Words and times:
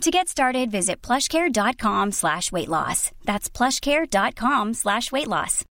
To 0.00 0.10
get 0.10 0.28
started, 0.28 0.70
visit 0.70 1.00
plushcare.com 1.00 2.12
slash 2.12 2.52
weight 2.52 2.68
loss. 2.68 3.10
That's 3.24 3.48
plushcare.com 3.48 4.74
slash 4.74 5.10
weight 5.12 5.28
loss. 5.28 5.64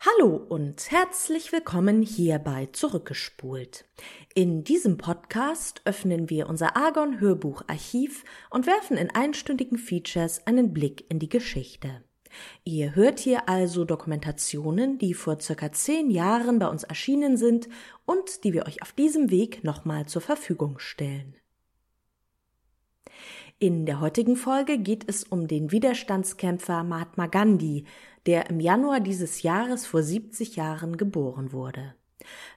Hallo 0.00 0.36
und 0.36 0.90
herzlich 0.90 1.52
willkommen 1.52 2.02
hier 2.02 2.38
bei 2.38 2.66
Zurückgespult. 2.66 3.86
In 4.34 4.62
diesem 4.62 4.98
Podcast 4.98 5.80
öffnen 5.86 6.28
wir 6.28 6.48
unser 6.48 6.76
Argon 6.76 7.18
Hörbuch 7.18 7.62
Archiv 7.66 8.24
und 8.50 8.66
werfen 8.66 8.98
in 8.98 9.10
einstündigen 9.10 9.78
Features 9.78 10.46
einen 10.46 10.74
Blick 10.74 11.06
in 11.08 11.18
die 11.18 11.30
Geschichte. 11.30 12.04
Ihr 12.64 12.94
hört 12.94 13.20
hier 13.20 13.48
also 13.48 13.84
Dokumentationen, 13.84 14.98
die 14.98 15.14
vor 15.14 15.40
circa 15.40 15.72
zehn 15.72 16.10
Jahren 16.10 16.58
bei 16.58 16.68
uns 16.68 16.84
erschienen 16.84 17.38
sind 17.38 17.68
und 18.04 18.44
die 18.44 18.52
wir 18.52 18.66
euch 18.66 18.82
auf 18.82 18.92
diesem 18.92 19.30
Weg 19.30 19.64
nochmal 19.64 20.06
zur 20.06 20.20
Verfügung 20.20 20.78
stellen. 20.78 21.36
In 23.58 23.86
der 23.86 24.00
heutigen 24.00 24.36
Folge 24.36 24.76
geht 24.76 25.08
es 25.08 25.24
um 25.24 25.48
den 25.48 25.72
Widerstandskämpfer 25.72 26.84
Mahatma 26.84 27.26
Gandhi, 27.26 27.86
der 28.26 28.50
im 28.50 28.60
Januar 28.60 29.00
dieses 29.00 29.40
Jahres 29.40 29.86
vor 29.86 30.02
70 30.02 30.56
Jahren 30.56 30.98
geboren 30.98 31.52
wurde. 31.52 31.94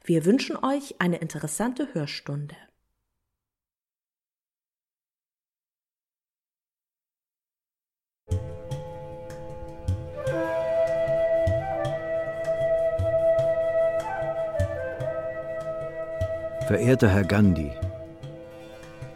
Wir 0.04 0.26
wünschen 0.26 0.58
euch 0.58 1.00
eine 1.00 1.16
interessante 1.20 1.94
Hörstunde. 1.94 2.58
Verehrter 16.68 17.08
Herr 17.10 17.24
Gandhi, 17.24 17.72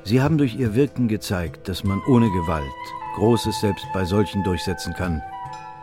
Sie 0.04 0.22
haben 0.22 0.38
durch 0.38 0.56
Ihr 0.56 0.76
Wirken 0.76 1.08
gezeigt, 1.08 1.68
dass 1.68 1.84
man 1.84 2.02
ohne 2.08 2.30
Gewalt 2.32 2.64
Großes 3.16 3.62
selbst 3.62 3.86
bei 3.94 4.06
solchen 4.06 4.44
durchsetzen 4.44 4.94
kann, 4.94 5.22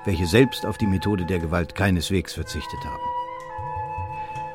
welche 0.05 0.27
selbst 0.27 0.67
auf 0.67 0.79
die 0.79 0.87
Methode 0.87 1.25
der 1.25 1.39
Gewalt 1.39 1.75
keineswegs 1.75 2.35
verzichtet 2.35 2.81
haben. 2.85 3.03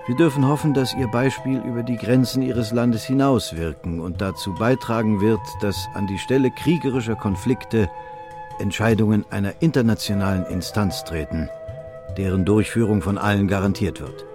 Wir 0.08 0.16
dürfen 0.16 0.48
hoffen, 0.48 0.74
dass 0.74 0.94
Ihr 0.94 1.08
Beispiel 1.08 1.60
über 1.62 1.82
die 1.82 1.96
Grenzen 1.96 2.42
Ihres 2.42 2.72
Landes 2.72 3.06
hinauswirken 3.06 4.00
und 4.00 4.22
dazu 4.22 4.54
beitragen 4.54 5.20
wird, 5.22 5.42
dass 5.62 5.88
an 5.94 6.06
die 6.06 6.20
Stelle 6.20 6.52
kriegerischer 6.52 7.16
Konflikte 7.16 7.90
Entscheidungen 8.60 9.26
einer 9.32 9.54
internationalen 9.62 10.46
Instanz 10.46 11.04
treten, 11.06 11.50
deren 12.18 12.46
Durchführung 12.46 13.02
von 13.02 13.18
allen 13.18 13.48
garantiert 13.48 14.00
wird 14.00 14.26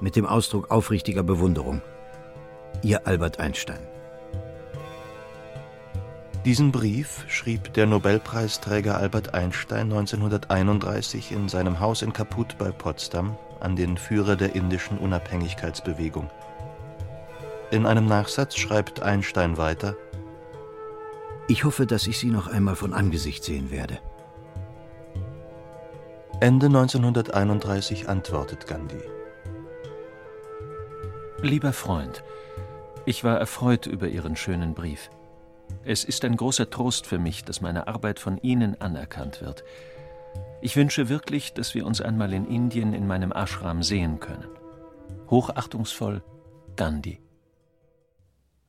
mit 0.00 0.16
dem 0.16 0.26
Ausdruck 0.26 0.70
aufrichtiger 0.70 1.22
Bewunderung. 1.22 1.82
Ihr 2.82 3.06
Albert 3.06 3.40
Einstein. 3.40 3.80
Diesen 6.44 6.72
Brief 6.72 7.24
schrieb 7.28 7.74
der 7.74 7.86
Nobelpreisträger 7.86 8.96
Albert 8.96 9.34
Einstein 9.34 9.92
1931 9.92 11.32
in 11.32 11.50
seinem 11.50 11.80
Haus 11.80 12.00
in 12.00 12.14
Kaput 12.14 12.56
bei 12.56 12.70
Potsdam 12.70 13.36
an 13.60 13.76
den 13.76 13.98
Führer 13.98 14.36
der 14.36 14.54
indischen 14.54 14.96
Unabhängigkeitsbewegung. 14.96 16.30
In 17.70 17.84
einem 17.84 18.06
Nachsatz 18.06 18.56
schreibt 18.56 19.02
Einstein 19.02 19.58
weiter 19.58 19.96
Ich 21.46 21.64
hoffe, 21.64 21.86
dass 21.86 22.06
ich 22.06 22.18
Sie 22.18 22.30
noch 22.30 22.48
einmal 22.48 22.76
von 22.76 22.94
Angesicht 22.94 23.44
sehen 23.44 23.70
werde. 23.70 23.98
Ende 26.40 26.66
1931 26.66 28.08
antwortet 28.08 28.66
Gandhi. 28.66 29.02
Lieber 31.42 31.74
Freund, 31.74 32.24
ich 33.10 33.24
war 33.24 33.38
erfreut 33.38 33.86
über 33.86 34.06
Ihren 34.06 34.36
schönen 34.36 34.72
Brief. 34.72 35.10
Es 35.84 36.04
ist 36.04 36.24
ein 36.24 36.36
großer 36.36 36.70
Trost 36.70 37.08
für 37.08 37.18
mich, 37.18 37.42
dass 37.42 37.60
meine 37.60 37.88
Arbeit 37.88 38.20
von 38.20 38.38
Ihnen 38.38 38.80
anerkannt 38.80 39.40
wird. 39.40 39.64
Ich 40.62 40.76
wünsche 40.76 41.08
wirklich, 41.08 41.52
dass 41.52 41.74
wir 41.74 41.86
uns 41.86 42.00
einmal 42.00 42.32
in 42.32 42.46
Indien 42.46 42.92
in 42.92 43.08
meinem 43.08 43.32
Ashram 43.32 43.82
sehen 43.82 44.20
können. 44.20 44.48
Hochachtungsvoll, 45.28 46.22
Gandhi. 46.76 47.18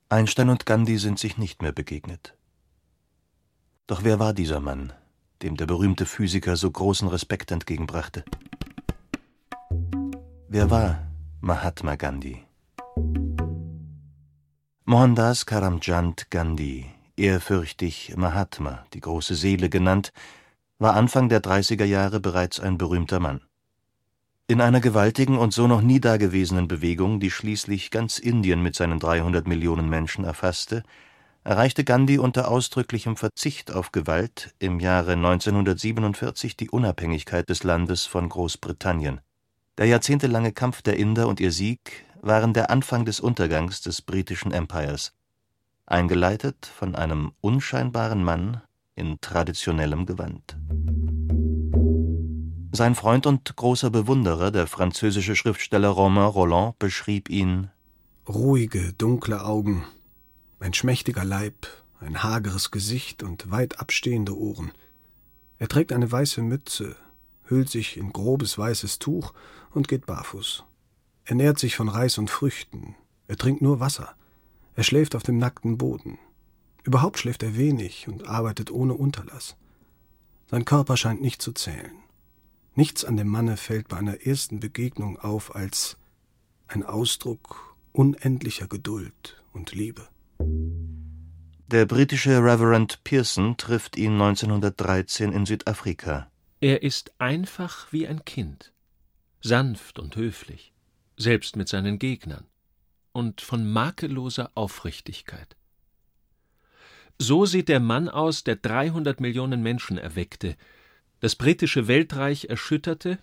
Einstein 0.09 0.49
und 0.49 0.65
Gandhi 0.65 0.97
sind 0.97 1.19
sich 1.19 1.37
nicht 1.37 1.61
mehr 1.61 1.71
begegnet. 1.71 2.35
Doch 3.85 4.03
wer 4.03 4.17
war 4.17 4.33
dieser 4.33 4.59
Mann, 4.59 4.91
dem 5.43 5.55
der 5.55 5.67
berühmte 5.67 6.07
Physiker 6.07 6.55
so 6.55 6.71
großen 6.71 7.07
Respekt 7.07 7.51
entgegenbrachte? 7.51 8.25
Wer 10.47 10.71
war 10.71 11.07
Mahatma 11.41 11.95
Gandhi? 11.95 12.43
Mohandas 14.91 15.45
Karamchand 15.45 16.29
Gandhi, 16.31 16.85
ehrfürchtig 17.15 18.13
Mahatma, 18.17 18.83
die 18.93 18.99
große 18.99 19.35
Seele 19.35 19.69
genannt, 19.69 20.11
war 20.79 20.95
Anfang 20.95 21.29
der 21.29 21.41
30er 21.41 21.85
Jahre 21.85 22.19
bereits 22.19 22.59
ein 22.59 22.77
berühmter 22.77 23.21
Mann. 23.21 23.39
In 24.47 24.59
einer 24.59 24.81
gewaltigen 24.81 25.37
und 25.37 25.53
so 25.53 25.65
noch 25.65 25.81
nie 25.81 26.01
dagewesenen 26.01 26.67
Bewegung, 26.67 27.21
die 27.21 27.31
schließlich 27.31 27.89
ganz 27.89 28.19
Indien 28.19 28.61
mit 28.61 28.75
seinen 28.75 28.99
300 28.99 29.47
Millionen 29.47 29.87
Menschen 29.87 30.25
erfasste, 30.25 30.83
erreichte 31.45 31.85
Gandhi 31.85 32.17
unter 32.17 32.51
ausdrücklichem 32.51 33.15
Verzicht 33.15 33.71
auf 33.71 33.93
Gewalt 33.93 34.53
im 34.59 34.81
Jahre 34.81 35.13
1947 35.13 36.57
die 36.57 36.69
Unabhängigkeit 36.69 37.47
des 37.47 37.63
Landes 37.63 38.05
von 38.05 38.27
Großbritannien. 38.27 39.21
Der 39.77 39.85
jahrzehntelange 39.85 40.51
Kampf 40.51 40.81
der 40.81 40.97
Inder 40.97 41.29
und 41.29 41.39
ihr 41.39 41.53
Sieg 41.53 42.05
waren 42.21 42.53
der 42.53 42.69
Anfang 42.69 43.05
des 43.05 43.19
Untergangs 43.19 43.81
des 43.81 44.01
britischen 44.01 44.51
Empires, 44.51 45.13
eingeleitet 45.85 46.65
von 46.65 46.95
einem 46.95 47.33
unscheinbaren 47.41 48.23
Mann 48.23 48.61
in 48.95 49.19
traditionellem 49.21 50.05
Gewand. 50.05 50.57
Sein 52.73 52.95
Freund 52.95 53.25
und 53.25 53.55
großer 53.55 53.89
Bewunderer, 53.89 54.51
der 54.51 54.67
französische 54.67 55.35
Schriftsteller 55.35 55.89
Romain 55.89 56.27
Rolland, 56.27 56.79
beschrieb 56.79 57.29
ihn 57.29 57.69
Ruhige, 58.29 58.93
dunkle 58.93 59.43
Augen, 59.43 59.83
ein 60.59 60.73
schmächtiger 60.73 61.25
Leib, 61.25 61.67
ein 61.99 62.23
hageres 62.23 62.71
Gesicht 62.71 63.23
und 63.23 63.51
weit 63.51 63.79
abstehende 63.79 64.37
Ohren. 64.37 64.71
Er 65.57 65.67
trägt 65.67 65.91
eine 65.91 66.09
weiße 66.09 66.41
Mütze, 66.41 66.95
hüllt 67.43 67.69
sich 67.69 67.97
in 67.97 68.13
grobes 68.13 68.57
weißes 68.57 68.99
Tuch 68.99 69.33
und 69.71 69.87
geht 69.87 70.05
barfuß. 70.05 70.63
Er 71.25 71.35
nährt 71.35 71.59
sich 71.59 71.75
von 71.75 71.89
Reis 71.89 72.17
und 72.17 72.29
Früchten. 72.29 72.95
Er 73.27 73.37
trinkt 73.37 73.61
nur 73.61 73.79
Wasser. 73.79 74.15
Er 74.75 74.83
schläft 74.83 75.15
auf 75.15 75.23
dem 75.23 75.37
nackten 75.37 75.77
Boden. 75.77 76.17
Überhaupt 76.83 77.19
schläft 77.19 77.43
er 77.43 77.55
wenig 77.55 78.07
und 78.07 78.27
arbeitet 78.27 78.71
ohne 78.71 78.93
Unterlass. 78.93 79.55
Sein 80.49 80.65
Körper 80.65 80.97
scheint 80.97 81.21
nicht 81.21 81.41
zu 81.41 81.51
zählen. 81.51 81.95
Nichts 82.73 83.05
an 83.05 83.17
dem 83.17 83.27
Manne 83.27 83.57
fällt 83.57 83.87
bei 83.87 83.97
einer 83.97 84.25
ersten 84.25 84.59
Begegnung 84.59 85.19
auf 85.19 85.55
als 85.55 85.97
ein 86.67 86.83
Ausdruck 86.83 87.75
unendlicher 87.91 88.67
Geduld 88.67 89.41
und 89.53 89.73
Liebe. 89.73 90.07
Der 91.67 91.85
britische 91.85 92.43
Reverend 92.43 93.03
Pearson 93.03 93.55
trifft 93.57 93.97
ihn 93.97 94.13
1913 94.13 95.31
in 95.31 95.45
Südafrika. 95.45 96.29
Er 96.59 96.83
ist 96.83 97.13
einfach 97.19 97.91
wie 97.91 98.07
ein 98.07 98.25
Kind, 98.25 98.73
sanft 99.41 99.99
und 99.99 100.15
höflich 100.15 100.70
selbst 101.21 101.55
mit 101.55 101.69
seinen 101.69 101.99
Gegnern, 101.99 102.45
und 103.13 103.41
von 103.41 103.69
makelloser 103.71 104.51
Aufrichtigkeit. 104.55 105.55
So 107.17 107.45
sieht 107.45 107.69
der 107.69 107.79
Mann 107.79 108.09
aus, 108.09 108.43
der 108.43 108.55
300 108.55 109.21
Millionen 109.21 109.61
Menschen 109.61 109.97
erweckte, 109.97 110.55
das 111.19 111.35
britische 111.35 111.87
Weltreich 111.87 112.45
erschütterte 112.45 113.19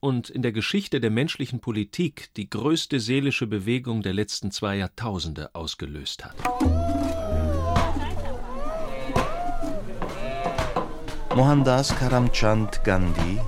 und 0.00 0.30
in 0.30 0.42
der 0.42 0.52
Geschichte 0.52 1.00
der 1.00 1.10
menschlichen 1.10 1.60
Politik 1.60 2.32
die 2.34 2.48
größte 2.48 2.98
seelische 2.98 3.46
Bewegung 3.46 4.02
der 4.02 4.14
letzten 4.14 4.50
zwei 4.50 4.76
Jahrtausende 4.76 5.54
ausgelöst 5.54 6.24
hat. 6.24 6.36
Mohandas 11.36 11.94
Karamchand 11.96 12.82
Gandhi 12.84 13.38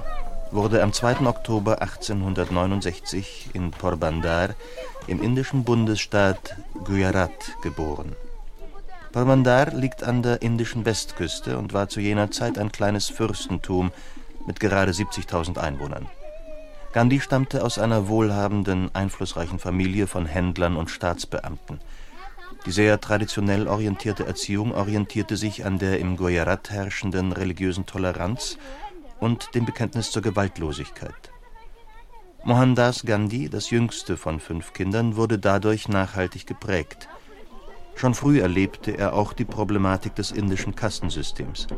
wurde 0.54 0.84
am 0.84 0.92
2. 0.92 1.26
Oktober 1.26 1.82
1869 1.82 3.50
in 3.54 3.72
Porbandar 3.72 4.50
im 5.08 5.20
indischen 5.20 5.64
Bundesstaat 5.64 6.56
Gujarat 6.84 7.56
geboren. 7.60 8.14
Porbandar 9.10 9.72
liegt 9.72 10.04
an 10.04 10.22
der 10.22 10.42
indischen 10.42 10.84
Westküste 10.84 11.58
und 11.58 11.72
war 11.72 11.88
zu 11.88 11.98
jener 11.98 12.30
Zeit 12.30 12.56
ein 12.56 12.70
kleines 12.70 13.08
Fürstentum 13.08 13.90
mit 14.46 14.60
gerade 14.60 14.92
70.000 14.92 15.58
Einwohnern. 15.58 16.06
Gandhi 16.92 17.18
stammte 17.18 17.64
aus 17.64 17.80
einer 17.80 18.06
wohlhabenden, 18.06 18.94
einflussreichen 18.94 19.58
Familie 19.58 20.06
von 20.06 20.24
Händlern 20.24 20.76
und 20.76 20.88
Staatsbeamten. 20.88 21.80
Die 22.64 22.70
sehr 22.70 23.00
traditionell 23.00 23.66
orientierte 23.66 24.24
Erziehung 24.24 24.72
orientierte 24.72 25.36
sich 25.36 25.64
an 25.64 25.80
der 25.80 25.98
im 25.98 26.16
Gujarat 26.16 26.70
herrschenden 26.70 27.32
religiösen 27.32 27.86
Toleranz 27.86 28.56
und 29.24 29.54
dem 29.54 29.64
Bekenntnis 29.64 30.10
zur 30.10 30.20
Gewaltlosigkeit. 30.20 31.32
Mohandas 32.44 33.06
Gandhi, 33.06 33.48
das 33.48 33.70
jüngste 33.70 34.18
von 34.18 34.38
fünf 34.38 34.74
Kindern, 34.74 35.16
wurde 35.16 35.38
dadurch 35.38 35.88
nachhaltig 35.88 36.46
geprägt. 36.46 37.08
Schon 37.94 38.12
früh 38.12 38.42
erlebte 38.42 38.90
er 38.90 39.14
auch 39.14 39.32
die 39.32 39.46
Problematik 39.46 40.14
des 40.14 40.30
indischen 40.30 40.74
Kastensystems. 40.74 41.68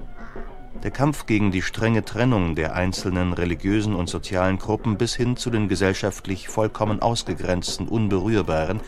Der 0.83 0.91
Kampf 0.91 1.27
gegen 1.27 1.53
die 1.53 1.63
strenge 1.63 2.05
Trennung 2.05 2.57
der 2.57 2.75
einzelnen 2.75 3.33
religiösen 3.33 3.95
und 3.95 4.09
sozialen 4.09 4.59
Gruppen 4.59 4.99
bis 4.99 5.15
hin 5.15 5.37
zu 5.37 5.49
den 5.49 5.69
gesellschaftlich 5.69 6.49
vollkommen 6.49 7.01
ausgegrenzten 7.01 7.87
Unberührbaren 7.87 8.81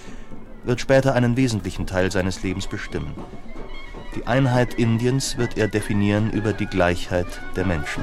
wird 0.64 0.80
später 0.80 1.14
einen 1.14 1.36
wesentlichen 1.36 1.86
Teil 1.86 2.10
seines 2.10 2.42
Lebens 2.42 2.66
bestimmen. 2.66 3.14
Die 4.18 4.26
Einheit 4.26 4.74
Indiens 4.74 5.38
wird 5.38 5.56
er 5.56 5.68
definieren 5.68 6.32
über 6.32 6.52
die 6.52 6.66
Gleichheit 6.66 7.40
der 7.54 7.64
Menschen. 7.64 8.02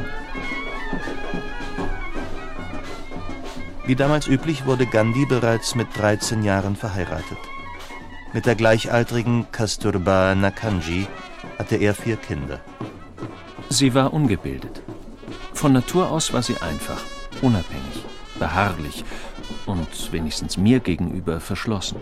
Wie 3.85 3.97
damals 3.97 4.25
üblich 4.25 4.65
wurde 4.65 4.85
Gandhi 4.85 5.25
bereits 5.25 5.75
mit 5.75 5.87
13 5.97 6.43
Jahren 6.43 6.77
verheiratet. 6.77 7.37
Mit 8.31 8.45
der 8.45 8.55
gleichaltrigen 8.55 9.51
Kasturba 9.51 10.35
Nakanji 10.35 11.05
hatte 11.59 11.75
er 11.75 11.93
vier 11.93 12.15
Kinder. 12.15 12.61
Sie 13.67 13.93
war 13.93 14.13
ungebildet. 14.13 14.83
Von 15.53 15.73
Natur 15.73 16.09
aus 16.11 16.31
war 16.31 16.43
sie 16.43 16.55
einfach, 16.61 17.01
unabhängig, 17.41 18.05
beharrlich 18.39 19.03
und 19.65 20.13
wenigstens 20.13 20.55
mir 20.55 20.79
gegenüber 20.79 21.41
verschlossen. 21.41 21.97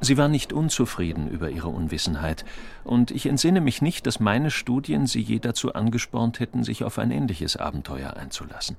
Sie 0.00 0.18
war 0.18 0.28
nicht 0.28 0.52
unzufrieden 0.52 1.28
über 1.28 1.50
ihre 1.50 1.68
Unwissenheit, 1.68 2.44
und 2.84 3.10
ich 3.10 3.26
entsinne 3.26 3.60
mich 3.60 3.80
nicht, 3.80 4.06
dass 4.06 4.20
meine 4.20 4.50
Studien 4.50 5.06
sie 5.06 5.20
je 5.20 5.38
dazu 5.38 5.72
angespornt 5.72 6.40
hätten, 6.40 6.64
sich 6.64 6.84
auf 6.84 6.98
ein 6.98 7.10
ähnliches 7.10 7.56
Abenteuer 7.56 8.14
einzulassen. 8.14 8.76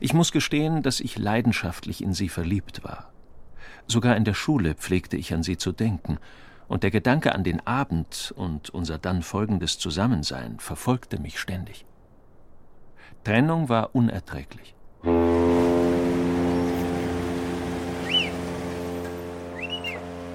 Ich 0.00 0.14
muss 0.14 0.32
gestehen, 0.32 0.82
dass 0.82 1.00
ich 1.00 1.18
leidenschaftlich 1.18 2.02
in 2.02 2.12
sie 2.12 2.28
verliebt 2.28 2.84
war. 2.84 3.12
Sogar 3.86 4.16
in 4.16 4.24
der 4.24 4.34
Schule 4.34 4.74
pflegte 4.74 5.16
ich 5.16 5.32
an 5.32 5.42
sie 5.42 5.56
zu 5.56 5.72
denken, 5.72 6.18
und 6.68 6.82
der 6.82 6.90
Gedanke 6.90 7.34
an 7.34 7.44
den 7.44 7.66
Abend 7.66 8.32
und 8.36 8.68
unser 8.70 8.98
dann 8.98 9.22
folgendes 9.22 9.78
Zusammensein 9.78 10.58
verfolgte 10.60 11.18
mich 11.18 11.40
ständig. 11.40 11.86
Trennung 13.24 13.68
war 13.68 13.94
unerträglich. 13.94 14.74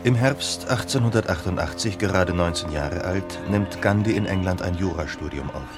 Im 0.05 0.15
Herbst 0.15 0.67
1888, 0.67 1.97
gerade 1.97 2.33
19 2.33 2.73
Jahre 2.73 3.05
alt, 3.05 3.39
nimmt 3.49 3.81
Gandhi 3.81 4.17
in 4.17 4.25
England 4.25 4.61
ein 4.61 4.75
Jurastudium 4.75 5.49
auf. 5.49 5.69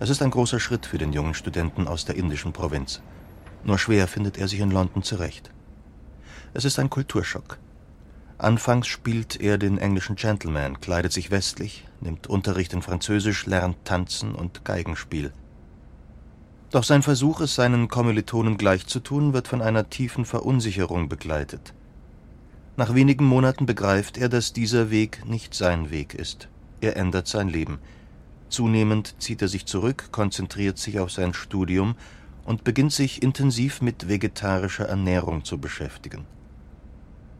Es 0.00 0.10
ist 0.10 0.20
ein 0.20 0.30
großer 0.30 0.60
Schritt 0.60 0.84
für 0.84 0.98
den 0.98 1.14
jungen 1.14 1.32
Studenten 1.32 1.88
aus 1.88 2.04
der 2.04 2.16
indischen 2.16 2.52
Provinz. 2.52 3.00
Nur 3.64 3.78
schwer 3.78 4.06
findet 4.06 4.36
er 4.36 4.48
sich 4.48 4.60
in 4.60 4.70
London 4.70 5.02
zurecht. 5.02 5.50
Es 6.52 6.66
ist 6.66 6.78
ein 6.78 6.90
Kulturschock. 6.90 7.56
Anfangs 8.36 8.86
spielt 8.86 9.40
er 9.40 9.56
den 9.56 9.78
englischen 9.78 10.16
Gentleman, 10.16 10.80
kleidet 10.80 11.12
sich 11.12 11.30
westlich, 11.30 11.88
nimmt 12.02 12.26
Unterricht 12.26 12.74
in 12.74 12.82
Französisch, 12.82 13.46
lernt 13.46 13.82
Tanzen 13.86 14.34
und 14.34 14.66
Geigenspiel. 14.66 15.32
Doch 16.70 16.84
sein 16.84 17.02
Versuch, 17.02 17.40
es 17.40 17.54
seinen 17.54 17.88
Kommilitonen 17.88 18.58
gleichzutun, 18.58 19.32
wird 19.32 19.48
von 19.48 19.62
einer 19.62 19.88
tiefen 19.88 20.26
Verunsicherung 20.26 21.08
begleitet. 21.08 21.72
Nach 22.78 22.94
wenigen 22.94 23.24
Monaten 23.24 23.66
begreift 23.66 24.18
er, 24.18 24.28
dass 24.28 24.52
dieser 24.52 24.88
Weg 24.88 25.28
nicht 25.28 25.52
sein 25.52 25.90
Weg 25.90 26.14
ist. 26.14 26.46
Er 26.80 26.96
ändert 26.96 27.26
sein 27.26 27.48
Leben. 27.48 27.80
Zunehmend 28.50 29.16
zieht 29.18 29.42
er 29.42 29.48
sich 29.48 29.66
zurück, 29.66 30.10
konzentriert 30.12 30.78
sich 30.78 31.00
auf 31.00 31.10
sein 31.10 31.34
Studium 31.34 31.96
und 32.44 32.62
beginnt 32.62 32.92
sich 32.92 33.20
intensiv 33.20 33.82
mit 33.82 34.08
vegetarischer 34.08 34.84
Ernährung 34.84 35.44
zu 35.44 35.58
beschäftigen. 35.58 36.24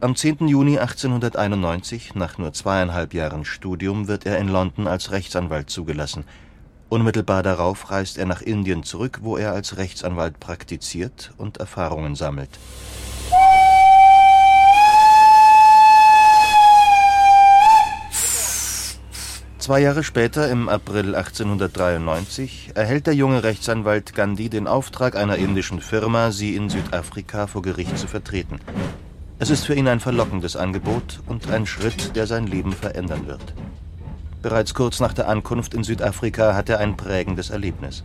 Am 0.01 0.13
10. 0.17 0.49
Juni 0.49 0.77
1891, 0.77 2.15
nach 2.15 2.37
nur 2.37 2.51
zweieinhalb 2.51 3.13
Jahren 3.13 3.45
Studium, 3.45 4.09
wird 4.09 4.25
er 4.25 4.39
in 4.39 4.49
London 4.49 4.87
als 4.87 5.11
Rechtsanwalt 5.11 5.69
zugelassen. 5.69 6.25
Unmittelbar 6.89 7.43
darauf 7.43 7.91
reist 7.91 8.17
er 8.17 8.25
nach 8.25 8.41
Indien 8.41 8.83
zurück, 8.83 9.19
wo 9.21 9.37
er 9.37 9.53
als 9.53 9.77
Rechtsanwalt 9.77 10.41
praktiziert 10.41 11.31
und 11.37 11.59
Erfahrungen 11.59 12.15
sammelt. 12.15 12.59
Zwei 19.69 19.81
Jahre 19.81 20.03
später, 20.03 20.49
im 20.49 20.67
April 20.67 21.13
1893, 21.13 22.71
erhält 22.73 23.05
der 23.05 23.13
junge 23.13 23.43
Rechtsanwalt 23.43 24.15
Gandhi 24.15 24.49
den 24.49 24.65
Auftrag 24.65 25.15
einer 25.15 25.35
indischen 25.35 25.79
Firma, 25.79 26.31
sie 26.31 26.55
in 26.55 26.69
Südafrika 26.69 27.45
vor 27.45 27.61
Gericht 27.61 27.95
zu 27.95 28.07
vertreten. 28.07 28.59
Es 29.37 29.51
ist 29.51 29.67
für 29.67 29.75
ihn 29.75 29.87
ein 29.87 29.99
verlockendes 29.99 30.55
Angebot 30.55 31.19
und 31.27 31.51
ein 31.51 31.67
Schritt, 31.67 32.15
der 32.15 32.25
sein 32.25 32.47
Leben 32.47 32.73
verändern 32.73 33.27
wird. 33.27 33.53
Bereits 34.41 34.73
kurz 34.73 34.99
nach 34.99 35.13
der 35.13 35.29
Ankunft 35.29 35.75
in 35.75 35.83
Südafrika 35.83 36.55
hat 36.55 36.67
er 36.69 36.79
ein 36.79 36.97
prägendes 36.97 37.51
Erlebnis. 37.51 38.03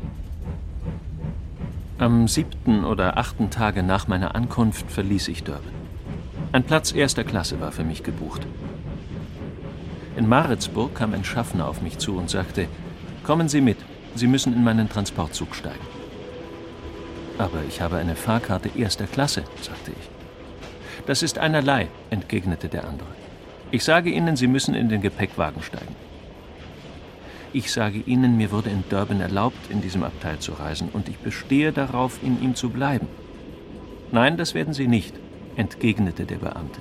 Am 1.96 2.28
siebten 2.28 2.84
oder 2.84 3.16
achten 3.16 3.48
Tage 3.48 3.82
nach 3.82 4.06
meiner 4.06 4.34
Ankunft 4.34 4.92
verließ 4.92 5.28
ich 5.28 5.44
Durban. 5.44 5.62
Ein 6.52 6.64
Platz 6.64 6.92
erster 6.92 7.24
Klasse 7.24 7.58
war 7.58 7.72
für 7.72 7.84
mich 7.84 8.02
gebucht. 8.02 8.46
In 10.16 10.28
Maritzburg 10.28 10.94
kam 10.94 11.12
ein 11.12 11.24
Schaffner 11.24 11.66
auf 11.66 11.82
mich 11.82 11.98
zu 11.98 12.16
und 12.16 12.30
sagte, 12.30 12.68
Kommen 13.24 13.48
Sie 13.48 13.60
mit, 13.60 13.78
Sie 14.14 14.26
müssen 14.26 14.52
in 14.54 14.62
meinen 14.62 14.88
Transportzug 14.88 15.54
steigen. 15.54 15.86
Aber 17.38 17.64
ich 17.68 17.80
habe 17.80 17.96
eine 17.96 18.14
Fahrkarte 18.14 18.70
erster 18.76 19.06
Klasse, 19.06 19.42
sagte 19.60 19.90
ich. 19.90 20.10
Das 21.06 21.22
ist 21.22 21.38
einerlei, 21.38 21.88
entgegnete 22.10 22.68
der 22.68 22.86
andere. 22.86 23.08
Ich 23.70 23.82
sage 23.82 24.10
Ihnen, 24.10 24.36
Sie 24.36 24.46
müssen 24.46 24.74
in 24.74 24.88
den 24.88 25.00
Gepäckwagen 25.00 25.62
steigen. 25.62 25.96
Ich 27.52 27.72
sage 27.72 27.98
Ihnen, 27.98 28.36
mir 28.36 28.52
wurde 28.52 28.70
in 28.70 28.84
Durban 28.88 29.20
erlaubt, 29.20 29.70
in 29.70 29.80
diesem 29.80 30.04
Abteil 30.04 30.38
zu 30.38 30.52
reisen, 30.52 30.90
und 30.92 31.08
ich 31.08 31.18
bestehe 31.18 31.72
darauf, 31.72 32.20
in 32.22 32.40
ihm 32.42 32.54
zu 32.54 32.70
bleiben. 32.70 33.08
Nein, 34.12 34.36
das 34.36 34.54
werden 34.54 34.74
Sie 34.74 34.86
nicht, 34.86 35.14
entgegnete 35.56 36.24
der 36.24 36.38
Beamte. 36.38 36.80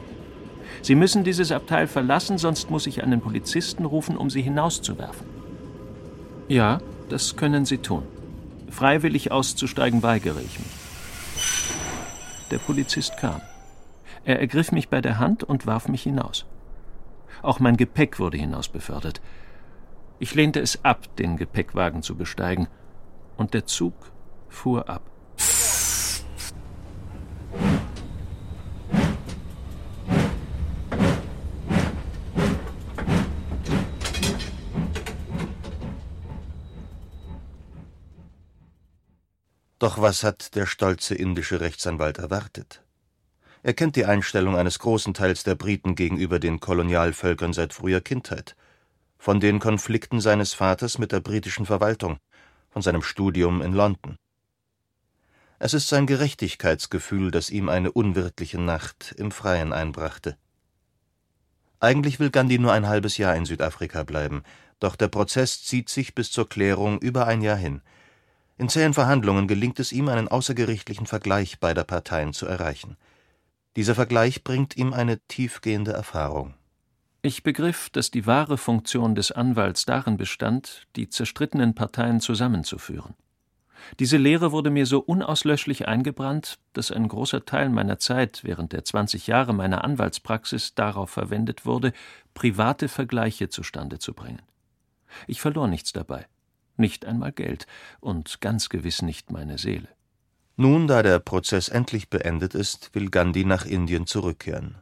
Sie 0.83 0.95
müssen 0.95 1.23
dieses 1.23 1.53
Abteil 1.53 1.87
verlassen, 1.87 2.37
sonst 2.37 2.69
muss 2.69 2.87
ich 2.87 3.03
einen 3.03 3.21
Polizisten 3.21 3.85
rufen, 3.85 4.17
um 4.17 4.29
Sie 4.29 4.41
hinauszuwerfen. 4.41 5.25
Ja, 6.49 6.81
das 7.07 7.37
können 7.37 7.63
Sie 7.65 7.77
tun. 7.77 8.03
Freiwillig 8.69 9.31
auszusteigen 9.31 10.03
weigere 10.03 10.41
ich 10.41 10.59
mich. 10.59 10.67
Der 12.51 12.57
Polizist 12.57 13.15
kam. 13.17 13.41
Er 14.25 14.41
ergriff 14.41 14.73
mich 14.73 14.89
bei 14.89 14.99
der 14.99 15.19
Hand 15.19 15.45
und 15.45 15.65
warf 15.65 15.87
mich 15.87 16.03
hinaus. 16.03 16.45
Auch 17.41 17.61
mein 17.61 17.77
Gepäck 17.77 18.19
wurde 18.19 18.37
hinaus 18.37 18.67
befördert. 18.67 19.21
Ich 20.19 20.35
lehnte 20.35 20.59
es 20.59 20.83
ab, 20.83 21.15
den 21.15 21.37
Gepäckwagen 21.37 22.03
zu 22.03 22.15
besteigen, 22.15 22.67
und 23.37 23.53
der 23.53 23.65
Zug 23.65 23.93
fuhr 24.49 24.89
ab. 24.89 25.12
Doch 39.83 39.99
was 39.99 40.23
hat 40.23 40.55
der 40.55 40.65
stolze 40.65 41.13
indische 41.13 41.59
Rechtsanwalt 41.59 42.17
erwartet? 42.17 42.81
Er 43.63 43.73
kennt 43.73 43.97
die 43.97 44.05
Einstellung 44.05 44.55
eines 44.55 44.79
großen 44.79 45.13
Teils 45.13 45.43
der 45.43 45.55
Briten 45.55 45.95
gegenüber 45.95 46.39
den 46.39 46.61
Kolonialvölkern 46.61 47.51
seit 47.51 47.73
früher 47.73 47.99
Kindheit, 47.99 48.55
von 49.17 49.41
den 49.41 49.59
Konflikten 49.59 50.21
seines 50.21 50.53
Vaters 50.53 50.99
mit 50.99 51.11
der 51.11 51.19
britischen 51.19 51.65
Verwaltung, 51.65 52.17
von 52.69 52.81
seinem 52.81 53.01
Studium 53.01 53.61
in 53.61 53.73
London. 53.73 54.15
Es 55.59 55.73
ist 55.73 55.89
sein 55.89 56.07
Gerechtigkeitsgefühl, 56.07 57.29
das 57.29 57.49
ihm 57.49 57.67
eine 57.67 57.91
unwirtliche 57.91 58.61
Nacht 58.61 59.13
im 59.17 59.31
Freien 59.31 59.73
einbrachte. 59.73 60.37
Eigentlich 61.81 62.21
will 62.21 62.29
Gandhi 62.29 62.57
nur 62.57 62.71
ein 62.71 62.87
halbes 62.87 63.17
Jahr 63.17 63.35
in 63.35 63.43
Südafrika 63.43 64.03
bleiben, 64.03 64.43
doch 64.79 64.95
der 64.95 65.09
Prozess 65.09 65.61
zieht 65.61 65.89
sich 65.89 66.15
bis 66.15 66.31
zur 66.31 66.47
Klärung 66.47 66.99
über 67.01 67.27
ein 67.27 67.41
Jahr 67.41 67.57
hin– 67.57 67.81
in 68.57 68.69
zähen 68.69 68.93
Verhandlungen 68.93 69.47
gelingt 69.47 69.79
es 69.79 69.91
ihm, 69.91 70.09
einen 70.09 70.27
außergerichtlichen 70.27 71.07
Vergleich 71.07 71.59
beider 71.59 71.83
Parteien 71.83 72.33
zu 72.33 72.45
erreichen. 72.45 72.97
Dieser 73.75 73.95
Vergleich 73.95 74.43
bringt 74.43 74.77
ihm 74.77 74.93
eine 74.93 75.19
tiefgehende 75.27 75.91
Erfahrung. 75.91 76.53
Ich 77.23 77.41
begriff, 77.41 77.89
dass 77.89 78.11
die 78.11 78.27
wahre 78.27 78.57
Funktion 78.57 79.15
des 79.15 79.31
Anwalts 79.31 79.85
darin 79.85 80.17
bestand, 80.17 80.87
die 80.95 81.09
zerstrittenen 81.09 81.73
Parteien 81.73 82.19
zusammenzuführen. 82.19 83.15
Diese 83.99 84.17
Lehre 84.17 84.51
wurde 84.51 84.69
mir 84.69 84.85
so 84.85 84.99
unauslöschlich 84.99 85.87
eingebrannt, 85.87 86.59
dass 86.73 86.91
ein 86.91 87.07
großer 87.07 87.45
Teil 87.45 87.69
meiner 87.69 87.97
Zeit 87.97 88.43
während 88.43 88.73
der 88.73 88.83
20 88.83 89.27
Jahre 89.27 89.53
meiner 89.53 89.83
Anwaltspraxis 89.83 90.75
darauf 90.75 91.09
verwendet 91.09 91.65
wurde, 91.65 91.93
private 92.33 92.87
Vergleiche 92.87 93.49
zustande 93.49 93.99
zu 93.99 94.13
bringen. 94.13 94.41
Ich 95.27 95.41
verlor 95.41 95.67
nichts 95.67 95.93
dabei, 95.93 96.27
nicht 96.77 97.05
einmal 97.05 97.31
Geld 97.31 97.67
und 97.99 98.41
ganz 98.41 98.69
gewiss 98.69 99.01
nicht 99.01 99.31
meine 99.31 99.57
Seele. 99.57 99.87
Nun, 100.55 100.87
da 100.87 101.01
der 101.01 101.19
Prozess 101.19 101.69
endlich 101.69 102.09
beendet 102.09 102.53
ist, 102.53 102.93
will 102.93 103.09
Gandhi 103.09 103.43
nach 103.43 103.65
Indien 103.65 104.05
zurückkehren. 104.05 104.75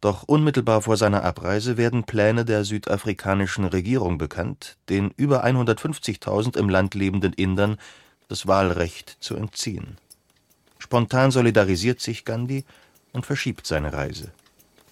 Doch 0.00 0.22
unmittelbar 0.22 0.82
vor 0.82 0.96
seiner 0.96 1.24
Abreise 1.24 1.76
werden 1.76 2.04
Pläne 2.04 2.44
der 2.44 2.64
südafrikanischen 2.64 3.64
Regierung 3.64 4.18
bekannt, 4.18 4.76
den 4.88 5.10
über 5.16 5.44
150.000 5.44 6.56
im 6.56 6.68
Land 6.68 6.94
lebenden 6.94 7.32
Indern 7.32 7.76
das 8.28 8.46
Wahlrecht 8.46 9.16
zu 9.20 9.34
entziehen. 9.34 9.96
Spontan 10.78 11.30
solidarisiert 11.30 12.00
sich 12.00 12.24
Gandhi 12.24 12.64
und 13.12 13.26
verschiebt 13.26 13.66
seine 13.66 13.92
Reise. 13.92 14.30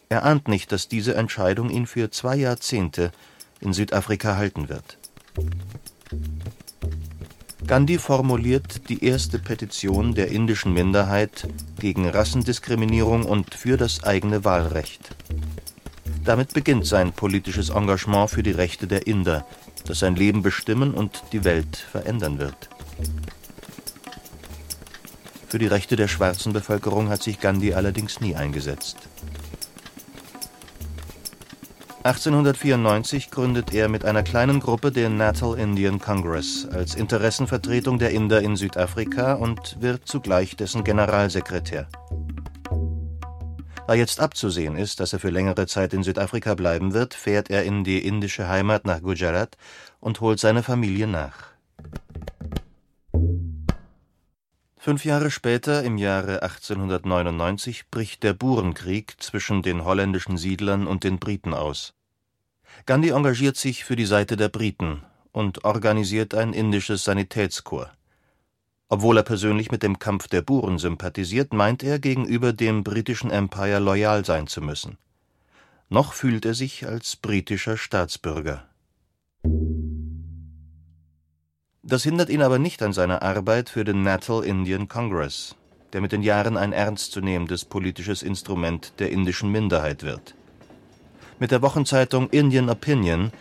Er 0.09 0.25
ahnt 0.25 0.49
nicht, 0.49 0.73
dass 0.73 0.89
diese 0.89 1.15
Entscheidung 1.15 1.71
ihn 1.71 1.87
für 1.87 2.11
zwei 2.11 2.37
Jahrzehnte 2.37 3.13
in 3.61 3.73
Südafrika 3.73 4.37
halten 4.37 4.69
wird. 4.69 4.99
Gandhi 7.67 7.99
formuliert 7.99 8.89
die 8.89 9.05
erste 9.05 9.39
Petition 9.39 10.15
der 10.15 10.29
indischen 10.29 10.75
Minderheit 10.75 11.49
gegen 11.81 12.09
Rassendiskriminierung 12.09 13.25
und 13.25 13.55
für 13.55 13.77
das 13.77 14.05
eigene 14.05 14.45
Wahlrecht. 14.45 15.17
Damit 16.25 16.53
beginnt 16.53 16.87
sein 16.87 17.13
politisches 17.13 17.71
Engagement 17.71 18.31
für 18.31 18.43
die 18.43 18.51
Rechte 18.51 18.87
der 18.87 19.07
Inder, 19.07 19.47
das 19.87 20.01
sein 20.01 20.15
Leben 20.15 20.43
bestimmen 20.43 20.93
und 20.93 21.23
die 21.33 21.45
Welt 21.45 21.77
verändern 21.77 22.39
wird. 22.39 22.69
Für 25.49 25.59
die 25.59 25.67
Rechte 25.67 25.97
der 25.97 26.09
schwarzen 26.09 26.53
Bevölkerung 26.53 27.09
hat 27.09 27.23
sich 27.23 27.41
Gandhi 27.41 27.75
allerdings 27.75 28.21
nie 28.21 28.35
eingesetzt. 28.35 28.97
1894 32.05 33.31
gründet 33.31 33.73
er 33.73 33.89
mit 33.89 34.05
einer 34.05 34.23
kleinen 34.23 34.61
Gruppe 34.61 34.93
den 34.93 35.17
Natal 35.17 35.59
Indian 35.59 35.99
Congress 35.99 36.69
als 36.71 36.95
Interessenvertretung 36.95 37.99
der 37.99 38.11
Inder 38.11 38.43
in 38.43 38.57
Südafrika 38.57 39.33
und 39.33 39.81
wird 39.81 40.07
zugleich 40.07 40.55
dessen 40.55 40.85
Generalsekretär. 40.85 41.89
Da 43.87 43.95
jetzt 43.95 44.21
abzusehen 44.21 44.77
ist, 44.77 45.01
dass 45.01 45.15
er 45.15 45.19
für 45.19 45.31
längere 45.31 45.67
Zeit 45.67 45.95
in 45.95 46.03
Südafrika 46.03 46.55
bleiben 46.55 46.93
wird, 46.93 47.15
fährt 47.15 47.49
er 47.49 47.65
in 47.65 47.85
die 47.85 48.07
indische 48.07 48.49
Heimat 48.49 48.85
nach 48.85 49.01
Gujarat 49.01 49.57
und 49.99 50.21
holt 50.21 50.39
seine 50.39 50.63
Familie 50.63 51.07
nach. 51.07 51.54
Fünf 54.85 55.07
Jahre 55.07 55.31
später, 55.31 55.83
im 55.83 55.97
Jahre 55.97 56.43
1899, 56.43 57.89
bricht 57.91 58.23
der 58.23 58.35
Burenkrieg 58.35 59.15
zwischen 59.19 59.63
den 59.63 59.83
holländischen 59.83 60.37
Siedlern 60.37 60.87
und 60.87 61.05
den 61.05 61.19
Briten 61.19 61.55
aus. 61.55 61.95
Gandhi 62.85 63.09
engagiert 63.09 63.57
sich 63.57 63.83
für 63.83 63.97
die 63.97 64.05
Seite 64.05 64.37
der 64.37 64.51
Briten 64.51 65.03
und 65.33 65.65
organisiert 65.65 66.35
ein 66.35 66.53
indisches 66.53 67.03
Sanitätskorps. 67.03 67.93
Obwohl 68.91 69.17
er 69.17 69.23
persönlich 69.23 69.71
mit 69.71 69.83
dem 69.83 69.99
Kampf 69.99 70.29
der 70.29 70.43
Buren 70.43 70.79
sympathisiert, 70.79 71.55
meint 71.55 71.83
er, 71.83 71.99
gegenüber 71.99 72.53
dem 72.53 72.85
britischen 72.85 73.31
Empire 73.31 73.79
loyal 73.79 74.27
sein 74.27 74.49
zu 74.49 74.61
müssen. 74.61 74.99
Noch 75.89 76.13
fühlt 76.13 76.45
er 76.45 76.53
sich 76.53 76.87
als 76.87 77.17
britischer 77.17 77.79
Staatsbürger 77.79 78.69
das 81.87 82.03
hindert 82.03 82.31
ihn 82.31 82.41
aber 82.41 82.59
nicht 82.59 82.83
an 82.83 82.95
seiner 82.95 83.23
Arbeit 83.23 83.69
für 83.69 83.85
den 83.85 84.03
Natal 84.03 84.43
Indian 84.43 84.89
Congress, 84.89 85.55
der 85.93 86.01
mit 86.01 86.13
den 86.13 86.23
Jahren 86.23 86.57
ein 86.57 86.73
ernstzunehmendes 86.73 87.67
politisches 87.67 88.23
Instrument 88.23 88.95
der 88.99 89.11
indischen 89.11 89.53
Minderheit 89.53 90.03
wird. 90.03 90.35
Mit 91.39 91.51
der 91.51 91.61
Wochenzeitung 91.61 92.31
Indian 92.31 92.71
Opinion, 92.71 93.33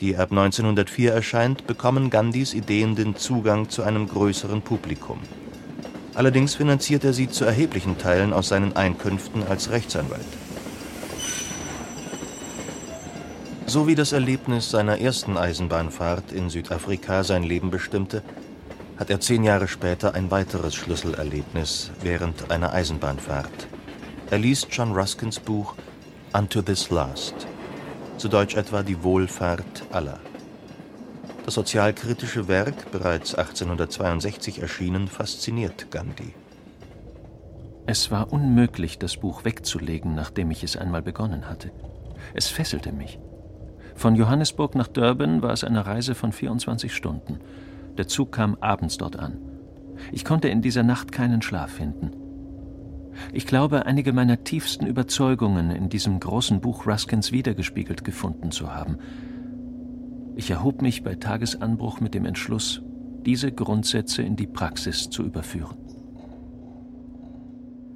die 0.00 0.16
ab 0.16 0.30
1904 0.30 1.12
erscheint, 1.12 1.66
bekommen 1.66 2.08
Gandhis 2.08 2.54
Ideen 2.54 2.94
den 2.94 3.16
Zugang 3.16 3.68
zu 3.68 3.82
einem 3.82 4.08
größeren 4.08 4.62
Publikum. 4.62 5.18
Allerdings 6.14 6.54
finanziert 6.54 7.04
er 7.04 7.12
sie 7.12 7.28
zu 7.28 7.44
erheblichen 7.44 7.98
Teilen 7.98 8.32
aus 8.32 8.48
seinen 8.48 8.76
Einkünften 8.76 9.42
als 9.42 9.70
Rechtsanwalt 9.70 10.47
So 13.68 13.86
wie 13.86 13.94
das 13.94 14.12
Erlebnis 14.12 14.70
seiner 14.70 14.98
ersten 14.98 15.36
Eisenbahnfahrt 15.36 16.32
in 16.32 16.48
Südafrika 16.48 17.22
sein 17.22 17.42
Leben 17.42 17.70
bestimmte, 17.70 18.22
hat 18.96 19.10
er 19.10 19.20
zehn 19.20 19.44
Jahre 19.44 19.68
später 19.68 20.14
ein 20.14 20.30
weiteres 20.30 20.74
Schlüsselerlebnis 20.74 21.90
während 22.00 22.50
einer 22.50 22.72
Eisenbahnfahrt. 22.72 23.68
Er 24.30 24.38
liest 24.38 24.68
John 24.70 24.92
Ruskins 24.92 25.38
Buch 25.38 25.74
Unto 26.32 26.62
This 26.62 26.88
Last, 26.88 27.46
zu 28.16 28.28
Deutsch 28.28 28.56
etwa 28.56 28.82
Die 28.82 29.02
Wohlfahrt 29.02 29.84
aller. 29.92 30.18
Das 31.44 31.52
sozialkritische 31.52 32.48
Werk, 32.48 32.90
bereits 32.90 33.34
1862 33.34 34.62
erschienen, 34.62 35.08
fasziniert 35.08 35.90
Gandhi. 35.90 36.32
Es 37.84 38.10
war 38.10 38.32
unmöglich, 38.32 38.98
das 38.98 39.18
Buch 39.18 39.44
wegzulegen, 39.44 40.14
nachdem 40.14 40.50
ich 40.50 40.64
es 40.64 40.78
einmal 40.78 41.02
begonnen 41.02 41.50
hatte. 41.50 41.70
Es 42.32 42.48
fesselte 42.48 42.92
mich. 42.92 43.18
Von 43.98 44.14
Johannesburg 44.14 44.76
nach 44.76 44.86
Durban 44.86 45.42
war 45.42 45.50
es 45.50 45.64
eine 45.64 45.84
Reise 45.84 46.14
von 46.14 46.30
24 46.30 46.94
Stunden. 46.94 47.40
Der 47.96 48.06
Zug 48.06 48.30
kam 48.30 48.56
abends 48.60 48.96
dort 48.96 49.18
an. 49.18 49.38
Ich 50.12 50.24
konnte 50.24 50.48
in 50.48 50.62
dieser 50.62 50.84
Nacht 50.84 51.10
keinen 51.10 51.42
Schlaf 51.42 51.72
finden. 51.72 52.12
Ich 53.32 53.44
glaube, 53.44 53.86
einige 53.86 54.12
meiner 54.12 54.44
tiefsten 54.44 54.86
Überzeugungen 54.86 55.72
in 55.72 55.88
diesem 55.88 56.20
großen 56.20 56.60
Buch 56.60 56.86
Ruskins 56.86 57.32
wiedergespiegelt 57.32 58.04
gefunden 58.04 58.52
zu 58.52 58.72
haben. 58.72 58.98
Ich 60.36 60.48
erhob 60.52 60.80
mich 60.80 61.02
bei 61.02 61.16
Tagesanbruch 61.16 61.98
mit 61.98 62.14
dem 62.14 62.24
Entschluss, 62.24 62.82
diese 63.26 63.50
Grundsätze 63.50 64.22
in 64.22 64.36
die 64.36 64.46
Praxis 64.46 65.10
zu 65.10 65.24
überführen. 65.24 65.76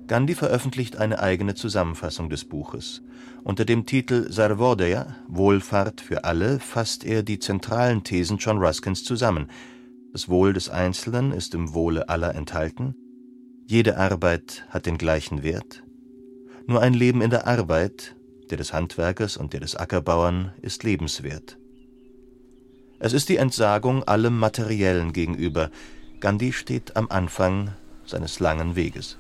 Gandhi 0.09 0.35
veröffentlicht 0.35 0.97
eine 0.97 1.21
eigene 1.21 1.55
Zusammenfassung 1.55 2.29
des 2.29 2.45
Buches. 2.45 3.03
Unter 3.45 3.65
dem 3.65 3.87
Titel 3.87 4.31
Sarvodaya 4.31 5.17
(Wohlfahrt 5.29 6.01
für 6.01 6.25
alle) 6.25 6.59
fasst 6.59 7.05
er 7.05 7.23
die 7.23 7.39
zentralen 7.39 8.03
Thesen 8.03 8.39
John 8.39 8.59
Ruskins 8.59 9.05
zusammen: 9.05 9.49
Das 10.13 10.29
Wohl 10.29 10.53
des 10.53 10.69
Einzelnen 10.69 11.33
ist 11.33 11.55
im 11.55 11.73
Wohle 11.73 12.09
aller 12.09 12.35
enthalten, 12.35 12.95
jede 13.67 13.97
Arbeit 13.97 14.67
hat 14.71 14.87
den 14.87 14.99
gleichen 14.99 15.45
Wert, 15.45 15.85
nur 16.67 16.83
ein 16.83 16.95
Leben 16.95 17.23
in 17.23 17.31
der 17.31 17.47
Arbeit, 17.47 18.17
der 18.51 18.59
des 18.59 18.73
Handwerkers 18.73 19.37
und 19.37 19.53
der 19.53 19.61
des 19.61 19.77
Ackerbauern, 19.77 20.53
ist 20.63 20.83
lebenswert. 20.83 21.59
Es 22.99 23.13
ist 23.13 23.29
die 23.29 23.37
Entsagung 23.37 24.03
allem 24.05 24.39
Materiellen 24.39 25.13
gegenüber. 25.13 25.71
Gandhi 26.21 26.53
steht 26.53 26.97
am 26.97 27.09
Anfang 27.09 27.73
seines 28.05 28.41
langen 28.41 28.77
Weges 28.77 29.19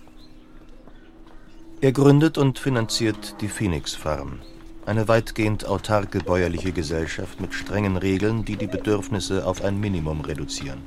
er 1.82 1.90
gründet 1.90 2.38
und 2.38 2.60
finanziert 2.60 3.34
die 3.40 3.48
Phoenix 3.48 3.92
Farm, 3.92 4.38
eine 4.86 5.08
weitgehend 5.08 5.66
autarke 5.66 6.20
bäuerliche 6.20 6.70
Gesellschaft 6.70 7.40
mit 7.40 7.54
strengen 7.54 7.96
Regeln, 7.96 8.44
die 8.44 8.54
die 8.54 8.68
Bedürfnisse 8.68 9.44
auf 9.44 9.64
ein 9.64 9.80
Minimum 9.80 10.20
reduzieren. 10.20 10.78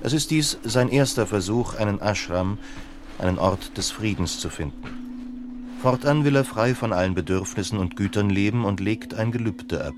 Es 0.00 0.12
ist 0.12 0.30
dies 0.30 0.58
sein 0.62 0.90
erster 0.90 1.26
Versuch, 1.26 1.74
einen 1.74 2.00
Ashram, 2.00 2.58
einen 3.18 3.36
Ort 3.36 3.76
des 3.76 3.90
Friedens 3.90 4.38
zu 4.38 4.48
finden. 4.48 4.80
Fortan 5.82 6.24
will 6.24 6.36
er 6.36 6.44
frei 6.44 6.76
von 6.76 6.92
allen 6.92 7.16
Bedürfnissen 7.16 7.76
und 7.76 7.96
Gütern 7.96 8.30
leben 8.30 8.64
und 8.64 8.78
legt 8.78 9.14
ein 9.14 9.32
Gelübde 9.32 9.84
ab. 9.84 9.94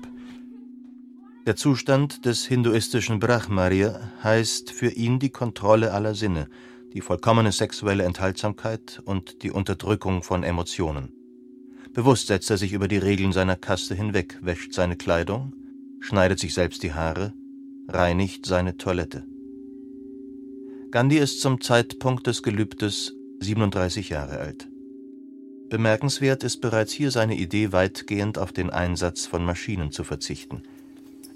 Der 1.45 1.55
Zustand 1.55 2.25
des 2.25 2.47
hinduistischen 2.47 3.19
Brahmarya 3.19 3.99
heißt 4.23 4.71
für 4.71 4.89
ihn 4.89 5.19
die 5.19 5.29
Kontrolle 5.29 5.93
aller 5.93 6.15
Sinne– 6.15 6.47
die 6.93 7.01
vollkommene 7.01 7.51
sexuelle 7.51 8.03
Enthaltsamkeit 8.03 9.01
und 9.05 9.43
die 9.43 9.51
Unterdrückung 9.51 10.23
von 10.23 10.43
Emotionen. 10.43 11.11
Bewusst 11.93 12.27
setzt 12.27 12.49
er 12.49 12.57
sich 12.57 12.73
über 12.73 12.87
die 12.87 12.97
Regeln 12.97 13.33
seiner 13.33 13.55
Kaste 13.55 13.95
hinweg, 13.95 14.37
wäscht 14.41 14.73
seine 14.73 14.95
Kleidung, 14.95 15.53
schneidet 15.99 16.39
sich 16.39 16.53
selbst 16.53 16.83
die 16.83 16.93
Haare, 16.93 17.33
reinigt 17.87 18.45
seine 18.45 18.77
Toilette. 18.77 19.25
Gandhi 20.91 21.17
ist 21.17 21.41
zum 21.41 21.59
Zeitpunkt 21.61 22.27
des 22.27 22.43
Gelübdes 22.43 23.13
37 23.39 24.09
Jahre 24.09 24.39
alt. 24.39 24.69
Bemerkenswert 25.69 26.43
ist 26.43 26.61
bereits 26.61 26.93
hier 26.93 27.11
seine 27.11 27.35
Idee, 27.35 27.73
weitgehend 27.73 28.37
auf 28.37 28.53
den 28.53 28.69
Einsatz 28.69 29.25
von 29.25 29.43
Maschinen 29.43 29.91
zu 29.91 30.03
verzichten– 30.03 30.63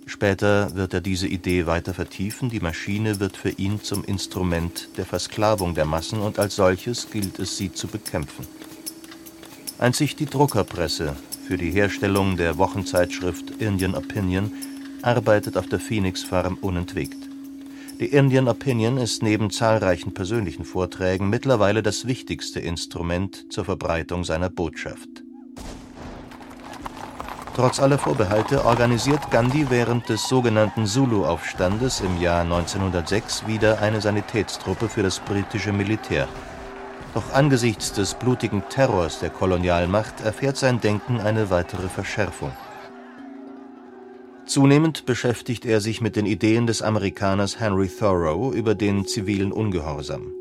Später 0.05 0.75
wird 0.75 0.93
er 0.93 1.01
diese 1.01 1.27
Idee 1.27 1.65
weiter 1.65 1.93
vertiefen, 1.93 2.49
die 2.49 2.59
Maschine 2.59 3.19
wird 3.19 3.37
für 3.37 3.51
ihn 3.51 3.81
zum 3.81 4.03
Instrument 4.03 4.89
der 4.97 5.05
Versklavung 5.05 5.75
der 5.75 5.85
Massen 5.85 6.19
und 6.21 6.39
als 6.39 6.55
solches 6.55 7.09
gilt 7.11 7.39
es, 7.39 7.57
sie 7.57 7.71
zu 7.71 7.87
bekämpfen. 7.87 8.47
Einzig 9.79 10.15
die 10.15 10.25
Druckerpresse 10.25 11.15
für 11.51 11.57
die 11.57 11.71
Herstellung 11.71 12.37
der 12.37 12.57
Wochenzeitschrift 12.57 13.51
Indian 13.59 13.93
Opinion, 13.95 14.53
arbeitet 15.01 15.57
auf 15.57 15.67
der 15.67 15.81
Phoenix 15.81 16.23
Farm 16.23 16.57
unentwegt. 16.61 17.17
Die 17.99 18.05
Indian 18.05 18.47
Opinion 18.47 18.97
ist 18.97 19.21
neben 19.21 19.51
zahlreichen 19.51 20.13
persönlichen 20.13 20.63
Vorträgen 20.63 21.29
mittlerweile 21.29 21.83
das 21.83 22.07
wichtigste 22.07 22.59
Instrument 22.59 23.51
zur 23.51 23.65
Verbreitung 23.65 24.23
seiner 24.23 24.49
Botschaft. 24.49 25.23
Trotz 27.53 27.81
aller 27.81 27.97
Vorbehalte 27.97 28.63
organisiert 28.63 29.29
Gandhi 29.29 29.69
während 29.69 30.07
des 30.07 30.27
sogenannten 30.27 30.85
Zulu-Aufstandes 30.85 31.99
im 31.99 32.21
Jahr 32.21 32.41
1906 32.43 33.45
wieder 33.45 33.81
eine 33.81 33.99
Sanitätstruppe 33.99 34.87
für 34.87 35.03
das 35.03 35.19
britische 35.19 35.73
Militär. 35.73 36.29
Doch 37.13 37.33
angesichts 37.33 37.91
des 37.91 38.13
blutigen 38.13 38.63
Terrors 38.69 39.19
der 39.19 39.31
Kolonialmacht 39.31 40.21
erfährt 40.21 40.55
sein 40.55 40.79
Denken 40.79 41.19
eine 41.19 41.49
weitere 41.49 41.89
Verschärfung. 41.89 42.53
Zunehmend 44.45 45.05
beschäftigt 45.05 45.65
er 45.65 45.81
sich 45.81 45.99
mit 45.99 46.15
den 46.15 46.25
Ideen 46.25 46.67
des 46.67 46.81
Amerikaners 46.81 47.59
Henry 47.59 47.89
Thoreau 47.89 48.53
über 48.53 48.75
den 48.75 49.05
zivilen 49.05 49.51
Ungehorsam. 49.51 50.33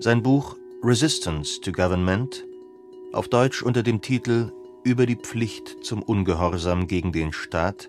Sein 0.00 0.22
Buch 0.22 0.56
Resistance 0.82 1.60
to 1.60 1.70
Government, 1.70 2.44
auf 3.12 3.28
Deutsch 3.28 3.62
unter 3.62 3.84
dem 3.84 4.00
Titel 4.00 4.50
Über 4.84 5.06
die 5.06 5.16
Pflicht 5.16 5.84
zum 5.84 6.02
Ungehorsam 6.02 6.88
gegen 6.88 7.12
den 7.12 7.32
Staat, 7.32 7.88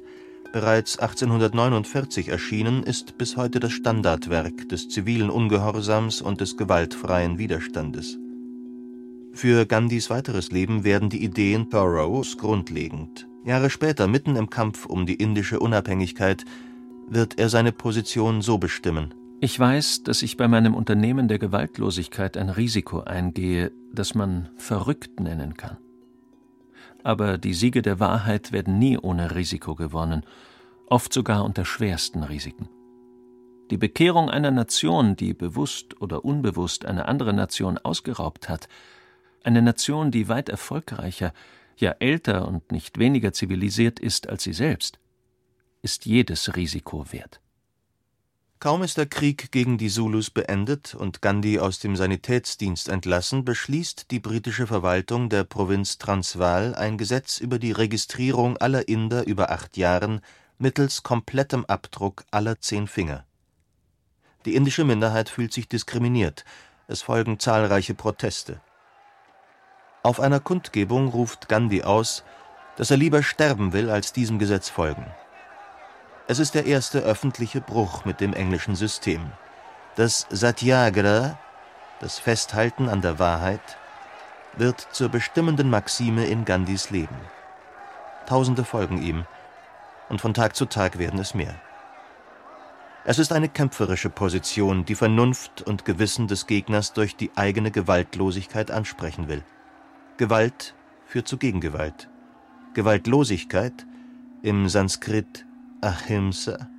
bereits 0.51 0.99
1849 0.99 2.27
erschienen, 2.27 2.83
ist 2.83 3.17
bis 3.17 3.35
heute 3.35 3.59
das 3.59 3.71
Standardwerk 3.71 4.69
des 4.69 4.89
zivilen 4.89 5.31
Ungehorsams 5.31 6.21
und 6.21 6.39
des 6.39 6.55
gewaltfreien 6.55 7.39
Widerstandes. 7.39 8.19
Für 9.31 9.65
Gandhis 9.65 10.11
weiteres 10.11 10.51
Leben 10.51 10.83
werden 10.83 11.09
die 11.09 11.23
Ideen 11.23 11.71
Thoreaus 11.71 12.37
grundlegend. 12.37 13.27
Jahre 13.43 13.71
später, 13.71 14.07
mitten 14.07 14.35
im 14.35 14.51
Kampf 14.51 14.85
um 14.85 15.07
die 15.07 15.15
indische 15.15 15.59
Unabhängigkeit, 15.59 16.45
wird 17.09 17.39
er 17.39 17.49
seine 17.49 17.71
Position 17.71 18.43
so 18.43 18.59
bestimmen. 18.59 19.15
Ich 19.39 19.59
weiß, 19.59 20.03
dass 20.03 20.21
ich 20.21 20.37
bei 20.37 20.47
meinem 20.47 20.75
Unternehmen 20.75 21.27
der 21.27 21.39
Gewaltlosigkeit 21.39 22.37
ein 22.37 22.49
Risiko 22.49 23.01
eingehe, 23.01 23.71
das 23.91 24.13
man 24.13 24.49
verrückt 24.55 25.19
nennen 25.19 25.55
kann. 25.55 25.77
Aber 27.03 27.37
die 27.37 27.53
Siege 27.53 27.81
der 27.81 27.99
Wahrheit 27.99 28.51
werden 28.51 28.79
nie 28.79 28.97
ohne 28.97 29.35
Risiko 29.35 29.75
gewonnen, 29.75 30.25
oft 30.87 31.13
sogar 31.13 31.43
unter 31.43 31.65
schwersten 31.65 32.23
Risiken. 32.23 32.69
Die 33.71 33.77
Bekehrung 33.77 34.29
einer 34.29 34.51
Nation, 34.51 35.15
die 35.15 35.33
bewusst 35.33 35.99
oder 36.01 36.23
unbewusst 36.25 36.85
eine 36.85 37.07
andere 37.07 37.33
Nation 37.33 37.77
ausgeraubt 37.77 38.49
hat, 38.49 38.67
eine 39.43 39.61
Nation, 39.61 40.11
die 40.11 40.29
weit 40.29 40.49
erfolgreicher, 40.49 41.33
ja 41.77 41.91
älter 41.99 42.47
und 42.47 42.71
nicht 42.71 42.99
weniger 42.99 43.33
zivilisiert 43.33 43.99
ist 43.99 44.29
als 44.29 44.43
sie 44.43 44.53
selbst, 44.53 44.99
ist 45.81 46.05
jedes 46.05 46.55
Risiko 46.55 47.11
wert. 47.11 47.42
Kaum 48.63 48.81
ist 48.81 48.95
der 48.95 49.07
Krieg 49.07 49.51
gegen 49.51 49.77
die 49.77 49.89
Zulus 49.89 50.29
beendet 50.29 50.95
und 50.95 51.21
Gandhi 51.21 51.59
aus 51.59 51.79
dem 51.79 51.97
Sanitätsdienst 51.97 52.87
entlassen, 52.87 53.43
beschließt 53.43 54.09
die 54.09 54.21
britische 54.21 54.67
Verwaltung 54.67 55.27
der 55.27 55.43
Provinz 55.43 55.97
Transvaal 55.97 56.73
ein 56.73 56.97
Gesetz 56.97 57.41
über 57.41 57.59
die 57.59 57.73
Registrierung 57.73 58.55
aller 58.55 58.87
Inder 58.87 59.27
über 59.27 59.51
acht 59.51 59.75
Jahren 59.75 60.21
mittels 60.59 61.03
komplettem 61.03 61.65
Abdruck 61.65 62.23
aller 62.31 62.61
zehn 62.61 62.87
Finger. 62.87 63.25
Die 64.45 64.55
indische 64.55 64.85
Minderheit 64.85 65.27
fühlt 65.27 65.51
sich 65.51 65.67
diskriminiert, 65.67 66.45
es 66.87 67.01
folgen 67.01 67.39
zahlreiche 67.39 67.95
Proteste. 67.95 68.61
Auf 70.03 70.21
einer 70.21 70.39
Kundgebung 70.39 71.09
ruft 71.09 71.49
Gandhi 71.49 71.83
aus, 71.83 72.23
dass 72.77 72.91
er 72.91 72.95
lieber 72.95 73.23
sterben 73.23 73.73
will, 73.73 73.89
als 73.89 74.13
diesem 74.13 74.39
Gesetz 74.39 74.69
folgen 74.69 75.05
es 76.27 76.39
ist 76.39 76.55
der 76.55 76.65
erste 76.65 76.99
öffentliche 76.99 77.61
Bruch 77.61 78.05
mit 78.05 78.21
dem 78.21 78.33
englischen 78.33 78.75
System. 78.75 79.21
Das 79.95 80.25
Satyagraha, 80.29 81.37
das 81.99 82.17
Festhalten 82.17 82.89
an 82.89 83.01
der 83.01 83.19
Wahrheit, 83.19 83.77
wird 84.55 84.87
zur 84.91 85.09
bestimmenden 85.09 85.69
Maxime 85.69 86.25
in 86.25 86.45
Gandhis 86.45 86.89
Leben. 86.89 87.15
Tausende 88.25 88.63
folgen 88.63 89.01
ihm, 89.01 89.25
und 90.09 90.21
von 90.21 90.33
Tag 90.33 90.55
zu 90.55 90.65
Tag 90.65 90.97
werden 90.97 91.19
es 91.19 91.33
mehr. 91.33 91.55
Es 93.05 93.19
ist 93.19 93.33
eine 93.33 93.49
kämpferische 93.49 94.09
Position, 94.09 94.85
die 94.85 94.95
Vernunft 94.95 95.61
und 95.61 95.83
Gewissen 95.83 96.27
des 96.27 96.47
Gegners 96.47 96.93
durch 96.93 97.17
die 97.17 97.31
eigene 97.35 97.69
Gewaltlosigkeit 97.69 98.71
ansprechen 98.71 99.27
will. 99.27 99.43
Gewalt 100.15 100.73
führt 101.05 101.27
zu 101.27 101.37
Gegengewalt. 101.37 102.07
Gewaltlosigkeit, 102.73 103.85
im 104.41 104.69
Sanskrit 104.69 105.45
Ahimsa 105.83 106.69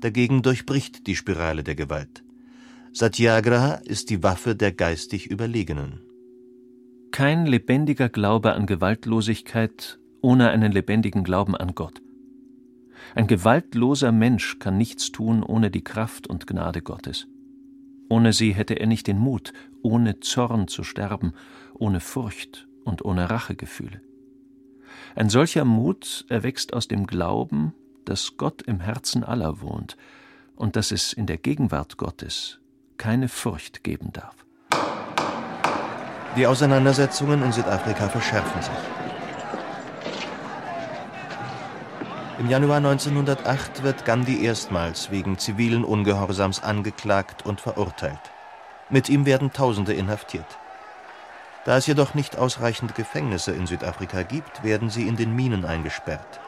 dagegen 0.00 0.42
durchbricht 0.42 1.06
die 1.06 1.16
Spirale 1.16 1.64
der 1.64 1.74
Gewalt. 1.74 2.22
Satyagraha 2.92 3.76
ist 3.76 4.10
die 4.10 4.22
Waffe 4.22 4.54
der 4.54 4.70
geistig 4.70 5.30
Überlegenen. 5.30 6.02
Kein 7.10 7.46
lebendiger 7.46 8.10
Glaube 8.10 8.52
an 8.52 8.66
Gewaltlosigkeit 8.66 9.98
ohne 10.20 10.50
einen 10.50 10.72
lebendigen 10.72 11.24
Glauben 11.24 11.56
an 11.56 11.74
Gott. 11.74 12.02
Ein 13.14 13.26
gewaltloser 13.26 14.12
Mensch 14.12 14.58
kann 14.58 14.76
nichts 14.76 15.10
tun 15.10 15.42
ohne 15.42 15.70
die 15.70 15.84
Kraft 15.84 16.26
und 16.26 16.46
Gnade 16.46 16.82
Gottes. 16.82 17.26
Ohne 18.10 18.34
sie 18.34 18.54
hätte 18.54 18.74
er 18.74 18.86
nicht 18.86 19.06
den 19.06 19.18
Mut, 19.18 19.54
ohne 19.82 20.20
Zorn 20.20 20.68
zu 20.68 20.84
sterben, 20.84 21.32
ohne 21.72 22.00
Furcht 22.00 22.68
und 22.84 23.04
ohne 23.04 23.30
Rachegefühle. 23.30 24.02
Ein 25.14 25.30
solcher 25.30 25.64
Mut 25.64 26.26
erwächst 26.28 26.74
aus 26.74 26.88
dem 26.88 27.06
Glauben 27.06 27.72
dass 28.04 28.36
Gott 28.36 28.62
im 28.62 28.80
Herzen 28.80 29.24
aller 29.24 29.60
wohnt 29.60 29.96
und 30.56 30.76
dass 30.76 30.90
es 30.90 31.12
in 31.12 31.26
der 31.26 31.38
Gegenwart 31.38 31.96
Gottes 31.96 32.58
keine 32.96 33.28
Furcht 33.28 33.84
geben 33.84 34.12
darf. 34.12 34.34
Die 36.36 36.46
Auseinandersetzungen 36.46 37.42
in 37.42 37.52
Südafrika 37.52 38.08
verschärfen 38.08 38.62
sich. 38.62 38.72
Im 42.40 42.50
Januar 42.50 42.78
1908 42.78 43.84
wird 43.84 44.04
Gandhi 44.04 44.44
erstmals 44.44 45.12
wegen 45.12 45.38
zivilen 45.38 45.84
Ungehorsams 45.84 46.62
angeklagt 46.64 47.46
und 47.46 47.60
verurteilt. 47.60 48.18
Mit 48.90 49.08
ihm 49.08 49.24
werden 49.24 49.52
Tausende 49.52 49.92
inhaftiert. 49.94 50.58
Da 51.64 51.76
es 51.76 51.86
jedoch 51.86 52.14
nicht 52.14 52.36
ausreichend 52.36 52.96
Gefängnisse 52.96 53.52
in 53.52 53.66
Südafrika 53.66 54.22
gibt, 54.22 54.64
werden 54.64 54.90
sie 54.90 55.06
in 55.06 55.16
den 55.16 55.34
Minen 55.34 55.64
eingesperrt. 55.64 56.40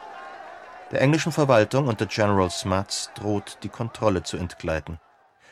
Der 0.91 1.01
englischen 1.01 1.33
Verwaltung 1.33 1.87
unter 1.87 2.05
General 2.05 2.49
Smuts 2.49 3.11
droht 3.13 3.57
die 3.63 3.69
Kontrolle 3.69 4.23
zu 4.23 4.37
entgleiten. 4.37 4.99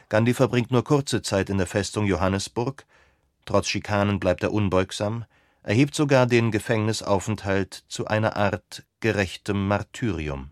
Gandhi 0.07 0.33
verbringt 0.33 0.71
nur 0.71 0.85
kurze 0.85 1.21
Zeit 1.21 1.49
in 1.49 1.57
der 1.57 1.67
Festung 1.67 2.05
Johannesburg, 2.05 2.85
trotz 3.43 3.67
Schikanen 3.67 4.21
bleibt 4.21 4.43
er 4.43 4.53
unbeugsam, 4.53 5.25
erhebt 5.61 5.93
sogar 5.93 6.25
den 6.25 6.51
Gefängnisaufenthalt 6.51 7.83
zu 7.89 8.07
einer 8.07 8.37
Art 8.37 8.85
gerechtem 9.01 9.67
Martyrium. 9.67 10.51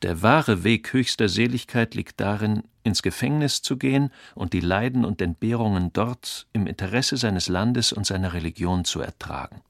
Der 0.00 0.22
wahre 0.22 0.64
Weg 0.64 0.92
höchster 0.94 1.28
Seligkeit 1.28 1.94
liegt 1.94 2.20
darin, 2.20 2.62
ins 2.82 3.02
Gefängnis 3.02 3.60
zu 3.60 3.76
gehen 3.76 4.10
und 4.34 4.54
die 4.54 4.60
Leiden 4.60 5.04
und 5.04 5.20
Entbehrungen 5.20 5.92
dort 5.92 6.46
im 6.54 6.66
Interesse 6.66 7.18
seines 7.18 7.48
Landes 7.48 7.92
und 7.92 8.06
seiner 8.06 8.32
Religion 8.32 8.84
zu 8.84 9.00
ertragen. 9.00 9.60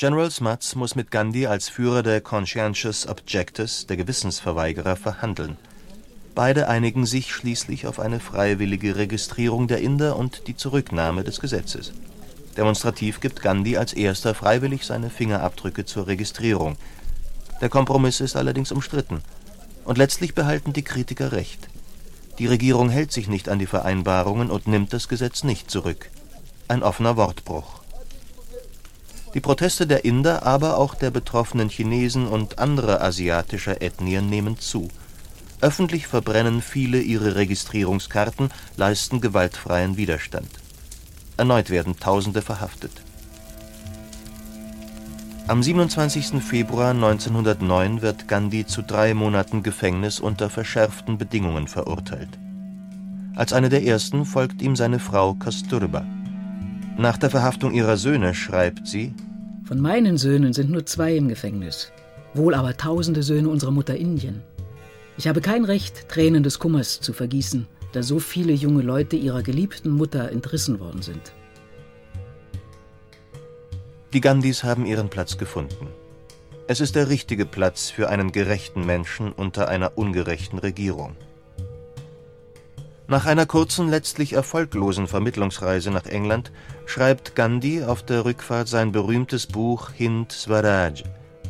General 0.00 0.30
Smuts 0.30 0.76
muss 0.76 0.96
mit 0.96 1.10
Gandhi 1.10 1.46
als 1.46 1.68
Führer 1.68 2.02
der 2.02 2.22
Conscientious 2.22 3.06
Objectors, 3.06 3.86
der 3.86 3.98
Gewissensverweigerer, 3.98 4.96
verhandeln. 4.96 5.58
Beide 6.34 6.68
einigen 6.68 7.04
sich 7.04 7.34
schließlich 7.34 7.86
auf 7.86 8.00
eine 8.00 8.18
freiwillige 8.18 8.96
Registrierung 8.96 9.68
der 9.68 9.82
Inder 9.82 10.16
und 10.16 10.46
die 10.46 10.56
Zurücknahme 10.56 11.22
des 11.22 11.38
Gesetzes. 11.38 11.92
Demonstrativ 12.56 13.20
gibt 13.20 13.42
Gandhi 13.42 13.76
als 13.76 13.92
erster 13.92 14.32
freiwillig 14.34 14.86
seine 14.86 15.10
Fingerabdrücke 15.10 15.84
zur 15.84 16.06
Registrierung. 16.06 16.78
Der 17.60 17.68
Kompromiss 17.68 18.22
ist 18.22 18.36
allerdings 18.36 18.72
umstritten. 18.72 19.20
Und 19.84 19.98
letztlich 19.98 20.34
behalten 20.34 20.72
die 20.72 20.80
Kritiker 20.80 21.32
recht. 21.32 21.68
Die 22.38 22.46
Regierung 22.46 22.88
hält 22.88 23.12
sich 23.12 23.28
nicht 23.28 23.50
an 23.50 23.58
die 23.58 23.66
Vereinbarungen 23.66 24.50
und 24.50 24.66
nimmt 24.66 24.94
das 24.94 25.08
Gesetz 25.08 25.44
nicht 25.44 25.70
zurück. 25.70 26.08
Ein 26.68 26.82
offener 26.82 27.18
Wortbruch. 27.18 27.79
Die 29.34 29.40
Proteste 29.40 29.86
der 29.86 30.04
Inder, 30.04 30.44
aber 30.44 30.76
auch 30.76 30.94
der 30.94 31.10
betroffenen 31.10 31.68
Chinesen 31.68 32.26
und 32.26 32.58
anderer 32.58 33.00
asiatischer 33.00 33.80
Ethnien 33.80 34.28
nehmen 34.28 34.58
zu. 34.58 34.88
Öffentlich 35.60 36.06
verbrennen 36.06 36.62
viele 36.62 37.00
ihre 37.00 37.36
Registrierungskarten, 37.36 38.50
leisten 38.76 39.20
gewaltfreien 39.20 39.96
Widerstand. 39.96 40.48
Erneut 41.36 41.70
werden 41.70 41.98
Tausende 42.00 42.42
verhaftet. 42.42 42.92
Am 45.46 45.62
27. 45.62 46.42
Februar 46.42 46.90
1909 46.90 48.02
wird 48.02 48.28
Gandhi 48.28 48.66
zu 48.66 48.82
drei 48.82 49.14
Monaten 49.14 49.62
Gefängnis 49.62 50.20
unter 50.20 50.48
verschärften 50.48 51.18
Bedingungen 51.18 51.66
verurteilt. 51.66 52.38
Als 53.34 53.52
eine 53.52 53.68
der 53.68 53.84
ersten 53.84 54.24
folgt 54.24 54.60
ihm 54.62 54.76
seine 54.76 54.98
Frau 54.98 55.34
Kasturba. 55.34 56.04
Nach 57.00 57.16
der 57.16 57.30
Verhaftung 57.30 57.72
ihrer 57.72 57.96
Söhne 57.96 58.34
schreibt 58.34 58.86
sie: 58.86 59.14
Von 59.64 59.80
meinen 59.80 60.18
Söhnen 60.18 60.52
sind 60.52 60.70
nur 60.70 60.84
zwei 60.84 61.16
im 61.16 61.28
Gefängnis, 61.28 61.90
wohl 62.34 62.54
aber 62.54 62.76
tausende 62.76 63.22
Söhne 63.22 63.48
unserer 63.48 63.70
Mutter 63.70 63.96
Indien. 63.96 64.42
Ich 65.16 65.26
habe 65.26 65.40
kein 65.40 65.64
Recht, 65.64 66.10
Tränen 66.10 66.42
des 66.42 66.58
Kummers 66.58 67.00
zu 67.00 67.14
vergießen, 67.14 67.66
da 67.92 68.02
so 68.02 68.18
viele 68.18 68.52
junge 68.52 68.82
Leute 68.82 69.16
ihrer 69.16 69.42
geliebten 69.42 69.88
Mutter 69.88 70.30
entrissen 70.30 70.78
worden 70.78 71.00
sind. 71.00 71.32
Die 74.12 74.20
Gandhis 74.20 74.62
haben 74.62 74.84
ihren 74.84 75.08
Platz 75.08 75.38
gefunden. 75.38 75.86
Es 76.66 76.82
ist 76.82 76.96
der 76.96 77.08
richtige 77.08 77.46
Platz 77.46 77.88
für 77.88 78.10
einen 78.10 78.30
gerechten 78.30 78.84
Menschen 78.84 79.32
unter 79.32 79.68
einer 79.68 79.96
ungerechten 79.96 80.58
Regierung. 80.58 81.16
Nach 83.10 83.26
einer 83.26 83.44
kurzen, 83.44 83.88
letztlich 83.88 84.34
erfolglosen 84.34 85.08
Vermittlungsreise 85.08 85.90
nach 85.90 86.06
England 86.06 86.52
schreibt 86.86 87.34
Gandhi 87.34 87.82
auf 87.82 88.04
der 88.04 88.24
Rückfahrt 88.24 88.68
sein 88.68 88.92
berühmtes 88.92 89.48
Buch 89.48 89.90
Hind 89.90 90.30
Swaraj 90.30 91.02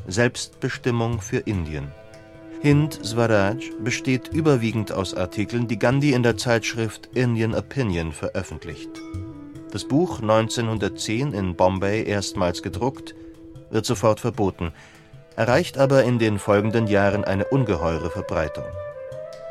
Selbstbestimmung 0.07 1.20
für 1.20 1.40
Indien. 1.40 1.88
Hind 2.62 2.99
Swaraj 3.05 3.59
besteht 3.85 4.29
überwiegend 4.29 4.90
aus 4.90 5.12
Artikeln, 5.12 5.68
die 5.68 5.79
Gandhi 5.79 6.14
in 6.14 6.23
der 6.23 6.38
Zeitschrift 6.38 7.11
Indian 7.12 7.55
Opinion 7.55 8.12
veröffentlicht. 8.12 8.88
Das 9.70 9.85
Buch, 9.85 10.20
1910 10.20 11.35
in 11.35 11.57
Bombay 11.57 12.05
erstmals 12.05 12.62
gedruckt, 12.62 13.14
wird 13.68 13.85
sofort 13.85 14.18
verboten, 14.20 14.73
erreicht 15.37 15.77
aber 15.77 16.05
in 16.05 16.18
den 16.18 16.38
folgenden 16.38 16.87
Jahren 16.87 17.23
eine 17.25 17.44
ungeheure 17.44 18.09
Verbreitung. 18.09 18.64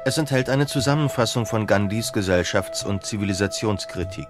Es 0.06 0.18
enthält 0.18 0.50
eine 0.50 0.66
Zusammenfassung 0.66 1.46
von 1.46 1.68
Gandhis 1.68 2.14
Gesellschafts- 2.14 2.86
und 2.86 3.06
Zivilisationskritik. 3.06 4.28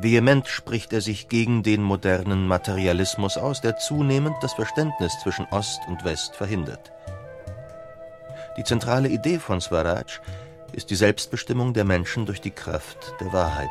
Vehement 0.00 0.48
spricht 0.48 0.92
er 0.92 1.02
sich 1.02 1.28
gegen 1.28 1.62
den 1.62 1.82
modernen 1.82 2.48
Materialismus 2.48 3.36
aus, 3.36 3.60
der 3.60 3.76
zunehmend 3.76 4.36
das 4.40 4.54
Verständnis 4.54 5.12
zwischen 5.22 5.46
Ost 5.50 5.80
und 5.86 6.02
West 6.04 6.34
verhindert. 6.34 6.92
Die 8.56 8.64
zentrale 8.64 9.08
Idee 9.08 9.38
von 9.38 9.60
Swaraj 9.60 10.20
ist 10.72 10.88
die 10.90 10.96
Selbstbestimmung 10.96 11.74
der 11.74 11.84
Menschen 11.84 12.24
durch 12.24 12.40
die 12.40 12.50
Kraft 12.50 13.14
der 13.20 13.32
Wahrheit. 13.32 13.68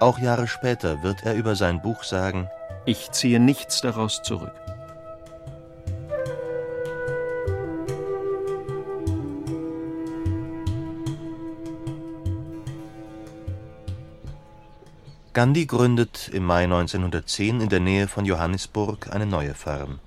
Auch 0.00 0.18
Jahre 0.18 0.48
später 0.48 1.02
wird 1.02 1.24
er 1.24 1.34
über 1.34 1.56
sein 1.56 1.82
Buch 1.82 2.04
sagen: 2.04 2.48
Ich 2.86 3.10
ziehe 3.12 3.38
nichts 3.38 3.82
daraus 3.82 4.22
zurück. 4.22 4.54
Gandhi 15.34 15.64
gründet 15.64 16.28
im 16.30 16.44
Mai 16.44 16.64
1910 16.64 17.62
in 17.62 17.70
der 17.70 17.80
Nähe 17.80 18.06
von 18.06 18.26
Johannisburg 18.26 19.08
eine 19.14 19.24
neue 19.24 19.54
Farm. 19.54 19.98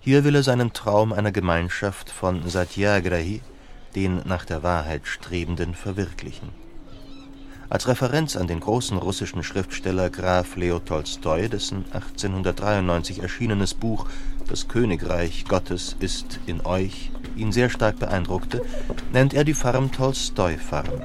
Hier 0.00 0.24
will 0.24 0.34
er 0.34 0.42
seinen 0.42 0.72
Traum 0.72 1.12
einer 1.12 1.30
Gemeinschaft 1.30 2.10
von 2.10 2.48
Satyagrahi, 2.48 3.42
den 3.94 4.22
nach 4.24 4.44
der 4.44 4.64
Wahrheit 4.64 5.06
Strebenden, 5.06 5.74
verwirklichen. 5.74 6.48
Als 7.68 7.86
Referenz 7.86 8.34
an 8.34 8.48
den 8.48 8.58
großen 8.58 8.98
russischen 8.98 9.44
Schriftsteller 9.44 10.10
Graf 10.10 10.56
Leo 10.56 10.80
Tolstoi, 10.80 11.48
dessen 11.48 11.84
1893 11.92 13.22
erschienenes 13.22 13.72
Buch 13.72 14.08
Das 14.48 14.66
Königreich 14.66 15.44
Gottes 15.44 15.94
ist 16.00 16.40
in 16.46 16.66
euch 16.66 17.12
ihn 17.36 17.52
sehr 17.52 17.70
stark 17.70 18.00
beeindruckte, 18.00 18.62
nennt 19.12 19.32
er 19.32 19.44
die 19.44 19.54
Farm 19.54 19.92
Tolstoi 19.92 20.56
Farm. 20.56 21.02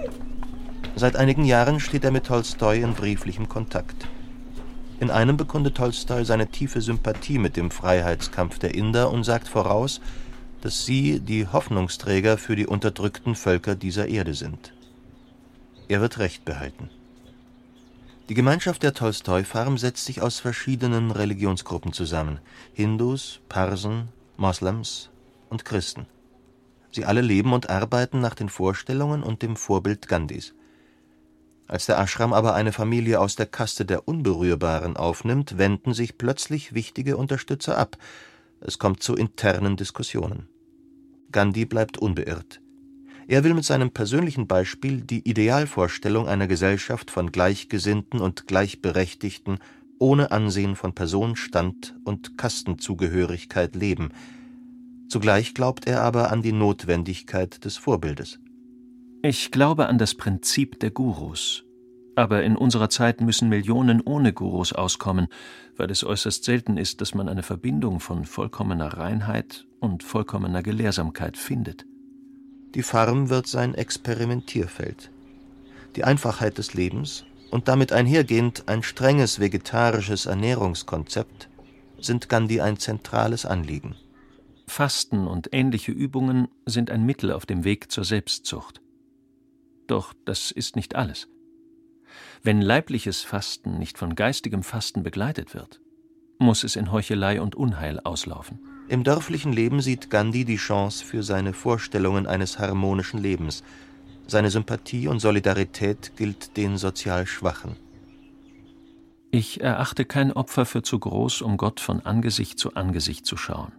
Seit 0.96 1.16
einigen 1.16 1.46
Jahren 1.46 1.80
steht 1.80 2.04
er 2.04 2.12
mit 2.12 2.26
Tolstoi 2.26 2.82
in 2.82 2.94
brieflichem 2.94 3.50
Kontakt 3.50 4.08
in 5.02 5.10
einem 5.10 5.36
bekundet 5.36 5.78
Tolstoi 5.78 6.24
seine 6.24 6.48
tiefe 6.48 6.80
Sympathie 6.80 7.40
mit 7.40 7.58
dem 7.58 7.72
Freiheitskampf 7.72 8.60
der 8.60 8.76
Inder 8.76 9.12
und 9.12 9.24
sagt 9.24 9.48
voraus, 9.48 10.00
dass 10.62 10.86
sie 10.86 11.20
die 11.20 11.48
Hoffnungsträger 11.48 12.38
für 12.38 12.56
die 12.56 12.68
unterdrückten 12.68 13.34
Völker 13.34 13.74
dieser 13.74 14.08
Erde 14.08 14.36
sind. 14.36 14.74
Er 15.88 16.02
wird 16.02 16.20
Recht 16.20 16.46
behalten. 16.46 16.92
Die 18.30 18.36
Gemeinschaft 18.36 18.84
der 18.84 18.94
Tolstoi-Farm 18.94 19.80
setzt 19.80 20.06
sich 20.06 20.22
aus 20.22 20.40
verschiedenen 20.40 21.10
Religionsgruppen 21.10 21.94
zusammen: 21.94 22.40
Hindus, 22.74 23.40
Parsen, 23.50 24.10
Moslems 24.38 25.10
und 25.50 25.66
Christen. 25.66 26.06
Sie 26.92 27.06
alle 27.06 27.22
leben 27.22 27.54
und 27.54 27.72
arbeiten 27.72 28.22
nach 28.22 28.36
den 28.36 28.50
Vorstellungen 28.50 29.24
und 29.24 29.42
dem 29.42 29.56
Vorbild 29.56 30.08
Gandhis 30.08 30.54
als 31.72 31.86
der 31.86 31.98
Ashram 31.98 32.34
aber 32.34 32.54
eine 32.54 32.74
Familie 32.74 33.22
aus 33.22 33.38
der 33.38 33.46
Kaste 33.46 33.86
der 33.86 34.06
Unberührbaren 34.06 34.98
aufnimmt, 34.98 35.58
wenden 35.58 35.94
sich 35.94 36.18
plötzlich 36.18 36.74
wichtige 36.74 37.16
Unterstützer 37.16 37.78
ab. 37.78 37.98
Es 38.60 38.78
kommt 38.78 39.02
zu 39.02 39.16
internen 39.16 39.78
Diskussionen. 39.78 40.50
Gandhi 41.32 41.64
bleibt 41.64 41.98
unbeirrt. 41.98 42.60
Er 43.30 43.46
will 43.46 43.54
mit 43.54 43.64
seinem 43.64 43.90
persönlichen 43.90 44.48
Beispiel 44.48 45.00
die 45.00 45.26
Idealvorstellung 45.26 46.28
einer 46.28 46.48
Gesellschaft 46.48 47.10
von 47.10 47.32
Gleichgesinnten 47.32 48.20
und 48.20 48.48
Gleichberechtigten 48.48 49.60
ohne 49.98 50.32
Ansehen 50.32 50.76
von 50.76 50.94
Person, 50.94 51.38
Stand 51.38 51.96
und 52.04 52.38
Kastenzugehörigkeit 52.38 53.78
leben. 53.78 54.10
Zugleich 55.08 55.54
glaubt 55.54 55.88
er 55.88 56.02
aber 56.02 56.32
an 56.32 56.42
die 56.42 56.52
Notwendigkeit 56.52 57.64
des 57.64 57.78
Vorbildes 57.78 58.40
ich 59.24 59.52
glaube 59.52 59.88
an 59.88 59.98
das 59.98 60.16
Prinzip 60.16 60.80
der 60.80 60.90
Gurus. 60.90 61.64
Aber 62.16 62.44
in 62.44 62.58
unserer 62.58 62.90
Zeit 62.90 63.22
müssen 63.22 63.50
Millionen 63.50 64.02
ohne 64.02 64.34
Gurus 64.34 64.74
auskommen, 64.74 65.28
weil 65.78 65.92
es 65.92 66.04
äußerst 66.04 66.44
selten 66.44 66.78
ist, 66.78 67.02
dass 67.02 67.14
man 67.14 67.30
eine 67.30 67.44
Verbindung 67.44 68.00
von 68.00 68.26
vollkommener 68.26 68.98
Reinheit 68.98 69.68
und 69.80 70.04
vollkommener 70.04 70.64
Gelehrsamkeit 70.64 71.38
findet. 71.38 71.86
Die 72.76 72.84
Farm 72.84 73.30
wird 73.30 73.48
sein 73.48 73.76
Experimentierfeld. 73.76 75.12
Die 75.96 76.04
Einfachheit 76.04 76.58
des 76.58 76.74
Lebens 76.74 77.26
und 77.52 77.68
damit 77.68 77.92
einhergehend 77.94 78.68
ein 78.68 78.82
strenges 78.82 79.40
vegetarisches 79.40 80.26
Ernährungskonzept 80.26 81.50
sind 82.00 82.30
Gandhi 82.30 82.62
ein 82.62 82.78
zentrales 82.78 83.46
Anliegen. 83.46 83.96
Fasten 84.68 85.28
und 85.28 85.50
ähnliche 85.52 85.92
Übungen 85.92 86.48
sind 86.66 86.90
ein 86.90 87.06
Mittel 87.06 87.32
auf 87.32 87.46
dem 87.46 87.64
Weg 87.64 87.92
zur 87.92 88.06
Selbstzucht. 88.06 88.81
Doch 89.92 90.14
das 90.24 90.52
ist 90.52 90.78
nicht 90.78 90.96
alles. 90.96 91.28
Wenn 92.42 92.62
leibliches 92.62 93.24
Fasten 93.24 93.78
nicht 93.78 93.98
von 93.98 94.16
geistigem 94.16 94.64
Fasten 94.64 95.04
begleitet 95.04 95.54
wird, 95.54 95.82
muss 96.40 96.64
es 96.64 96.78
in 96.78 96.94
Heuchelei 96.94 97.42
und 97.42 97.56
Unheil 97.56 98.00
auslaufen. 98.00 98.60
Im 98.88 99.04
dörflichen 99.04 99.52
Leben 99.52 99.82
sieht 99.82 100.10
Gandhi 100.10 100.46
die 100.46 100.56
Chance 100.56 101.04
für 101.04 101.24
seine 101.24 101.52
Vorstellungen 101.52 102.26
eines 102.26 102.58
harmonischen 102.58 103.20
Lebens. 103.20 103.66
Seine 104.28 104.50
Sympathie 104.50 105.10
und 105.10 105.20
Solidarität 105.20 106.14
gilt 106.16 106.56
den 106.56 106.78
sozial 106.78 107.28
Schwachen. 107.28 107.76
Ich 109.30 109.60
erachte 109.60 110.06
kein 110.06 110.32
Opfer 110.32 110.66
für 110.66 110.84
zu 110.84 111.00
groß, 111.00 111.42
um 111.42 111.58
Gott 111.58 111.82
von 111.82 112.00
Angesicht 112.06 112.58
zu 112.60 112.76
Angesicht 112.76 113.26
zu 113.26 113.36
schauen. 113.36 113.74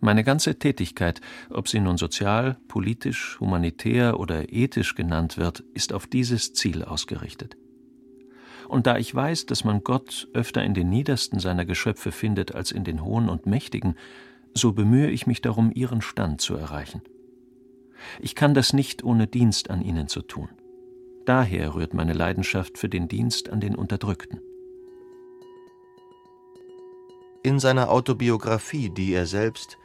Meine 0.00 0.22
ganze 0.22 0.58
Tätigkeit, 0.58 1.20
ob 1.50 1.68
sie 1.68 1.80
nun 1.80 1.98
sozial, 1.98 2.56
politisch, 2.68 3.38
humanitär 3.40 4.20
oder 4.20 4.52
ethisch 4.52 4.94
genannt 4.94 5.38
wird, 5.38 5.64
ist 5.74 5.92
auf 5.92 6.06
dieses 6.06 6.52
Ziel 6.52 6.84
ausgerichtet. 6.84 7.56
Und 8.68 8.86
da 8.86 8.96
ich 8.96 9.12
weiß, 9.12 9.46
dass 9.46 9.64
man 9.64 9.82
Gott 9.82 10.28
öfter 10.34 10.62
in 10.62 10.74
den 10.74 10.88
niedersten 10.88 11.40
seiner 11.40 11.64
Geschöpfe 11.64 12.12
findet 12.12 12.54
als 12.54 12.70
in 12.70 12.84
den 12.84 13.02
hohen 13.02 13.28
und 13.28 13.46
mächtigen, 13.46 13.96
so 14.54 14.72
bemühe 14.72 15.10
ich 15.10 15.26
mich 15.26 15.40
darum, 15.40 15.72
ihren 15.74 16.00
Stand 16.00 16.40
zu 16.40 16.54
erreichen. 16.54 17.02
Ich 18.20 18.36
kann 18.36 18.54
das 18.54 18.72
nicht 18.72 19.02
ohne 19.02 19.26
Dienst 19.26 19.70
an 19.70 19.82
ihnen 19.82 20.06
zu 20.06 20.22
tun. 20.22 20.48
Daher 21.26 21.74
rührt 21.74 21.92
meine 21.92 22.12
Leidenschaft 22.12 22.78
für 22.78 22.88
den 22.88 23.08
Dienst 23.08 23.50
an 23.50 23.60
den 23.60 23.74
Unterdrückten. 23.74 24.40
In 27.42 27.58
seiner 27.58 27.90
Autobiografie, 27.90 28.90
die 28.90 29.12
er 29.12 29.26
selbst 29.26 29.78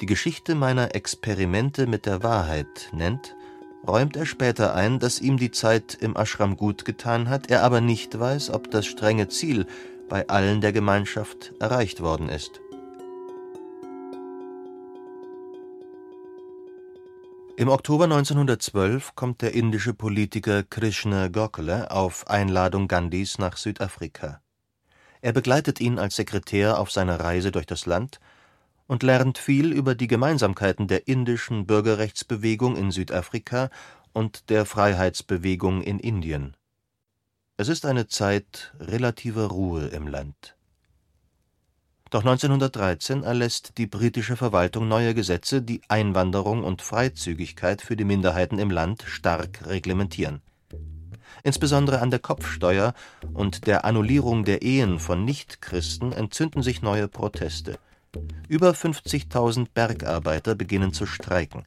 die 0.00 0.06
Geschichte 0.06 0.54
meiner 0.54 0.94
Experimente 0.94 1.86
mit 1.86 2.06
der 2.06 2.22
Wahrheit 2.22 2.90
nennt, 2.92 3.34
räumt 3.86 4.16
er 4.16 4.26
später 4.26 4.74
ein, 4.74 4.98
dass 4.98 5.20
ihm 5.20 5.38
die 5.38 5.50
Zeit 5.50 5.96
im 6.00 6.16
Ashram 6.16 6.56
gut 6.56 6.84
getan 6.84 7.28
hat, 7.28 7.50
er 7.50 7.62
aber 7.64 7.80
nicht 7.80 8.18
weiß, 8.18 8.50
ob 8.50 8.70
das 8.70 8.86
strenge 8.86 9.28
Ziel 9.28 9.66
bei 10.08 10.28
allen 10.28 10.60
der 10.60 10.72
Gemeinschaft 10.72 11.52
erreicht 11.58 12.00
worden 12.00 12.28
ist. 12.28 12.60
Im 17.56 17.68
Oktober 17.68 18.04
1912 18.04 19.16
kommt 19.16 19.42
der 19.42 19.52
indische 19.52 19.92
Politiker 19.92 20.62
Krishna 20.62 21.26
Gokhale 21.26 21.90
auf 21.90 22.28
Einladung 22.28 22.86
Gandhis 22.86 23.38
nach 23.38 23.56
Südafrika. 23.56 24.40
Er 25.20 25.32
begleitet 25.32 25.80
ihn 25.80 25.98
als 25.98 26.14
Sekretär 26.14 26.78
auf 26.78 26.92
seiner 26.92 27.18
Reise 27.18 27.50
durch 27.50 27.66
das 27.66 27.86
Land 27.86 28.20
und 28.88 29.04
lernt 29.04 29.38
viel 29.38 29.72
über 29.72 29.94
die 29.94 30.08
Gemeinsamkeiten 30.08 30.88
der 30.88 31.06
indischen 31.06 31.66
Bürgerrechtsbewegung 31.66 32.76
in 32.76 32.90
Südafrika 32.90 33.70
und 34.12 34.50
der 34.50 34.64
Freiheitsbewegung 34.64 35.82
in 35.82 36.00
Indien. 36.00 36.56
Es 37.56 37.68
ist 37.68 37.86
eine 37.86 38.08
Zeit 38.08 38.74
relativer 38.80 39.46
Ruhe 39.46 39.88
im 39.88 40.08
Land. 40.08 40.56
Doch 42.10 42.20
1913 42.20 43.22
erlässt 43.22 43.76
die 43.76 43.86
britische 43.86 44.36
Verwaltung 44.36 44.88
neue 44.88 45.14
Gesetze, 45.14 45.60
die 45.60 45.82
Einwanderung 45.88 46.64
und 46.64 46.80
Freizügigkeit 46.80 47.82
für 47.82 47.96
die 47.96 48.04
Minderheiten 48.04 48.58
im 48.58 48.70
Land 48.70 49.02
stark 49.06 49.66
reglementieren. 49.66 50.40
Insbesondere 51.42 52.00
an 52.00 52.10
der 52.10 52.20
Kopfsteuer 52.20 52.94
und 53.34 53.66
der 53.66 53.84
Annullierung 53.84 54.44
der 54.44 54.62
Ehen 54.62 54.98
von 54.98 55.26
Nichtchristen 55.26 56.12
entzünden 56.12 56.62
sich 56.62 56.80
neue 56.80 57.08
Proteste. 57.08 57.78
Über 58.48 58.70
50.000 58.70 59.66
Bergarbeiter 59.74 60.54
beginnen 60.54 60.94
zu 60.94 61.04
streiken. 61.04 61.64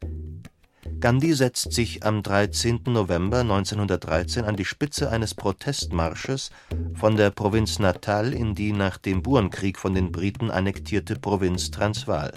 Gandhi 1.00 1.34
setzt 1.34 1.74
sich 1.74 2.04
am 2.04 2.24
13. 2.24 2.82
November 2.86 3.42
1913 3.42 4.46
an 4.46 4.56
die 4.56 4.66
Spitze 4.66 5.10
eines 5.12 5.36
Protestmarsches 5.36 6.52
von 6.96 7.16
der 7.16 7.30
Provinz 7.30 7.80
Natal 7.80 8.34
in 8.34 8.56
die 8.56 8.72
nach 8.72 8.98
dem 8.98 9.22
Burenkrieg 9.22 9.78
von 9.78 9.94
den 9.94 10.12
Briten 10.12 10.50
annektierte 10.50 11.16
Provinz 11.16 11.70
Transvaal. 11.72 12.34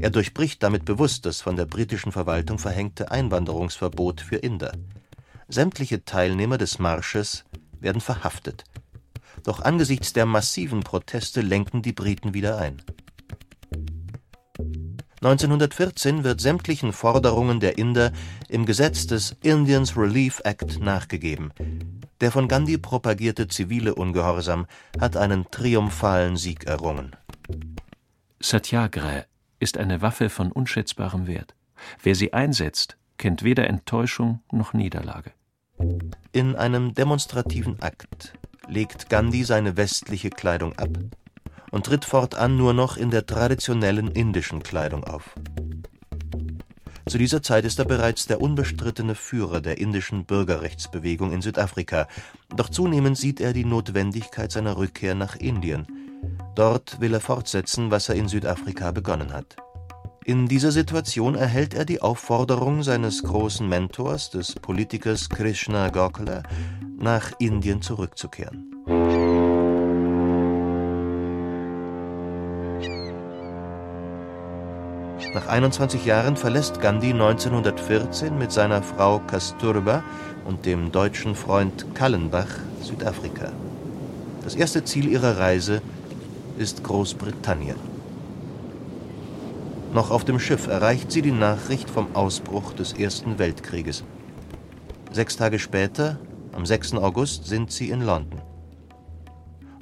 Er 0.00 0.10
durchbricht 0.10 0.62
damit 0.62 0.84
bewusst 0.84 1.26
das 1.26 1.40
von 1.40 1.56
der 1.56 1.66
britischen 1.66 2.12
Verwaltung 2.12 2.58
verhängte 2.58 3.10
Einwanderungsverbot 3.10 4.20
für 4.20 4.36
Inder. 4.36 4.72
Sämtliche 5.48 6.04
Teilnehmer 6.04 6.58
des 6.58 6.78
Marsches 6.78 7.44
werden 7.80 8.00
verhaftet. 8.00 8.64
Doch 9.44 9.60
angesichts 9.60 10.12
der 10.12 10.26
massiven 10.26 10.80
Proteste 10.80 11.40
lenken 11.40 11.82
die 11.82 11.92
Briten 11.92 12.34
wieder 12.34 12.58
ein 12.58 12.82
1914 15.24 16.22
wird 16.22 16.42
sämtlichen 16.42 16.92
Forderungen 16.92 17.58
der 17.58 17.78
Inder 17.78 18.12
im 18.50 18.66
Gesetz 18.66 19.06
des 19.06 19.34
Indians 19.42 19.96
Relief 19.96 20.42
Act 20.44 20.80
nachgegeben. 20.80 21.50
Der 22.20 22.30
von 22.30 22.46
Gandhi 22.46 22.76
propagierte 22.76 23.48
zivile 23.48 23.94
Ungehorsam 23.94 24.66
hat 25.00 25.16
einen 25.16 25.50
triumphalen 25.50 26.36
Sieg 26.36 26.66
errungen. 26.66 27.16
Satyagraha 28.38 29.24
ist 29.60 29.78
eine 29.78 30.02
Waffe 30.02 30.28
von 30.28 30.52
unschätzbarem 30.52 31.26
Wert. 31.26 31.54
Wer 32.02 32.14
sie 32.14 32.34
einsetzt, 32.34 32.98
kennt 33.16 33.42
weder 33.42 33.66
Enttäuschung 33.66 34.42
noch 34.52 34.74
Niederlage. 34.74 35.32
In 36.32 36.54
einem 36.54 36.92
demonstrativen 36.92 37.80
Akt 37.80 38.34
legt 38.68 39.08
Gandhi 39.08 39.44
seine 39.44 39.78
westliche 39.78 40.28
Kleidung 40.28 40.74
ab 40.78 40.90
und 41.74 41.86
tritt 41.86 42.04
fortan 42.04 42.56
nur 42.56 42.72
noch 42.72 42.96
in 42.96 43.10
der 43.10 43.26
traditionellen 43.26 44.06
indischen 44.06 44.62
Kleidung 44.62 45.02
auf. 45.02 45.34
Zu 47.06 47.18
dieser 47.18 47.42
Zeit 47.42 47.64
ist 47.64 47.80
er 47.80 47.84
bereits 47.84 48.26
der 48.26 48.40
unbestrittene 48.40 49.16
Führer 49.16 49.60
der 49.60 49.78
indischen 49.78 50.24
Bürgerrechtsbewegung 50.24 51.32
in 51.32 51.42
Südafrika, 51.42 52.06
doch 52.56 52.68
zunehmend 52.68 53.18
sieht 53.18 53.40
er 53.40 53.52
die 53.52 53.64
Notwendigkeit 53.64 54.52
seiner 54.52 54.76
Rückkehr 54.76 55.16
nach 55.16 55.34
Indien. 55.34 55.86
Dort 56.54 57.00
will 57.00 57.12
er 57.12 57.20
fortsetzen, 57.20 57.90
was 57.90 58.08
er 58.08 58.14
in 58.14 58.28
Südafrika 58.28 58.92
begonnen 58.92 59.32
hat. 59.32 59.56
In 60.24 60.46
dieser 60.46 60.70
Situation 60.70 61.34
erhält 61.34 61.74
er 61.74 61.84
die 61.84 62.00
Aufforderung 62.00 62.84
seines 62.84 63.24
großen 63.24 63.68
Mentors, 63.68 64.30
des 64.30 64.54
Politikers 64.54 65.28
Krishna 65.28 65.88
Gokhale, 65.88 66.44
nach 66.96 67.32
Indien 67.40 67.82
zurückzukehren. 67.82 68.70
Nach 75.34 75.48
21 75.48 76.04
Jahren 76.04 76.36
verlässt 76.36 76.80
Gandhi 76.80 77.10
1914 77.12 78.38
mit 78.38 78.52
seiner 78.52 78.84
Frau 78.84 79.18
Kasturba 79.18 80.04
und 80.44 80.64
dem 80.64 80.92
deutschen 80.92 81.34
Freund 81.34 81.92
Kallenbach 81.92 82.46
Südafrika. 82.80 83.50
Das 84.44 84.54
erste 84.54 84.84
Ziel 84.84 85.08
ihrer 85.08 85.38
Reise 85.38 85.82
ist 86.56 86.84
Großbritannien. 86.84 87.74
Noch 89.92 90.12
auf 90.12 90.24
dem 90.24 90.38
Schiff 90.38 90.68
erreicht 90.68 91.10
sie 91.10 91.22
die 91.22 91.32
Nachricht 91.32 91.90
vom 91.90 92.14
Ausbruch 92.14 92.72
des 92.72 92.92
Ersten 92.92 93.40
Weltkrieges. 93.40 94.04
Sechs 95.10 95.36
Tage 95.36 95.58
später, 95.58 96.16
am 96.52 96.64
6. 96.64 96.94
August, 96.94 97.46
sind 97.46 97.72
sie 97.72 97.90
in 97.90 98.02
London. 98.02 98.40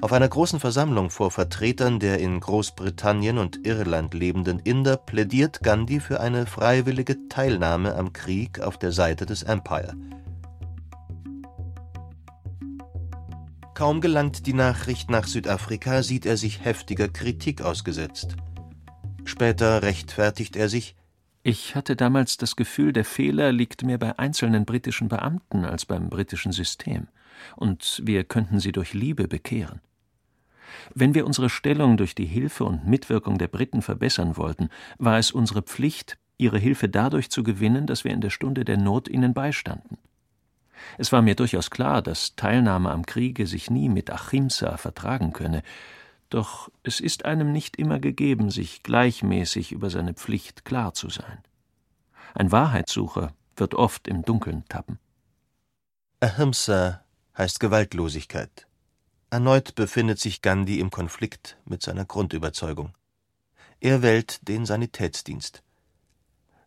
Auf 0.03 0.11
einer 0.11 0.27
großen 0.27 0.59
Versammlung 0.59 1.09
vor 1.09 1.31
Vertretern 1.31 1.97
der 1.97 2.19
in 2.19 2.41
Großbritannien 2.41 3.37
und 3.37 3.65
Irland 3.65 4.13
lebenden 4.13 4.59
Inder 4.59 4.97
plädiert 4.97 5.63
Gandhi 5.63 6.01
für 6.01 6.19
eine 6.19 6.45
freiwillige 6.45 7.29
Teilnahme 7.29 7.95
am 7.95 8.11
Krieg 8.11 8.59
auf 8.59 8.77
der 8.77 8.91
Seite 8.91 9.25
des 9.25 9.43
Empire. 9.43 9.95
Kaum 13.75 14.01
gelangt 14.01 14.45
die 14.45 14.51
Nachricht 14.51 15.09
nach 15.09 15.25
Südafrika, 15.25 16.03
sieht 16.03 16.25
er 16.25 16.35
sich 16.35 16.65
heftiger 16.65 17.07
Kritik 17.07 17.61
ausgesetzt. 17.61 18.35
Später 19.23 19.83
rechtfertigt 19.83 20.57
er 20.57 20.67
sich 20.67 20.97
Ich 21.43 21.75
hatte 21.75 21.95
damals 21.95 22.35
das 22.35 22.57
Gefühl, 22.57 22.91
der 22.91 23.05
Fehler 23.05 23.53
liegt 23.53 23.83
mehr 23.83 23.99
bei 23.99 24.19
einzelnen 24.19 24.65
britischen 24.65 25.07
Beamten 25.07 25.63
als 25.63 25.85
beim 25.85 26.09
britischen 26.09 26.51
System, 26.51 27.07
und 27.55 28.01
wir 28.03 28.25
könnten 28.25 28.59
sie 28.59 28.73
durch 28.73 28.93
Liebe 28.93 29.29
bekehren. 29.29 29.79
Wenn 30.93 31.13
wir 31.13 31.25
unsere 31.25 31.49
Stellung 31.49 31.97
durch 31.97 32.15
die 32.15 32.25
Hilfe 32.25 32.65
und 32.65 32.85
Mitwirkung 32.85 33.37
der 33.37 33.47
Briten 33.47 33.81
verbessern 33.81 34.37
wollten, 34.37 34.69
war 34.97 35.17
es 35.17 35.31
unsere 35.31 35.61
Pflicht, 35.61 36.17
ihre 36.37 36.59
Hilfe 36.59 36.89
dadurch 36.89 37.29
zu 37.29 37.43
gewinnen, 37.43 37.87
dass 37.87 38.03
wir 38.03 38.11
in 38.11 38.21
der 38.21 38.29
Stunde 38.29 38.65
der 38.65 38.77
Not 38.77 39.07
ihnen 39.07 39.33
beistanden. 39.33 39.97
Es 40.97 41.11
war 41.11 41.21
mir 41.21 41.35
durchaus 41.35 41.69
klar, 41.69 42.01
dass 42.01 42.35
Teilnahme 42.35 42.91
am 42.91 43.05
Kriege 43.05 43.47
sich 43.47 43.69
nie 43.69 43.89
mit 43.89 44.11
Achimsa 44.11 44.77
vertragen 44.77 45.33
könne, 45.33 45.63
doch 46.29 46.71
es 46.81 46.99
ist 46.99 47.25
einem 47.25 47.51
nicht 47.51 47.77
immer 47.77 47.99
gegeben, 47.99 48.49
sich 48.49 48.83
gleichmäßig 48.83 49.71
über 49.71 49.89
seine 49.89 50.13
Pflicht 50.13 50.65
klar 50.65 50.93
zu 50.93 51.09
sein. 51.09 51.37
Ein 52.33 52.51
Wahrheitssucher 52.51 53.33
wird 53.55 53.75
oft 53.75 54.07
im 54.07 54.23
Dunkeln 54.23 54.65
tappen. 54.67 54.97
Ahimsa 56.19 57.03
heißt 57.37 57.59
Gewaltlosigkeit. 57.59 58.65
Erneut 59.33 59.73
befindet 59.73 60.19
sich 60.19 60.43
Gandhi 60.43 60.79
im 60.79 60.91
Konflikt 60.91 61.57
mit 61.65 61.81
seiner 61.81 62.05
Grundüberzeugung. 62.05 62.93
Er 63.79 64.03
wählt 64.03 64.47
den 64.47 64.67
Sanitätsdienst. 64.67 65.63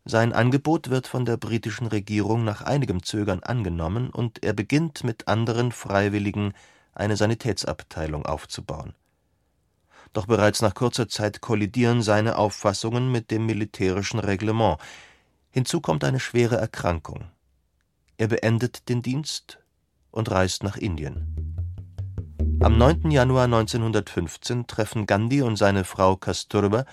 Sein 0.04 0.32
Angebot 0.32 0.90
wird 0.90 1.06
von 1.06 1.24
der 1.24 1.36
britischen 1.36 1.86
Regierung 1.86 2.42
nach 2.42 2.62
einigem 2.62 3.04
Zögern 3.04 3.44
angenommen 3.44 4.10
und 4.10 4.42
er 4.42 4.52
beginnt 4.52 5.04
mit 5.04 5.28
anderen 5.28 5.70
Freiwilligen 5.70 6.54
eine 6.92 7.16
Sanitätsabteilung 7.16 8.26
aufzubauen. 8.26 8.94
Doch 10.12 10.26
bereits 10.26 10.60
nach 10.60 10.74
kurzer 10.74 11.08
Zeit 11.08 11.40
kollidieren 11.40 12.02
seine 12.02 12.36
Auffassungen 12.36 13.12
mit 13.12 13.30
dem 13.30 13.46
militärischen 13.46 14.18
Reglement. 14.18 14.80
Hinzu 15.52 15.80
kommt 15.80 16.02
eine 16.02 16.18
schwere 16.18 16.56
Erkrankung. 16.56 17.30
Er 18.16 18.26
beendet 18.26 18.88
den 18.88 19.02
Dienst 19.02 19.60
und 20.10 20.32
reist 20.32 20.64
nach 20.64 20.76
Indien. 20.76 21.45
Am 22.60 22.78
9. 22.78 23.10
Januar 23.10 23.44
1915 23.44 24.66
treffen 24.66 25.06
Gandhi 25.06 25.42
und 25.42 25.56
seine 25.56 25.84
Frau 25.84 26.16
Kasturba 26.16 26.84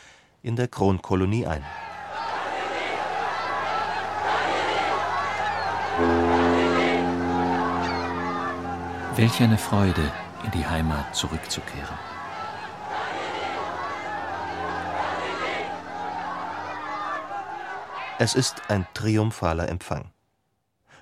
in 0.41 0.55
der 0.55 0.67
Kronkolonie 0.67 1.47
ein. 1.47 1.63
Welch 9.15 9.41
eine 9.41 9.57
Freude, 9.57 10.11
in 10.43 10.51
die 10.51 10.65
Heimat 10.65 11.15
zurückzukehren. 11.15 11.97
Es 18.19 18.35
ist 18.35 18.61
ein 18.69 18.85
triumphaler 18.93 19.69
Empfang. 19.69 20.12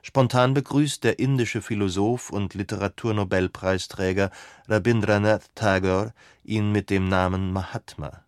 Spontan 0.03 0.55
begrüßt 0.55 1.03
der 1.03 1.19
indische 1.19 1.61
Philosoph 1.61 2.31
und 2.31 2.55
Literaturnobelpreisträger 2.55 4.31
Rabindranath 4.67 5.53
Tagore 5.53 6.13
ihn 6.43 6.71
mit 6.71 6.89
dem 6.89 7.07
Namen 7.07 7.53
Mahatma 7.53 8.25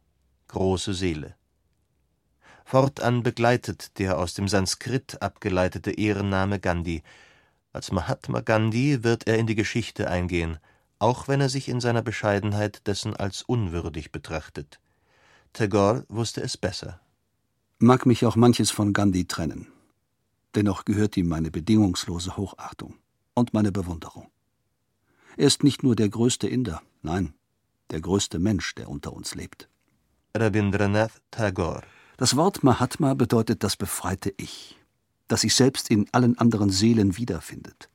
(große 0.50 0.94
Seele). 0.94 1.36
Fortan 2.64 3.24
begleitet 3.24 3.98
der 3.98 4.20
aus 4.20 4.36
dem 4.36 4.48
Sanskrit 4.48 5.20
abgeleitete 5.22 5.92
Ehrenname 5.92 6.60
Gandhi. 6.60 7.02
Als 7.72 7.92
Mahatma 7.92 8.42
Gandhi 8.42 9.04
wird 9.04 9.28
er 9.28 9.40
in 9.40 9.48
die 9.48 9.56
Geschichte 9.56 10.10
eingehen, 10.10 10.60
auch 11.00 11.28
wenn 11.28 11.42
er 11.42 11.50
sich 11.50 11.70
in 11.70 11.82
seiner 11.82 12.04
Bescheidenheit 12.04 12.86
dessen 12.86 13.16
als 13.16 13.42
unwürdig 13.42 14.12
betrachtet. 14.12 14.80
Tagore 15.54 16.06
wusste 16.08 16.42
es 16.42 16.56
besser. 16.56 17.00
Mag 17.80 18.06
mich 18.06 18.26
auch 18.28 18.36
manches 18.36 18.70
von 18.70 18.94
Gandhi 18.94 19.26
trennen 19.26 19.74
dennoch 20.56 20.86
gehört 20.86 21.18
ihm 21.18 21.28
meine 21.28 21.52
bedingungslose 21.52 22.38
Hochachtung 22.38 22.96
und 23.34 23.54
meine 23.54 23.72
Bewunderung. 23.72 24.30
Er 25.38 25.48
ist 25.48 25.64
nicht 25.64 25.84
nur 25.84 25.96
der 25.96 26.10
größte 26.10 26.48
Inder, 26.48 26.82
nein, 27.02 27.34
der 27.90 28.02
größte 28.02 28.40
Mensch, 28.40 28.76
der 28.76 28.90
unter 28.90 29.14
uns 29.14 29.36
lebt. 29.36 29.68
Rabindranath 30.36 31.22
Tagore. 31.32 31.84
Das 32.18 32.36
Wort 32.36 32.64
Mahatma 32.64 33.14
bedeutet 33.16 33.64
das 33.64 33.76
befreite 33.76 34.34
Ich, 34.38 34.80
das 35.28 35.42
sich 35.42 35.56
selbst 35.56 35.90
in 35.90 36.08
allen 36.12 36.38
anderen 36.38 36.70
Seelen 36.70 37.18
wiederfindet. 37.18 37.90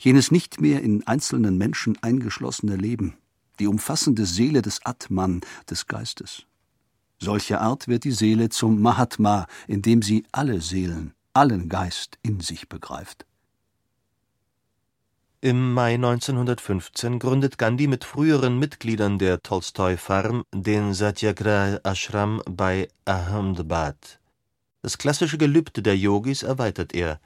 jenes 0.00 0.30
nicht 0.30 0.60
mehr 0.60 0.82
in 0.82 1.06
einzelnen 1.06 1.58
Menschen 1.58 1.98
eingeschlossene 2.02 2.76
Leben, 2.76 3.16
die 3.58 3.66
umfassende 3.66 4.26
Seele 4.26 4.62
des 4.62 4.84
Atman, 4.84 5.42
des 5.68 5.86
Geistes. 5.86 6.44
Solcher 7.18 7.60
Art 7.60 7.88
wird 7.88 8.04
die 8.04 8.12
Seele 8.12 8.48
zum 8.48 8.80
Mahatma, 8.80 9.46
indem 9.68 10.02
sie 10.02 10.24
alle 10.32 10.60
Seelen, 10.60 11.14
allen 11.34 11.68
Geist 11.68 12.18
in 12.22 12.40
sich 12.40 12.68
begreift. 12.68 13.26
Im 15.40 15.72
Mai 15.72 15.94
1915 15.94 17.18
gründet 17.18 17.58
Gandhi 17.58 17.86
mit 17.86 18.04
früheren 18.04 18.58
Mitgliedern 18.58 19.18
der 19.18 19.42
Tolstoi 19.42 19.96
Farm 19.96 20.44
den 20.54 20.94
Satyagraha 20.94 21.80
Ashram 21.82 22.42
bei 22.44 22.88
Ahmedabad. 23.06 24.20
Das 24.82 24.98
klassische 24.98 25.38
Gelübde 25.38 25.82
der 25.82 25.96
Yogis 25.96 26.42
erweitert 26.42 26.94
er: 26.94 27.18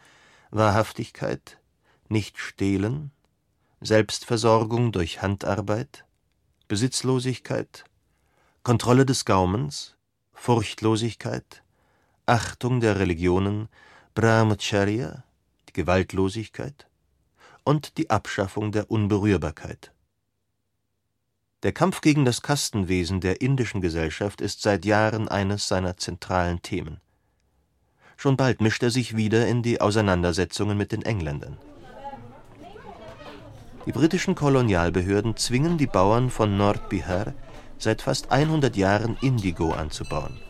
Wahrhaftigkeit, 0.50 1.58
nicht 2.08 2.38
stehlen, 2.38 3.10
Selbstversorgung 3.80 4.92
durch 4.92 5.20
Handarbeit, 5.20 6.04
Besitzlosigkeit, 6.68 7.84
Kontrolle 8.62 9.04
des 9.04 9.24
Gaumens, 9.24 9.96
Furchtlosigkeit, 10.32 11.62
Achtung 12.24 12.80
der 12.80 12.98
Religionen, 12.98 13.68
Brahmacharya, 14.16 15.24
die 15.68 15.74
Gewaltlosigkeit 15.74 16.86
und 17.64 17.98
die 17.98 18.08
Abschaffung 18.08 18.72
der 18.72 18.90
Unberührbarkeit. 18.90 19.92
Der 21.62 21.72
Kampf 21.72 22.00
gegen 22.00 22.24
das 22.24 22.40
Kastenwesen 22.40 23.20
der 23.20 23.42
indischen 23.42 23.82
Gesellschaft 23.82 24.40
ist 24.40 24.62
seit 24.62 24.86
Jahren 24.86 25.28
eines 25.28 25.68
seiner 25.68 25.98
zentralen 25.98 26.62
Themen. 26.62 27.02
Schon 28.16 28.38
bald 28.38 28.62
mischt 28.62 28.82
er 28.82 28.90
sich 28.90 29.18
wieder 29.18 29.46
in 29.46 29.62
die 29.62 29.82
Auseinandersetzungen 29.82 30.78
mit 30.78 30.92
den 30.92 31.02
Engländern. 31.02 31.58
Die 33.84 33.92
britischen 33.92 34.34
Kolonialbehörden 34.34 35.36
zwingen 35.36 35.76
die 35.76 35.86
Bauern 35.86 36.30
von 36.30 36.56
Nordbihar 36.56 37.34
seit 37.76 38.00
fast 38.00 38.32
100 38.32 38.76
Jahren 38.76 39.18
Indigo 39.20 39.72
anzubauen 39.72 40.40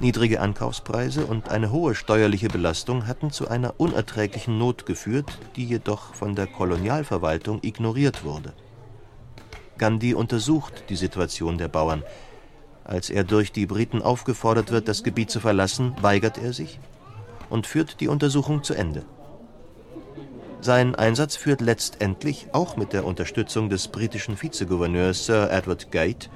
Niedrige 0.00 0.40
Ankaufspreise 0.40 1.24
und 1.24 1.50
eine 1.50 1.70
hohe 1.70 1.94
steuerliche 1.94 2.48
Belastung 2.48 3.06
hatten 3.06 3.30
zu 3.30 3.48
einer 3.48 3.74
unerträglichen 3.78 4.58
Not 4.58 4.86
geführt, 4.86 5.38
die 5.54 5.64
jedoch 5.64 6.14
von 6.14 6.34
der 6.34 6.48
Kolonialverwaltung 6.48 7.60
ignoriert 7.62 8.24
wurde. 8.24 8.52
Gandhi 9.78 10.14
untersucht 10.14 10.84
die 10.88 10.96
Situation 10.96 11.58
der 11.58 11.68
Bauern. 11.68 12.02
Als 12.84 13.08
er 13.08 13.24
durch 13.24 13.52
die 13.52 13.66
Briten 13.66 14.02
aufgefordert 14.02 14.72
wird, 14.72 14.88
das 14.88 15.04
Gebiet 15.04 15.30
zu 15.30 15.40
verlassen, 15.40 15.94
weigert 16.00 16.38
er 16.38 16.52
sich 16.52 16.80
und 17.48 17.66
führt 17.66 18.00
die 18.00 18.08
Untersuchung 18.08 18.64
zu 18.64 18.74
Ende. 18.74 19.04
Sein 20.60 20.94
Einsatz 20.94 21.36
führt 21.36 21.60
letztendlich, 21.60 22.48
auch 22.52 22.76
mit 22.76 22.92
der 22.92 23.04
Unterstützung 23.04 23.68
des 23.68 23.88
britischen 23.88 24.40
Vizegouverneurs 24.40 25.26
Sir 25.26 25.50
Edward 25.50 25.92
Gate, 25.92 26.30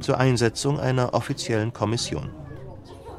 zur 0.00 0.18
Einsetzung 0.18 0.80
einer 0.80 1.12
offiziellen 1.12 1.72
Kommission 1.72 2.30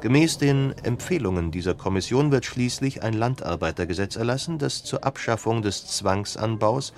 Gemäß 0.00 0.38
den 0.38 0.74
Empfehlungen 0.82 1.50
dieser 1.50 1.74
Kommission 1.74 2.30
wird 2.30 2.44
schließlich 2.44 3.02
ein 3.02 3.14
Landarbeitergesetz 3.14 4.16
erlassen, 4.16 4.58
das 4.58 4.84
zur 4.84 5.04
Abschaffung 5.04 5.62
des 5.62 5.86
Zwangsanbaus 5.86 6.92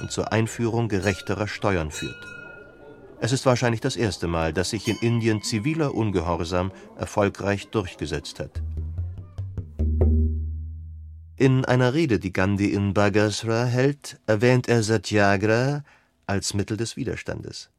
und 0.00 0.10
zur 0.10 0.32
Einführung 0.32 0.88
gerechterer 0.88 1.46
Steuern 1.46 1.90
führt. 1.90 2.26
Es 3.20 3.32
ist 3.32 3.44
wahrscheinlich 3.46 3.80
das 3.80 3.96
erste 3.96 4.28
Mal, 4.28 4.52
dass 4.52 4.70
sich 4.70 4.86
in 4.88 4.96
Indien 4.96 5.42
ziviler 5.42 5.94
Ungehorsam 5.94 6.72
erfolgreich 6.96 7.68
durchgesetzt 7.68 8.40
hat. 8.40 8.62
In 11.36 11.64
einer 11.64 11.94
Rede, 11.94 12.18
die 12.18 12.32
Gandhi 12.32 12.72
in 12.72 12.94
Bagasra 12.94 13.64
hält, 13.64 14.18
erwähnt 14.26 14.68
er 14.68 14.82
Satyagraha 14.82 15.84
als 16.26 16.54
Mittel 16.54 16.76
des 16.76 16.96
Widerstandes. 16.96 17.70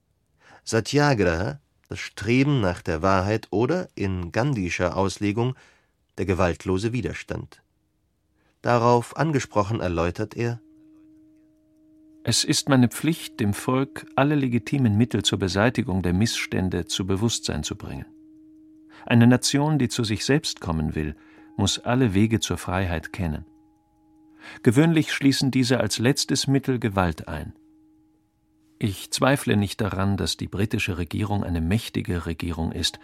Satyagraha 0.63 1.59
das 1.89 1.99
Streben 1.99 2.61
nach 2.61 2.83
der 2.83 3.01
Wahrheit 3.01 3.47
oder, 3.49 3.89
in 3.95 4.31
Gandhischer 4.31 4.95
Auslegung, 4.95 5.55
der 6.17 6.25
gewaltlose 6.25 6.93
Widerstand. 6.93 7.63
Darauf 8.61 9.17
angesprochen 9.17 9.79
erläutert 9.79 10.37
er 10.37 10.61
Es 12.23 12.43
ist 12.43 12.69
meine 12.69 12.89
Pflicht, 12.89 13.39
dem 13.39 13.53
Volk 13.53 14.05
alle 14.15 14.35
legitimen 14.35 14.97
Mittel 14.97 15.23
zur 15.23 15.39
Beseitigung 15.39 16.03
der 16.03 16.13
Missstände 16.13 16.85
zu 16.85 17.07
Bewusstsein 17.07 17.63
zu 17.63 17.75
bringen. 17.75 18.05
Eine 19.05 19.25
Nation, 19.25 19.79
die 19.79 19.89
zu 19.89 20.03
sich 20.03 20.25
selbst 20.25 20.61
kommen 20.61 20.93
will, 20.93 21.15
muss 21.57 21.79
alle 21.79 22.13
Wege 22.13 22.39
zur 22.39 22.57
Freiheit 22.57 23.13
kennen. 23.13 23.45
Gewöhnlich 24.61 25.11
schließen 25.11 25.49
diese 25.49 25.79
als 25.79 25.97
letztes 25.97 26.45
Mittel 26.45 26.79
Gewalt 26.79 27.27
ein. 27.27 27.53
Ich 28.81 29.11
zweifle 29.11 29.57
nicht 29.57 29.81
daran, 29.81 30.15
dass 30.15 30.37
die 30.37 30.47
britische 30.47 30.97
Regierung 30.97 31.43
eine 31.43 31.59
mächtige 31.59 32.25
Regierung 32.25 32.71
ist, 32.71 32.97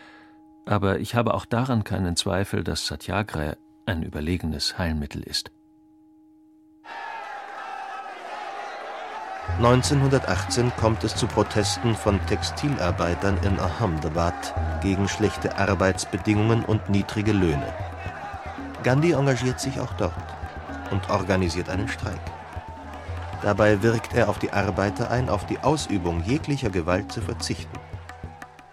aber 0.66 1.02
ich 1.02 1.16
habe 1.16 1.34
auch 1.34 1.46
daran 1.46 1.84
keinen 1.84 2.16
Zweifel, 2.16 2.64
dass 2.64 2.88
Satyagraha 2.88 3.58
ein 3.86 4.02
überlegenes 4.02 4.78
Heilmittel 4.78 5.22
ist. 5.22 5.52
1918 9.58 10.72
kommt 10.78 11.04
es 11.04 11.14
zu 11.14 11.28
Protesten 11.28 11.94
von 11.94 12.26
Textilarbeitern 12.26 13.38
in 13.44 13.60
Ahmedabad 13.60 14.56
gegen 14.82 15.10
schlechte 15.10 15.58
Arbeitsbedingungen 15.58 16.64
und 16.64 16.90
niedrige 16.90 17.34
Löhne. 17.34 17.74
Gandhi 18.84 19.12
engagiert 19.12 19.60
sich 19.60 19.78
auch 19.82 19.94
dort 19.94 20.14
und 20.92 21.10
organisiert 21.10 21.70
einen 21.70 21.90
Streik. 21.90 22.35
Dabei 23.46 23.84
wirkt 23.84 24.16
er 24.16 24.28
auf 24.28 24.40
die 24.40 24.50
Arbeiter 24.50 25.12
ein, 25.12 25.30
auf 25.30 25.46
die 25.46 25.60
Ausübung 25.60 26.24
jeglicher 26.24 26.72
Gewalt 26.72 27.12
zu 27.12 27.22
verzichten. 27.22 27.78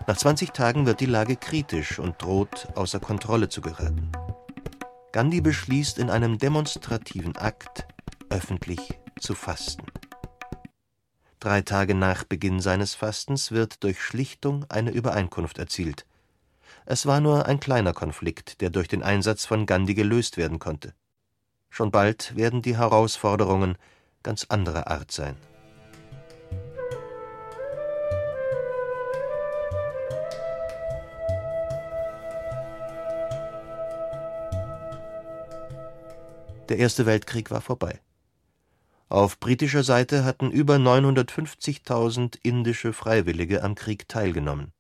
Nach 0.07 0.17
20 0.17 0.53
Tagen 0.53 0.87
wird 0.87 1.01
die 1.01 1.07
Lage 1.07 1.37
kritisch 1.37 1.99
und 1.99 2.23
droht 2.23 2.69
außer 2.75 2.99
Kontrolle 2.99 3.51
zu 3.51 3.61
geraten. 3.61 4.11
Gandhi 5.13 5.43
beschließt 5.43 5.99
in 5.99 6.09
einem 6.09 6.39
demonstrativen 6.39 7.37
Akt, 7.37 7.87
öffentlich 8.31 8.99
zu 9.21 9.35
fasten. 9.35 9.85
Drei 11.39 11.61
Tage 11.61 11.95
nach 11.95 12.25
Beginn 12.25 12.59
seines 12.61 12.95
Fastens 12.95 13.53
wird 13.53 13.85
durch 13.85 14.01
Schlichtung 14.01 14.65
eine 14.71 14.91
Übereinkunft 14.91 15.59
erzielt. 15.59 16.07
Es 16.87 17.05
war 17.05 17.21
nur 17.21 17.45
ein 17.45 17.61
kleiner 17.61 17.93
Konflikt, 17.93 18.63
der 18.63 18.71
durch 18.71 18.89
den 18.89 19.03
Einsatz 19.03 19.45
von 19.45 19.67
Gandhi 19.67 19.93
gelöst 19.93 20.39
werden 20.39 20.59
konnte. 20.59 20.95
Schon 21.69 21.91
bald 21.91 22.35
werden 22.37 22.63
die 22.63 22.79
Herausforderungen 22.79 23.77
ganz 24.23 24.47
anderer 24.49 24.89
Art 24.89 25.11
sein. 25.11 25.37
Der 36.69 36.79
Erste 36.79 37.05
Weltkrieg 37.05 37.51
war 37.51 37.61
vorbei. 37.61 38.01
Auf 39.09 39.39
britischer 39.39 39.83
Seite 39.83 40.25
hatten 40.25 40.51
über 40.51 40.77
950.000 40.77 42.39
indische 42.43 42.95
Freiwillige 42.95 43.63
am 43.63 43.75
Krieg 43.75 44.09
teilgenommen. 44.09 44.73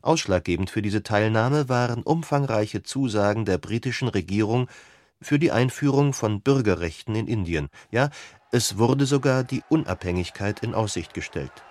Ausschlaggebend 0.00 0.70
für 0.70 0.80
diese 0.80 1.02
Teilnahme 1.02 1.68
waren 1.68 2.04
umfangreiche 2.04 2.84
Zusagen 2.84 3.44
der 3.44 3.58
britischen 3.58 4.06
Regierung 4.06 4.68
für 5.20 5.40
die 5.40 5.50
Einführung 5.50 6.12
von 6.12 6.40
Bürgerrechten 6.40 7.14
in 7.14 7.26
Indien, 7.26 7.68
ja, 7.90 8.10
es 8.54 8.76
wurde 8.76 9.06
sogar 9.06 9.44
die 9.44 9.64
Unabhängigkeit 9.70 10.60
in 10.60 10.74
Aussicht 10.74 11.14
gestellt. 11.14 11.64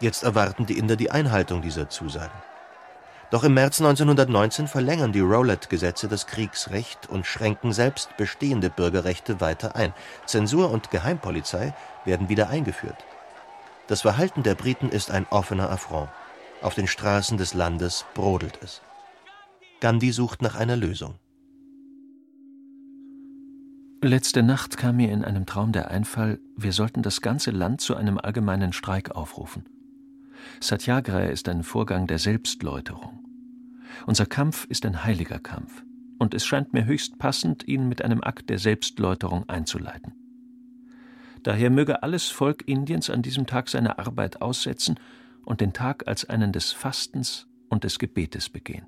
Jetzt 0.00 0.22
erwarten 0.22 0.64
die 0.64 0.78
Inder 0.78 0.96
die 0.96 1.10
Einhaltung 1.10 1.60
dieser 1.60 1.90
Zusagen. 1.90 2.42
Doch 3.30 3.44
im 3.44 3.52
März 3.52 3.80
1919 3.80 4.68
verlängern 4.68 5.12
die 5.12 5.20
Rowlatt-Gesetze 5.20 6.08
das 6.08 6.26
Kriegsrecht 6.26 7.10
und 7.10 7.26
schränken 7.26 7.74
selbst 7.74 8.16
bestehende 8.16 8.70
Bürgerrechte 8.70 9.40
weiter 9.42 9.76
ein. 9.76 9.92
Zensur 10.24 10.70
und 10.70 10.90
Geheimpolizei 10.90 11.74
werden 12.06 12.30
wieder 12.30 12.48
eingeführt. 12.48 13.04
Das 13.86 14.00
Verhalten 14.00 14.44
der 14.44 14.54
Briten 14.54 14.88
ist 14.88 15.10
ein 15.10 15.26
offener 15.28 15.70
Affront. 15.70 16.08
Auf 16.62 16.74
den 16.74 16.86
Straßen 16.86 17.36
des 17.36 17.52
Landes 17.52 18.06
brodelt 18.14 18.58
es. 18.62 18.80
Gandhi 19.80 20.10
sucht 20.12 20.40
nach 20.40 20.54
einer 20.54 20.76
Lösung. 20.76 21.18
Letzte 24.06 24.42
Nacht 24.42 24.76
kam 24.76 24.96
mir 24.96 25.10
in 25.10 25.24
einem 25.24 25.46
Traum 25.46 25.72
der 25.72 25.90
Einfall, 25.90 26.38
wir 26.58 26.72
sollten 26.72 27.00
das 27.00 27.22
ganze 27.22 27.50
Land 27.50 27.80
zu 27.80 27.96
einem 27.96 28.18
allgemeinen 28.18 28.74
Streik 28.74 29.12
aufrufen. 29.12 29.64
Satyagraha 30.60 31.28
ist 31.28 31.48
ein 31.48 31.62
Vorgang 31.62 32.06
der 32.06 32.18
Selbstläuterung. 32.18 33.24
Unser 34.06 34.26
Kampf 34.26 34.66
ist 34.66 34.84
ein 34.84 35.04
heiliger 35.04 35.38
Kampf, 35.38 35.84
und 36.18 36.34
es 36.34 36.44
scheint 36.44 36.74
mir 36.74 36.84
höchst 36.84 37.16
passend, 37.18 37.66
ihn 37.66 37.88
mit 37.88 38.04
einem 38.04 38.22
Akt 38.22 38.50
der 38.50 38.58
Selbstläuterung 38.58 39.48
einzuleiten. 39.48 40.12
Daher 41.42 41.70
möge 41.70 42.02
alles 42.02 42.28
Volk 42.28 42.68
Indiens 42.68 43.08
an 43.08 43.22
diesem 43.22 43.46
Tag 43.46 43.70
seine 43.70 43.98
Arbeit 43.98 44.42
aussetzen 44.42 45.00
und 45.46 45.62
den 45.62 45.72
Tag 45.72 46.06
als 46.06 46.28
einen 46.28 46.52
des 46.52 46.72
Fastens 46.72 47.46
und 47.70 47.84
des 47.84 47.98
Gebetes 47.98 48.50
begehen. 48.50 48.84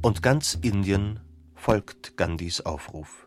Und 0.00 0.22
ganz 0.22 0.56
Indien 0.62 1.18
folgt 1.56 2.16
Gandhis 2.16 2.60
Aufruf. 2.60 3.26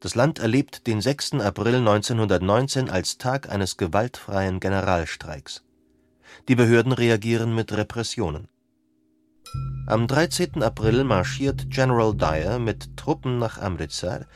Das 0.00 0.14
Land 0.14 0.38
erlebt 0.38 0.86
den 0.86 1.00
6. 1.00 1.34
April 1.40 1.76
1919 1.76 2.90
als 2.90 3.16
Tag 3.16 3.50
eines 3.50 3.78
gewaltfreien 3.78 4.60
Generalstreiks. 4.60 5.64
Die 6.46 6.54
Behörden 6.54 6.92
reagieren 6.92 7.54
mit 7.54 7.72
Repressionen. 7.72 8.48
Am 9.86 10.06
13. 10.06 10.62
April 10.62 11.04
marschiert 11.04 11.70
General 11.70 12.14
Dyer 12.14 12.58
mit 12.58 12.98
Truppen 12.98 13.38
nach 13.38 13.56
Amritsar, 13.56 14.26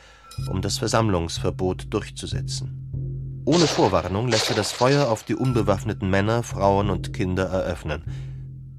um 0.49 0.63
das 0.63 0.79
Versammlungsverbot 0.79 1.93
durchzusetzen. 1.93 3.43
Ohne 3.45 3.67
Vorwarnung 3.67 4.27
lässt 4.27 4.49
er 4.49 4.55
das 4.55 4.71
Feuer 4.71 5.07
auf 5.07 5.23
die 5.23 5.35
unbewaffneten 5.35 6.09
Männer, 6.09 6.41
Frauen 6.41 6.89
und 6.89 7.13
Kinder 7.13 7.45
eröffnen. 7.45 8.03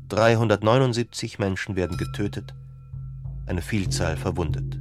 379 0.09 1.39
Menschen 1.39 1.77
werden 1.77 1.97
getötet, 1.97 2.55
eine 3.47 3.63
Vielzahl 3.63 4.17
verwundet. 4.17 4.81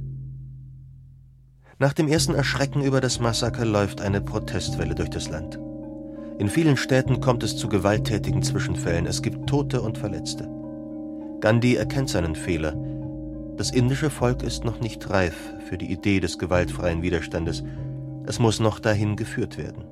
Nach 1.78 1.92
dem 1.92 2.08
ersten 2.08 2.34
Erschrecken 2.34 2.82
über 2.82 3.00
das 3.00 3.20
Massaker 3.20 3.64
läuft 3.64 4.00
eine 4.00 4.20
Protestwelle 4.20 4.94
durch 4.94 5.10
das 5.10 5.28
Land. 5.28 5.58
In 6.38 6.48
vielen 6.48 6.76
Städten 6.76 7.20
kommt 7.20 7.42
es 7.42 7.56
zu 7.56 7.68
gewalttätigen 7.68 8.42
Zwischenfällen, 8.42 9.06
es 9.06 9.22
gibt 9.22 9.48
Tote 9.48 9.82
und 9.82 9.98
Verletzte. 9.98 10.48
Gandhi 11.40 11.76
erkennt 11.76 12.10
seinen 12.10 12.34
Fehler. 12.34 12.74
Das 13.56 13.70
indische 13.70 14.10
Volk 14.10 14.42
ist 14.42 14.64
noch 14.64 14.80
nicht 14.80 15.10
reif 15.10 15.36
für 15.68 15.78
die 15.78 15.92
Idee 15.92 16.20
des 16.20 16.38
gewaltfreien 16.38 17.02
Widerstandes. 17.02 17.62
Es 18.26 18.38
muss 18.38 18.60
noch 18.60 18.80
dahin 18.80 19.14
geführt 19.14 19.58
werden. 19.58 19.84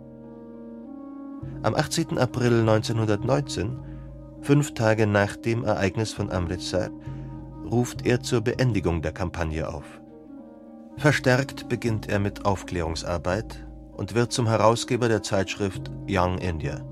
Am 1.62 1.74
18. 1.74 2.18
April 2.18 2.60
1919, 2.60 3.78
fünf 4.40 4.74
Tage 4.74 5.06
nach 5.06 5.36
dem 5.36 5.64
Ereignis 5.64 6.12
von 6.12 6.30
Amritsar, 6.30 6.90
ruft 7.72 8.06
er 8.06 8.20
zur 8.20 8.42
Beendigung 8.42 9.00
der 9.00 9.12
Kampagne 9.12 9.66
auf. 9.66 9.84
Verstärkt 10.98 11.70
beginnt 11.70 12.08
er 12.08 12.18
mit 12.18 12.44
Aufklärungsarbeit 12.44 13.66
und 13.92 14.14
wird 14.14 14.30
zum 14.30 14.46
Herausgeber 14.46 15.08
der 15.08 15.22
Zeitschrift 15.22 15.90
Young 16.06 16.36
India. 16.38 16.84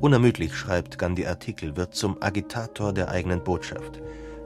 Unermüdlich 0.00 0.54
schreibt 0.54 0.98
Gandhi 0.98 1.26
Artikel, 1.26 1.76
wird 1.76 1.94
zum 1.94 2.22
Agitator 2.22 2.92
der 2.92 3.08
eigenen 3.08 3.42
Botschaft. 3.42 4.00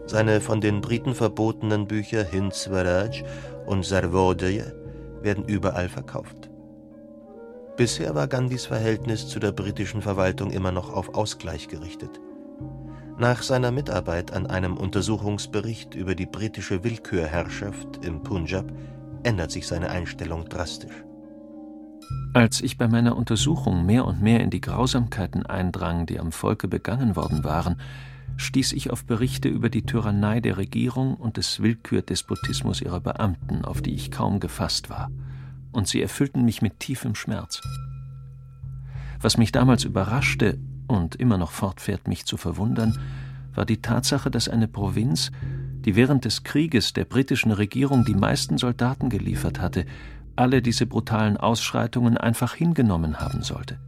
Seine 0.07 0.41
von 0.41 0.63
den 0.63 0.81
Briten 0.81 1.15
verbotenen 1.15 1.87
Bücher 1.87 2.25
Hind 2.25 2.55
Swaraj 2.55 3.23
und 3.67 3.85
Sarvodaya 3.85 4.73
werden 5.21 5.45
überall 5.45 5.91
verkauft. 5.91 6.51
Bisher 7.77 8.15
war 8.15 8.29
Gandhis 8.29 8.67
Verhältnis 8.67 9.29
zu 9.29 9.39
der 9.39 9.53
britischen 9.53 10.01
Verwaltung 10.01 10.51
immer 10.51 10.73
noch 10.73 10.93
auf 10.93 11.15
Ausgleich 11.15 11.69
gerichtet. 11.69 12.19
Nach 13.21 13.43
seiner 13.43 13.71
Mitarbeit 13.71 14.33
an 14.33 14.47
einem 14.47 14.79
Untersuchungsbericht 14.79 15.95
über 15.95 16.14
die 16.14 16.25
britische 16.25 16.83
Willkürherrschaft 16.83 18.03
im 18.03 18.23
Punjab 18.23 18.73
ändert 19.25 19.51
sich 19.51 19.66
seine 19.66 19.91
Einstellung 19.91 20.49
drastisch. 20.49 21.05
Als 22.33 22.62
ich 22.62 22.79
bei 22.79 22.89
meiner 22.89 23.18
Untersuchung 23.18 23.85
mehr 23.85 24.07
und 24.07 24.23
mehr 24.23 24.41
in 24.41 24.49
die 24.49 24.62
Grausamkeiten 24.62 25.45
eindrang, 25.45 26.07
die 26.07 26.18
am 26.18 26.33
Volke 26.33 26.66
begangen 26.66 27.14
worden 27.14 27.45
waren, 27.45 27.79
stieß 28.39 28.73
ich 28.73 28.89
auf 28.89 29.05
Berichte 29.05 29.51
über 29.51 29.68
die 29.68 29.83
Tyrannei 29.83 30.41
der 30.41 30.57
Regierung 30.57 31.14
und 31.14 31.37
des 31.37 31.61
Willkürdespotismus 31.61 32.81
ihrer 32.81 33.01
Beamten, 33.01 33.66
auf 33.66 33.83
die 33.83 33.93
ich 33.93 34.11
kaum 34.11 34.41
gefasst 34.41 34.89
war, 34.89 35.11
und 35.73 35.87
sie 35.87 36.01
erfüllten 36.01 36.47
mich 36.47 36.62
mit 36.62 36.81
tiefem 36.81 37.14
Schmerz. 37.14 37.61
Was 39.21 39.37
mich 39.37 39.53
damals 39.53 39.85
überraschte 39.85 40.59
und 40.91 41.14
immer 41.16 41.38
noch 41.38 41.53
fortfährt, 41.53 42.09
mich 42.09 42.26
zu 42.26 42.36
verwundern, 42.36 42.99
war 43.55 43.64
die 43.64 43.80
Tatsache, 43.80 44.30
dass 44.30 44.49
eine 44.49 44.68
Provinz, 44.68 45.30
die 45.84 45.97
während 45.97 46.24
des 46.24 46.43
Krieges 46.45 46.93
der 46.93 47.05
britischen 47.05 47.53
Regierung 47.53 48.05
die 48.05 48.14
meisten 48.14 48.59
Soldaten 48.59 49.09
geliefert 49.09 49.61
hatte, 49.61 49.86
alle 50.36 50.62
diese 50.62 50.86
brutalen 50.86 51.36
Ausschreitungen 51.36 52.16
einfach 52.16 52.55
hingenommen 52.55 53.20
haben 53.20 53.43
sollte. 53.43 53.78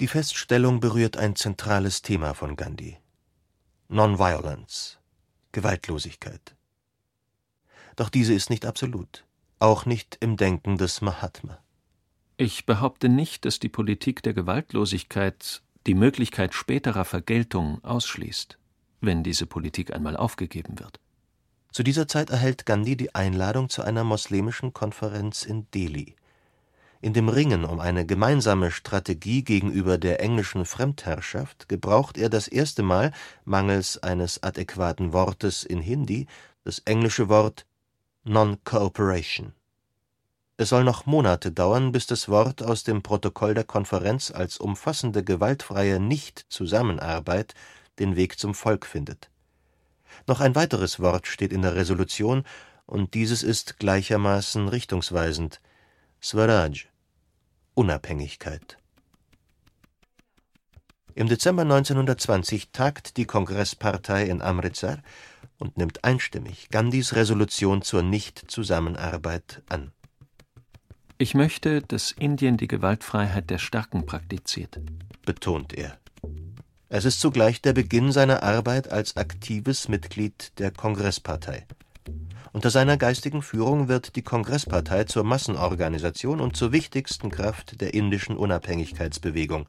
Die 0.00 0.06
Feststellung 0.06 0.80
berührt 0.80 1.16
ein 1.16 1.34
zentrales 1.34 2.02
Thema 2.02 2.34
von 2.34 2.54
Gandhi. 2.54 2.98
Nonviolence, 3.88 4.98
Gewaltlosigkeit. 5.52 6.54
Doch 7.96 8.08
diese 8.08 8.32
ist 8.32 8.48
nicht 8.48 8.64
absolut, 8.64 9.24
auch 9.58 9.86
nicht 9.86 10.18
im 10.20 10.36
Denken 10.36 10.76
des 10.76 11.00
Mahatma. 11.00 11.58
Ich 12.40 12.66
behaupte 12.66 13.08
nicht, 13.08 13.44
dass 13.44 13.58
die 13.58 13.68
Politik 13.68 14.22
der 14.22 14.32
Gewaltlosigkeit 14.32 15.60
die 15.88 15.94
Möglichkeit 15.94 16.54
späterer 16.54 17.04
Vergeltung 17.04 17.82
ausschließt, 17.82 18.60
wenn 19.00 19.24
diese 19.24 19.44
Politik 19.44 19.92
einmal 19.92 20.16
aufgegeben 20.16 20.78
wird. 20.78 21.00
Zu 21.72 21.82
dieser 21.82 22.06
Zeit 22.06 22.30
erhält 22.30 22.64
Gandhi 22.64 22.96
die 22.96 23.12
Einladung 23.12 23.68
zu 23.68 23.82
einer 23.82 24.04
moslemischen 24.04 24.72
Konferenz 24.72 25.44
in 25.44 25.66
Delhi. 25.74 26.14
In 27.00 27.12
dem 27.12 27.28
Ringen 27.28 27.64
um 27.64 27.80
eine 27.80 28.06
gemeinsame 28.06 28.70
Strategie 28.70 29.42
gegenüber 29.42 29.98
der 29.98 30.20
englischen 30.20 30.64
Fremdherrschaft 30.64 31.68
gebraucht 31.68 32.16
er 32.16 32.28
das 32.28 32.46
erste 32.46 32.84
Mal 32.84 33.10
mangels 33.46 34.00
eines 34.00 34.44
adäquaten 34.44 35.12
Wortes 35.12 35.64
in 35.64 35.80
Hindi 35.80 36.28
das 36.62 36.78
englische 36.84 37.28
Wort 37.28 37.66
Non-Cooperation. 38.22 39.54
Es 40.58 40.68
soll 40.68 40.84
noch 40.84 41.06
Monate 41.06 41.50
dauern, 41.50 41.92
bis 41.92 42.06
das 42.06 42.28
Wort 42.28 42.62
aus 42.62 42.84
dem 42.84 43.02
Protokoll 43.02 43.54
der 43.54 43.64
Konferenz 43.64 44.30
als 44.30 44.58
umfassende 44.58 45.24
gewaltfreie 45.24 45.98
Nicht-Zusammenarbeit 45.98 47.54
den 47.98 48.14
Weg 48.16 48.38
zum 48.38 48.54
Volk 48.54 48.84
findet 48.84 49.30
noch 50.26 50.40
ein 50.40 50.54
weiteres 50.54 51.00
Wort 51.00 51.26
steht 51.26 51.52
in 51.52 51.62
der 51.62 51.74
Resolution, 51.74 52.44
und 52.86 53.14
dieses 53.14 53.42
ist 53.42 53.78
gleichermaßen 53.78 54.68
richtungsweisend: 54.68 55.60
Swaraj, 56.22 56.86
Unabhängigkeit. 57.74 58.78
Im 61.14 61.28
Dezember 61.28 61.62
1920 61.62 62.70
tagt 62.70 63.16
die 63.16 63.26
Kongresspartei 63.26 64.24
in 64.24 64.40
Amritsar 64.40 65.02
und 65.58 65.76
nimmt 65.76 66.04
einstimmig 66.04 66.68
Gandhis 66.70 67.14
Resolution 67.14 67.82
zur 67.82 68.02
Nichtzusammenarbeit 68.02 69.62
an. 69.68 69.92
Ich 71.20 71.34
möchte, 71.34 71.82
dass 71.82 72.12
Indien 72.12 72.58
die 72.58 72.68
Gewaltfreiheit 72.68 73.50
der 73.50 73.58
Starken 73.58 74.06
praktiziert, 74.06 74.78
betont 75.26 75.72
er. 75.72 75.98
Es 76.88 77.04
ist 77.04 77.20
zugleich 77.20 77.60
der 77.60 77.72
Beginn 77.72 78.12
seiner 78.12 78.44
Arbeit 78.44 78.92
als 78.92 79.16
aktives 79.16 79.88
Mitglied 79.88 80.52
der 80.58 80.70
Kongresspartei. 80.70 81.66
Unter 82.52 82.70
seiner 82.70 82.96
geistigen 82.96 83.42
Führung 83.42 83.88
wird 83.88 84.14
die 84.14 84.22
Kongresspartei 84.22 85.04
zur 85.04 85.24
Massenorganisation 85.24 86.40
und 86.40 86.56
zur 86.56 86.70
wichtigsten 86.70 87.30
Kraft 87.30 87.80
der 87.80 87.94
indischen 87.94 88.36
Unabhängigkeitsbewegung. 88.36 89.66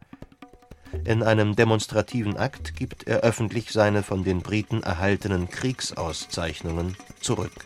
In 1.04 1.24
einem 1.24 1.56
demonstrativen 1.56 2.38
Akt 2.38 2.76
gibt 2.76 3.08
er 3.08 3.22
öffentlich 3.22 3.72
seine 3.72 4.04
von 4.04 4.24
den 4.24 4.41
Briten 4.41 4.84
erhaltenen 4.84 5.50
Kriegsauszeichnungen 5.50 6.95
zurück. 7.22 7.66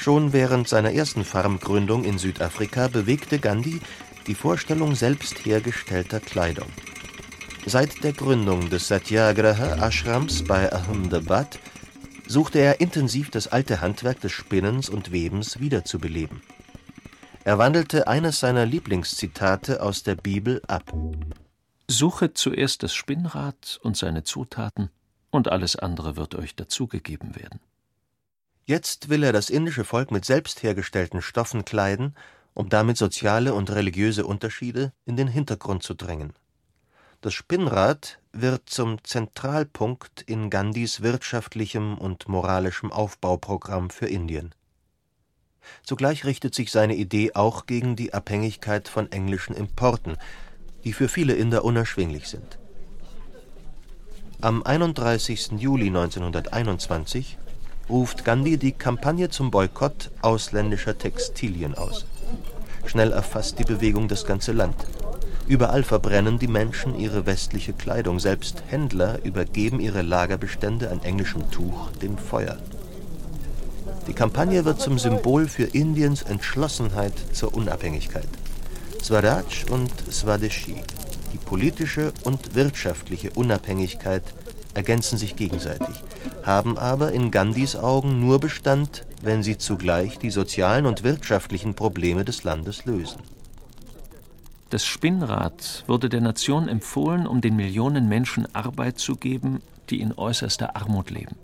Schon 0.00 0.32
während 0.32 0.66
seiner 0.66 0.94
ersten 0.94 1.24
Farmgründung 1.24 2.04
in 2.04 2.16
Südafrika 2.16 2.88
bewegte 2.88 3.38
Gandhi 3.38 3.80
die 4.26 4.34
Vorstellung 4.34 4.94
selbst 4.94 5.44
hergestellter 5.44 6.20
Kleidung. 6.20 6.68
Seit 7.66 8.02
der 8.02 8.14
Gründung 8.14 8.70
des 8.70 8.88
Satyagraha 8.88 9.86
Ashrams 9.86 10.42
bei 10.42 10.72
Ahmedabad 10.72 11.58
suchte 12.26 12.60
er 12.60 12.80
intensiv 12.80 13.28
das 13.28 13.48
alte 13.48 13.82
Handwerk 13.82 14.22
des 14.22 14.32
Spinnens 14.32 14.88
und 14.88 15.12
Webens 15.12 15.60
wiederzubeleben. 15.60 16.40
Er 17.44 17.58
wandelte 17.58 18.08
eines 18.08 18.40
seiner 18.40 18.64
Lieblingszitate 18.64 19.82
aus 19.82 20.02
der 20.02 20.14
Bibel 20.14 20.62
ab. 20.66 20.94
Suchet 21.88 22.38
zuerst 22.38 22.82
das 22.82 22.94
Spinnrad 22.94 23.78
und 23.82 23.98
seine 23.98 24.24
Zutaten, 24.24 24.88
und 25.30 25.48
alles 25.48 25.76
andere 25.76 26.16
wird 26.16 26.36
euch 26.36 26.56
dazugegeben 26.56 27.36
werden. 27.36 27.60
Jetzt 28.70 29.08
will 29.08 29.24
er 29.24 29.32
das 29.32 29.50
indische 29.50 29.82
Volk 29.82 30.12
mit 30.12 30.24
selbst 30.24 30.62
hergestellten 30.62 31.22
Stoffen 31.22 31.64
kleiden, 31.64 32.14
um 32.54 32.68
damit 32.68 32.96
soziale 32.98 33.52
und 33.52 33.68
religiöse 33.68 34.24
Unterschiede 34.24 34.92
in 35.04 35.16
den 35.16 35.26
Hintergrund 35.26 35.82
zu 35.82 35.92
drängen. 35.94 36.34
Das 37.20 37.34
Spinnrad 37.34 38.20
wird 38.32 38.70
zum 38.70 39.02
Zentralpunkt 39.02 40.22
in 40.22 40.50
Gandhis 40.50 41.00
wirtschaftlichem 41.00 41.98
und 41.98 42.28
moralischem 42.28 42.92
Aufbauprogramm 42.92 43.90
für 43.90 44.06
Indien. 44.06 44.54
Zugleich 45.82 46.24
richtet 46.24 46.54
sich 46.54 46.70
seine 46.70 46.94
Idee 46.94 47.32
auch 47.34 47.66
gegen 47.66 47.96
die 47.96 48.14
Abhängigkeit 48.14 48.86
von 48.86 49.10
englischen 49.10 49.56
Importen, 49.56 50.16
die 50.84 50.92
für 50.92 51.08
viele 51.08 51.32
Inder 51.32 51.64
unerschwinglich 51.64 52.28
sind. 52.28 52.60
Am 54.40 54.62
31. 54.62 55.54
Juli 55.58 55.88
1921 55.88 57.36
ruft 57.90 58.24
Gandhi 58.24 58.56
die 58.56 58.72
Kampagne 58.72 59.30
zum 59.30 59.50
Boykott 59.50 60.10
ausländischer 60.22 60.96
Textilien 60.96 61.74
aus. 61.74 62.06
Schnell 62.86 63.10
erfasst 63.10 63.58
die 63.58 63.64
Bewegung 63.64 64.06
das 64.06 64.24
ganze 64.24 64.52
Land. 64.52 64.76
Überall 65.48 65.82
verbrennen 65.82 66.38
die 66.38 66.46
Menschen 66.46 66.98
ihre 66.98 67.26
westliche 67.26 67.72
Kleidung, 67.72 68.20
selbst 68.20 68.62
Händler 68.68 69.18
übergeben 69.24 69.80
ihre 69.80 70.02
Lagerbestände 70.02 70.90
an 70.90 71.02
englischem 71.02 71.50
Tuch 71.50 71.90
dem 72.00 72.16
Feuer. 72.16 72.58
Die 74.06 74.12
Kampagne 74.12 74.64
wird 74.64 74.80
zum 74.80 74.98
Symbol 74.98 75.48
für 75.48 75.64
Indiens 75.64 76.22
Entschlossenheit 76.22 77.14
zur 77.32 77.54
Unabhängigkeit. 77.54 78.28
Swaraj 79.02 79.64
und 79.70 79.90
Swadeshi, 80.10 80.76
die 81.32 81.38
politische 81.38 82.12
und 82.22 82.54
wirtschaftliche 82.54 83.30
Unabhängigkeit, 83.30 84.22
ergänzen 84.74 85.18
sich 85.18 85.36
gegenseitig, 85.36 86.02
haben 86.42 86.78
aber 86.78 87.12
in 87.12 87.30
Gandhis 87.30 87.76
Augen 87.76 88.20
nur 88.20 88.40
Bestand, 88.40 89.06
wenn 89.22 89.42
sie 89.42 89.58
zugleich 89.58 90.18
die 90.18 90.30
sozialen 90.30 90.86
und 90.86 91.02
wirtschaftlichen 91.02 91.74
Probleme 91.74 92.24
des 92.24 92.44
Landes 92.44 92.84
lösen. 92.84 93.20
Das 94.70 94.86
Spinnrad 94.86 95.84
wurde 95.88 96.08
der 96.08 96.20
Nation 96.20 96.68
empfohlen, 96.68 97.26
um 97.26 97.40
den 97.40 97.56
Millionen 97.56 98.08
Menschen 98.08 98.46
Arbeit 98.54 98.98
zu 98.98 99.16
geben, 99.16 99.60
die 99.90 100.00
in 100.00 100.12
äußerster 100.12 100.76
Armut 100.76 101.10
leben. 101.10 101.34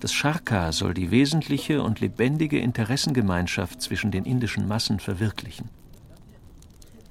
Das 0.00 0.12
Charka 0.12 0.72
soll 0.72 0.94
die 0.94 1.10
wesentliche 1.10 1.82
und 1.82 2.00
lebendige 2.00 2.58
Interessengemeinschaft 2.58 3.82
zwischen 3.82 4.10
den 4.10 4.24
indischen 4.24 4.68
Massen 4.68 5.00
verwirklichen. 5.00 5.68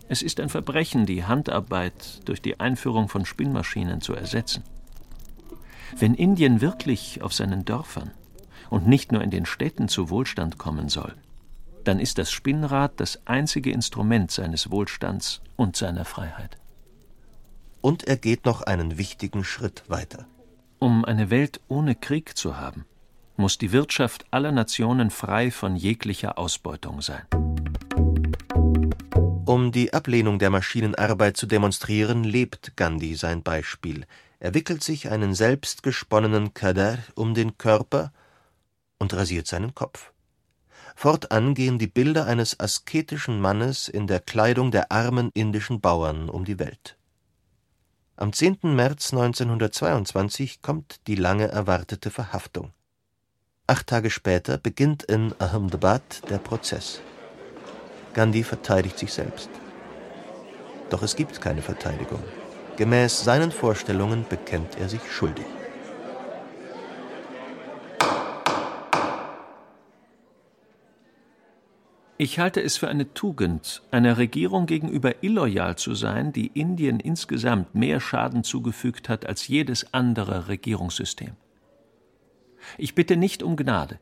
Es 0.08 0.22
ist 0.22 0.40
ein 0.40 0.50
Verbrechen, 0.50 1.06
die 1.06 1.26
Handarbeit 1.26 2.22
durch 2.26 2.42
die 2.42 2.60
Einführung 2.60 3.10
von 3.10 3.26
Spinnmaschinen 3.26 4.02
zu 4.02 4.14
ersetzen. 4.14 4.64
Wenn 5.98 6.16
Indien 6.16 6.62
wirklich 6.62 7.22
auf 7.22 7.34
seinen 7.34 7.66
Dörfern 7.66 8.12
und 8.70 8.88
nicht 8.88 9.12
nur 9.12 9.22
in 9.22 9.32
den 9.32 9.46
Städten 9.46 9.88
zu 9.88 10.10
Wohlstand 10.10 10.58
kommen 10.58 10.90
soll, 10.90 11.14
dann 11.84 12.00
ist 12.00 12.18
das 12.18 12.32
Spinnrad 12.32 13.00
das 13.00 13.26
einzige 13.26 13.72
Instrument 13.72 14.32
seines 14.32 14.72
Wohlstands 14.72 15.42
und 15.56 15.76
seiner 15.76 16.06
Freiheit. 16.06 16.58
Und 17.82 18.04
er 18.06 18.18
geht 18.18 18.46
noch 18.46 18.64
einen 18.64 18.98
wichtigen 18.98 19.44
Schritt 19.44 19.84
weiter. 19.88 20.26
Um 20.80 21.06
eine 21.06 21.30
Welt 21.30 21.62
ohne 21.68 21.96
Krieg 21.96 22.36
zu 22.36 22.58
haben, 22.58 22.86
muss 23.38 23.58
die 23.58 23.72
Wirtschaft 23.72 24.26
aller 24.32 24.52
Nationen 24.52 25.10
frei 25.10 25.52
von 25.52 25.76
jeglicher 25.76 26.40
Ausbeutung 26.40 27.02
sein. 27.02 27.24
Um 29.46 29.72
die 29.72 29.94
Ablehnung 29.94 30.40
der 30.40 30.50
Maschinenarbeit 30.50 31.38
zu 31.38 31.46
demonstrieren, 31.46 32.24
lebt 32.24 32.76
Gandhi 32.76 33.16
sein 33.16 33.44
Beispiel. 33.44 34.06
Er 34.46 34.54
wickelt 34.54 34.84
sich 34.84 35.10
einen 35.10 35.34
selbstgesponnenen 35.34 36.54
Kadar 36.54 37.00
um 37.16 37.34
den 37.34 37.58
Körper 37.58 38.14
und 39.00 39.12
rasiert 39.16 39.48
seinen 39.48 39.74
Kopf. 39.74 40.14
Fortan 40.96 41.56
gehen 41.56 41.80
die 41.80 41.88
Bilder 41.88 42.28
eines 42.28 42.60
asketischen 42.60 43.42
Mannes 43.42 43.88
in 43.88 44.06
der 44.06 44.20
Kleidung 44.20 44.70
der 44.70 44.92
armen 44.92 45.32
indischen 45.34 45.82
Bauern 45.82 46.30
um 46.30 46.46
die 46.46 46.60
Welt. 46.60 46.96
Am 48.18 48.34
10. 48.34 48.60
März 48.76 49.14
1922 49.14 50.62
kommt 50.62 51.00
die 51.08 51.16
lange 51.16 51.48
erwartete 51.48 52.12
Verhaftung. 52.12 52.72
Acht 53.66 53.88
Tage 53.88 54.12
später 54.12 54.60
beginnt 54.60 55.02
in 55.02 55.34
Ahmedabad 55.40 56.22
der 56.30 56.38
Prozess. 56.38 57.02
Gandhi 58.14 58.44
verteidigt 58.44 59.00
sich 59.00 59.12
selbst. 59.12 59.50
Doch 60.92 61.02
es 61.02 61.16
gibt 61.16 61.42
keine 61.42 61.64
Verteidigung. 61.64 62.22
Gemäß 62.78 63.24
seinen 63.24 63.52
Vorstellungen 63.52 64.26
bekennt 64.28 64.78
er 64.78 64.90
sich 64.90 65.02
schuldig. 65.10 65.46
Ich 72.18 72.40
halte 72.40 72.62
es 72.62 72.78
für 72.78 72.88
eine 72.88 73.14
Tugend, 73.14 73.82
einer 73.92 74.18
Regierung 74.18 74.66
gegenüber 74.66 75.22
illoyal 75.24 75.78
zu 75.78 75.96
sein, 75.96 76.34
die 76.34 76.48
Indien 76.48 77.00
insgesamt 77.00 77.76
mehr 77.76 78.00
Schaden 78.00 78.44
zugefügt 78.44 79.10
hat 79.10 79.26
als 79.26 79.48
jedes 79.48 79.94
andere 79.94 80.48
Regierungssystem. 80.48 81.36
Ich 82.78 82.96
bitte 82.96 83.16
nicht 83.16 83.44
um 83.44 83.56
Gnade. 83.56 84.00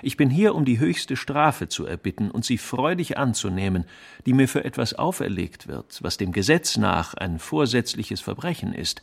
Ich 0.00 0.16
bin 0.16 0.30
hier, 0.30 0.54
um 0.54 0.64
die 0.64 0.78
höchste 0.78 1.16
Strafe 1.16 1.68
zu 1.68 1.84
erbitten 1.84 2.30
und 2.30 2.44
sie 2.44 2.58
freudig 2.58 3.18
anzunehmen, 3.18 3.84
die 4.26 4.32
mir 4.32 4.48
für 4.48 4.64
etwas 4.64 4.94
auferlegt 4.94 5.68
wird, 5.68 6.02
was 6.02 6.16
dem 6.16 6.32
Gesetz 6.32 6.76
nach 6.76 7.14
ein 7.14 7.38
vorsätzliches 7.38 8.20
Verbrechen 8.20 8.72
ist, 8.72 9.02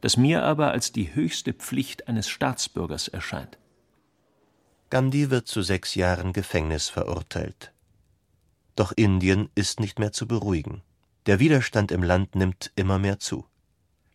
das 0.00 0.16
mir 0.16 0.42
aber 0.42 0.70
als 0.70 0.92
die 0.92 1.14
höchste 1.14 1.52
Pflicht 1.52 2.08
eines 2.08 2.28
Staatsbürgers 2.28 3.08
erscheint. 3.08 3.58
Gandhi 4.90 5.30
wird 5.30 5.48
zu 5.48 5.62
sechs 5.62 5.94
Jahren 5.94 6.32
Gefängnis 6.32 6.88
verurteilt. 6.88 7.72
Doch 8.76 8.92
Indien 8.92 9.48
ist 9.54 9.80
nicht 9.80 9.98
mehr 9.98 10.12
zu 10.12 10.26
beruhigen. 10.26 10.82
Der 11.26 11.38
Widerstand 11.38 11.92
im 11.92 12.02
Land 12.02 12.34
nimmt 12.34 12.72
immer 12.74 12.98
mehr 12.98 13.18
zu. 13.18 13.46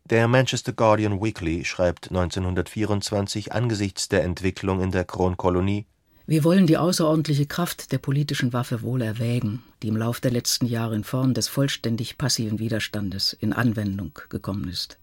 Der 0.09 0.27
Manchester 0.27 0.73
Guardian 0.73 1.21
Weekly 1.21 1.65
schreibt 1.65 2.09
1924 2.09 3.53
angesichts 3.53 4.07
der 4.07 4.23
Entwicklung 4.23 4.81
in 4.81 4.91
der 4.91 5.03
Kronkolonie 5.03 5.85
wir 6.27 6.43
wollen 6.43 6.67
die 6.67 6.77
außerordentliche 6.77 7.45
Kraft 7.45 7.93
der 7.93 7.99
politischen 7.99 8.51
Waffe 8.51 8.81
wohl 8.81 9.01
erwägen, 9.01 9.63
die 9.81 9.87
im 9.87 9.95
Lauf 9.95 10.19
der 10.19 10.31
letzten 10.31 10.65
Jahre 10.65 10.93
in 10.93 11.05
Form 11.05 11.33
des 11.33 11.47
vollständig 11.47 12.17
passiven 12.17 12.59
Widerstandes 12.59 13.31
in 13.31 13.53
Anwendung 13.53 14.11
gekommen 14.27 14.67
ist. 14.67 14.97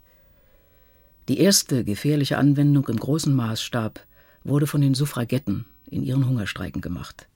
Die 1.28 1.38
erste 1.38 1.82
gefährliche 1.82 2.36
Anwendung 2.36 2.86
im 2.88 2.98
großen 2.98 3.34
Maßstab 3.34 4.06
wurde 4.44 4.66
von 4.66 4.82
den 4.82 4.92
Suffragetten 4.92 5.64
in 5.86 6.02
ihren 6.02 6.28
Hungerstreiken 6.28 6.82
gemacht. 6.82 7.26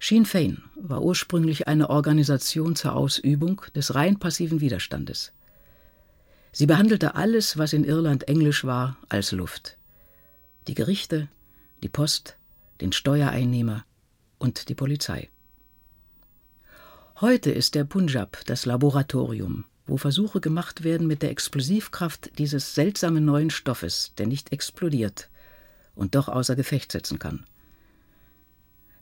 Sinn 0.00 0.24
Fein 0.24 0.62
war 0.76 1.02
ursprünglich 1.02 1.68
eine 1.68 1.90
Organisation 1.90 2.74
zur 2.74 2.96
Ausübung 2.96 3.60
des 3.74 3.94
rein 3.94 4.18
passiven 4.18 4.62
Widerstandes. 4.62 5.32
Sie 6.52 6.64
behandelte 6.64 7.16
alles, 7.16 7.58
was 7.58 7.74
in 7.74 7.84
Irland 7.84 8.28
Englisch 8.28 8.64
war, 8.64 8.96
als 9.10 9.32
Luft. 9.32 9.76
Die 10.68 10.74
Gerichte, 10.74 11.28
die 11.82 11.90
Post, 11.90 12.38
den 12.80 12.92
Steuereinnehmer 12.92 13.84
und 14.38 14.68
die 14.68 14.74
Polizei. 14.74 15.30
Heute 17.20 17.50
ist 17.50 17.74
der 17.74 17.84
Punjab 17.84 18.44
das 18.46 18.66
Laboratorium, 18.66 19.64
wo 19.86 19.96
Versuche 19.96 20.40
gemacht 20.40 20.84
werden 20.84 21.06
mit 21.06 21.22
der 21.22 21.30
Explosivkraft 21.30 22.38
dieses 22.38 22.74
seltsamen 22.74 23.24
neuen 23.24 23.50
Stoffes, 23.50 24.12
der 24.18 24.26
nicht 24.26 24.52
explodiert 24.52 25.30
und 25.94 26.14
doch 26.14 26.28
außer 26.28 26.56
Gefecht 26.56 26.92
setzen 26.92 27.18
kann. 27.18 27.46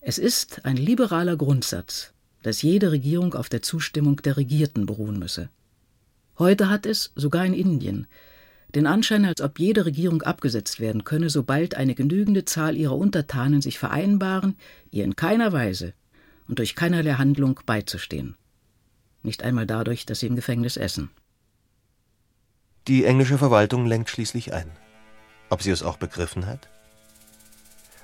Es 0.01 0.19
ist 0.19 0.65
ein 0.65 0.77
liberaler 0.77 1.37
Grundsatz, 1.37 2.13
dass 2.43 2.63
jede 2.63 2.93
Regierung 2.93 3.35
auf 3.35 3.49
der 3.49 3.63
Zustimmung 3.63 4.17
der 4.17 4.37
Regierten 4.37 4.87
beruhen 4.87 5.19
müsse. 5.19 5.49
Heute 6.39 6.69
hat 6.69 6.85
es, 6.85 7.13
sogar 7.17 7.47
in 7.47 7.55
Indien, 7.55 8.07
den 8.75 8.87
Anschein, 8.87 9.25
als 9.25 9.41
ob 9.41 9.59
jede 9.59 9.87
Regierung 9.87 10.23
abgesetzt 10.23 10.81
werden 10.81 11.05
könne, 11.05 11.31
sobald 11.31 11.77
eine 11.77 11.95
genügende 11.95 12.45
Zahl 12.45 12.77
ihrer 12.77 12.97
Untertanen 12.97 13.63
sich 13.63 13.79
vereinbaren, 13.79 14.57
ihr 14.91 15.05
in 15.05 15.17
keiner 15.17 15.53
Weise 15.53 15.95
und 16.49 16.59
durch 16.59 16.75
keinerlei 16.75 17.13
Handlung 17.13 17.61
beizustehen. 17.67 18.37
Nicht 19.23 19.43
einmal 19.43 19.67
dadurch, 19.67 20.07
dass 20.07 20.21
sie 20.21 20.27
im 20.27 20.37
Gefängnis 20.37 20.77
essen. 20.77 21.11
Die 22.89 23.05
englische 23.05 23.39
Verwaltung 23.39 23.87
lenkt 23.87 24.11
schließlich 24.11 24.53
ein. 24.53 24.71
Ob 25.49 25.63
sie 25.63 25.71
es 25.71 25.83
auch 25.83 25.97
begriffen 25.97 26.47
hat? 26.47 26.69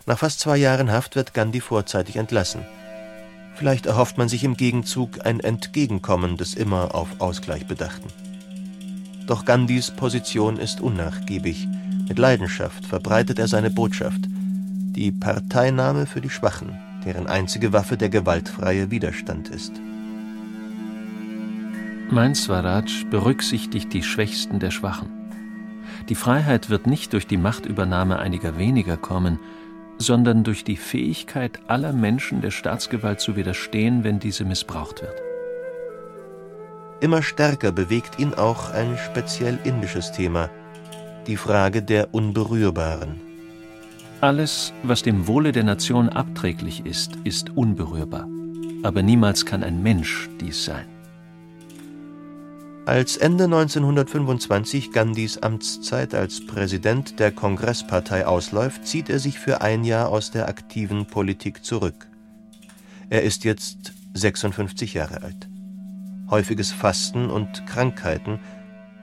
Nach 0.06 0.18
fast 0.18 0.40
zwei 0.40 0.56
Jahren 0.56 0.90
Haft 0.90 1.16
wird 1.16 1.34
Gandhi 1.34 1.60
vorzeitig 1.60 2.16
entlassen. 2.16 2.64
Vielleicht 3.56 3.84
erhofft 3.84 4.16
man 4.16 4.28
sich 4.28 4.44
im 4.44 4.56
Gegenzug 4.56 5.26
ein 5.26 5.40
Entgegenkommen 5.40 6.38
des 6.38 6.54
immer 6.54 6.94
auf 6.94 7.20
Ausgleich 7.20 7.66
Bedachten. 7.66 8.08
Doch 9.26 9.44
Gandhis 9.44 9.90
Position 9.90 10.56
ist 10.56 10.80
unnachgiebig. 10.80 11.68
Mit 12.08 12.18
Leidenschaft 12.18 12.84
verbreitet 12.84 13.38
er 13.38 13.46
seine 13.46 13.70
Botschaft. 13.70 14.22
Die 14.28 15.12
Parteinahme 15.12 16.06
für 16.06 16.20
die 16.20 16.30
Schwachen, 16.30 16.78
deren 17.04 17.26
einzige 17.26 17.72
Waffe 17.72 17.96
der 17.96 18.08
gewaltfreie 18.08 18.90
Widerstand 18.90 19.48
ist. 19.48 19.72
Mein 22.10 22.34
Swaraj 22.34 23.04
berücksichtigt 23.08 23.92
die 23.92 24.02
Schwächsten 24.02 24.58
der 24.58 24.72
Schwachen. 24.72 25.08
Die 26.08 26.16
Freiheit 26.16 26.68
wird 26.68 26.88
nicht 26.88 27.12
durch 27.12 27.28
die 27.28 27.36
Machtübernahme 27.36 28.18
einiger 28.18 28.58
weniger 28.58 28.96
kommen, 28.96 29.38
sondern 29.98 30.42
durch 30.42 30.64
die 30.64 30.76
Fähigkeit 30.76 31.60
aller 31.68 31.92
Menschen 31.92 32.40
der 32.40 32.50
Staatsgewalt 32.50 33.20
zu 33.20 33.36
widerstehen, 33.36 34.02
wenn 34.02 34.18
diese 34.18 34.44
missbraucht 34.44 35.02
wird. 35.02 35.29
Immer 37.00 37.22
stärker 37.22 37.72
bewegt 37.72 38.18
ihn 38.18 38.34
auch 38.34 38.70
ein 38.72 38.98
speziell 38.98 39.58
indisches 39.64 40.12
Thema, 40.12 40.50
die 41.26 41.36
Frage 41.36 41.82
der 41.82 42.12
Unberührbaren. 42.12 43.20
Alles, 44.20 44.74
was 44.82 45.02
dem 45.02 45.26
Wohle 45.26 45.52
der 45.52 45.64
Nation 45.64 46.10
abträglich 46.10 46.84
ist, 46.84 47.16
ist 47.24 47.56
unberührbar. 47.56 48.28
Aber 48.82 49.02
niemals 49.02 49.46
kann 49.46 49.62
ein 49.62 49.82
Mensch 49.82 50.28
dies 50.40 50.64
sein. 50.64 50.84
Als 52.84 53.16
Ende 53.16 53.44
1925 53.44 54.92
Gandhis 54.92 55.38
Amtszeit 55.38 56.14
als 56.14 56.44
Präsident 56.44 57.18
der 57.18 57.30
Kongresspartei 57.30 58.26
ausläuft, 58.26 58.86
zieht 58.86 59.08
er 59.08 59.18
sich 59.18 59.38
für 59.38 59.60
ein 59.60 59.84
Jahr 59.84 60.08
aus 60.08 60.32
der 60.32 60.48
aktiven 60.48 61.06
Politik 61.06 61.64
zurück. 61.64 62.08
Er 63.08 63.22
ist 63.22 63.44
jetzt 63.44 63.92
56 64.14 64.94
Jahre 64.94 65.22
alt. 65.22 65.49
Häufiges 66.30 66.72
Fasten 66.72 67.28
und 67.28 67.66
Krankheiten 67.66 68.38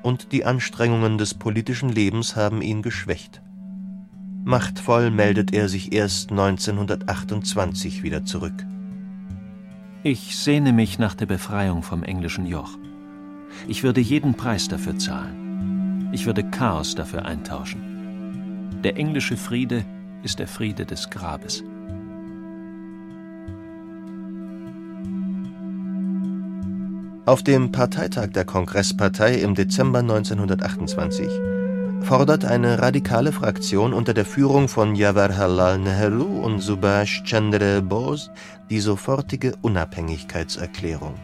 und 0.01 0.31
die 0.31 0.45
Anstrengungen 0.45 1.17
des 1.17 1.33
politischen 1.33 1.89
Lebens 1.89 2.35
haben 2.35 2.61
ihn 2.61 2.81
geschwächt. 2.81 3.41
Machtvoll 4.45 5.11
meldet 5.11 5.53
er 5.53 5.67
sich 5.67 5.91
erst 5.91 6.31
1928 6.31 8.01
wieder 8.03 8.23
zurück. 8.23 8.65
Ich 10.03 10.37
sehne 10.37 10.71
mich 10.71 10.99
nach 10.99 11.15
der 11.15 11.25
Befreiung 11.25 11.83
vom 11.83 12.01
englischen 12.03 12.45
Joch. 12.45 12.77
Ich 13.67 13.83
würde 13.83 13.99
jeden 13.99 14.35
Preis 14.35 14.69
dafür 14.69 14.97
zahlen. 14.97 16.09
Ich 16.13 16.25
würde 16.25 16.49
Chaos 16.49 16.95
dafür 16.95 17.25
eintauschen. 17.25 18.79
Der 18.83 18.95
englische 18.95 19.35
Friede 19.35 19.83
ist 20.23 20.39
der 20.39 20.47
Friede 20.47 20.85
des 20.85 21.09
Grabes. 21.09 21.63
Auf 27.27 27.43
dem 27.43 27.73
Parteitag 27.73 28.27
der 28.27 28.45
Kongresspartei 28.45 29.33
im 29.33 29.53
Dezember 29.53 29.99
1928 29.99 31.27
fordert 31.99 32.45
eine 32.45 32.81
radikale 32.81 33.33
Fraktion 33.33 33.91
unter 33.91 34.13
der 34.13 34.23
Führung 34.23 34.69
von 34.69 34.95
Jawaharlal 34.95 35.77
Nehru 35.77 36.39
und 36.39 36.61
Subhash 36.61 37.23
Chandra 37.25 37.81
Bose 37.81 38.31
die 38.69 38.79
sofortige 38.79 39.57
Unabhängigkeitserklärung. 39.61 41.15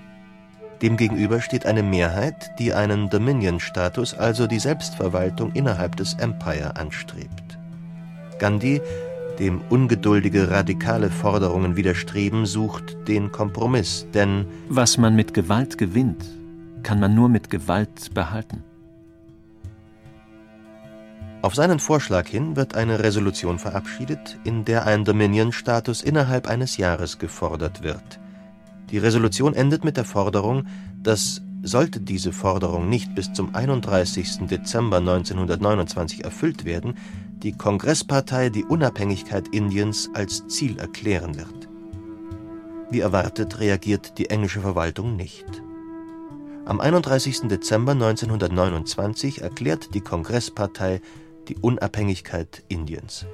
Demgegenüber 0.82 1.40
steht 1.40 1.66
eine 1.66 1.84
Mehrheit, 1.84 2.52
die 2.60 2.74
einen 2.74 3.10
Dominion-Status, 3.10 4.14
also 4.14 4.46
die 4.46 4.60
Selbstverwaltung 4.60 5.54
innerhalb 5.54 5.96
des 5.96 6.16
Empire, 6.16 6.76
anstrebt. 6.76 7.58
Gandhi, 8.40 8.82
dem 9.40 9.62
ungeduldige 9.70 10.50
radikale 10.50 11.10
Forderungen 11.10 11.76
widerstreben, 11.76 12.46
sucht 12.46 12.96
den 13.08 13.32
Kompromiss, 13.32 14.08
denn 14.14 14.46
was 14.70 14.98
man 14.98 15.16
mit 15.16 15.34
Gewalt 15.34 15.78
gewinnt, 15.78 16.26
kann 16.84 17.00
man 17.00 17.16
nur 17.16 17.30
mit 17.30 17.50
Gewalt 17.50 18.14
behalten. 18.14 18.64
Auf 21.44 21.56
seinen 21.56 21.80
Vorschlag 21.80 22.28
hin 22.28 22.56
wird 22.56 22.76
eine 22.76 23.00
Resolution 23.00 23.60
verabschiedet, 23.60 24.38
in 24.46 24.64
der 24.64 24.86
ein 24.86 25.04
Dominion-Status 25.04 26.02
innerhalb 26.02 26.48
eines 26.48 26.78
Jahres 26.78 27.20
gefordert 27.20 27.84
wird. 27.84 28.20
Die 28.92 28.98
Resolution 28.98 29.54
endet 29.54 29.84
mit 29.84 29.98
der 29.98 30.06
Forderung, 30.06 30.68
dass, 31.02 31.42
sollte 31.62 32.00
diese 32.00 32.32
Forderung 32.32 32.88
nicht 32.88 33.14
bis 33.14 33.34
zum 33.34 33.54
31. 33.54 34.48
Dezember 34.48 35.00
1929 35.00 36.24
erfüllt 36.24 36.64
werden, 36.64 36.96
die 37.44 37.52
Kongresspartei 37.52 38.50
die 38.50 38.64
Unabhängigkeit 38.64 39.50
Indiens 39.50 40.10
als 40.14 40.48
Ziel 40.48 40.80
erklären 40.80 41.38
wird. 41.38 41.70
Wie 42.90 43.02
erwartet 43.02 43.60
reagiert 43.60 44.18
die 44.18 44.30
englische 44.30 44.62
Verwaltung 44.62 45.18
nicht. 45.18 45.46
Am 46.66 46.80
31. 46.80 47.50
Dezember 47.50 47.92
1929 47.92 49.42
erklärt 49.42 49.94
die 49.94 50.00
Kongresspartei 50.00 51.02
die 51.50 51.58
Unabhängigkeit 51.58 52.64
Indiens. 52.70 53.26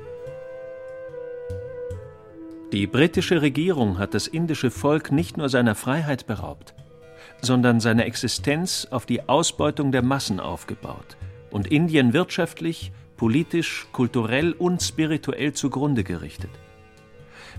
Die 2.72 2.88
britische 2.88 3.43
Regierung 3.43 3.99
hat 3.99 4.16
das 4.16 4.26
indische 4.26 4.72
Volk 4.72 5.12
nicht 5.12 5.38
nur 5.38 5.49
seiner 5.49 5.76
Freiheit 5.76 6.26
beraubt, 6.26 6.74
sondern 7.41 7.80
seine 7.80 8.05
Existenz 8.05 8.88
auf 8.89 9.05
die 9.05 9.30
Ausbeutung 9.30 9.91
der 9.91 10.01
Massen 10.01 10.39
aufgebaut 10.39 11.18
und 11.51 11.68
Indien 11.68 12.14
wirtschaftlich, 12.14 12.91
politisch, 13.20 13.86
kulturell 13.92 14.54
und 14.54 14.82
spirituell 14.82 15.52
zugrunde 15.52 16.06
gerichtet. 16.06 16.52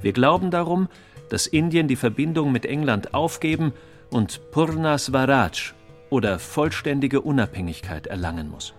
Wir 0.00 0.14
glauben 0.14 0.50
darum, 0.50 0.88
dass 1.28 1.46
Indien 1.46 1.86
die 1.86 1.96
Verbindung 1.96 2.50
mit 2.50 2.64
England 2.64 3.12
aufgeben 3.12 3.74
und 4.08 4.40
Purna 4.52 4.96
Swaraj 4.96 5.74
oder 6.08 6.38
vollständige 6.38 7.20
Unabhängigkeit 7.20 8.06
erlangen 8.06 8.48
muss. 8.48 8.72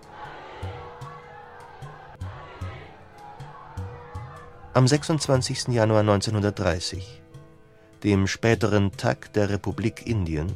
Am 4.74 4.88
26. 4.88 5.68
Januar 5.68 6.00
1930, 6.00 7.22
dem 8.02 8.26
späteren 8.26 8.90
Tag 8.96 9.32
der 9.34 9.50
Republik 9.50 10.04
Indien, 10.04 10.48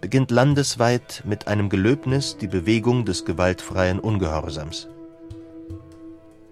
beginnt 0.00 0.30
landesweit 0.30 1.24
mit 1.24 1.48
einem 1.48 1.68
Gelöbnis 1.70 2.36
die 2.36 2.46
Bewegung 2.46 3.04
des 3.04 3.24
gewaltfreien 3.24 3.98
Ungehorsams. 3.98 4.86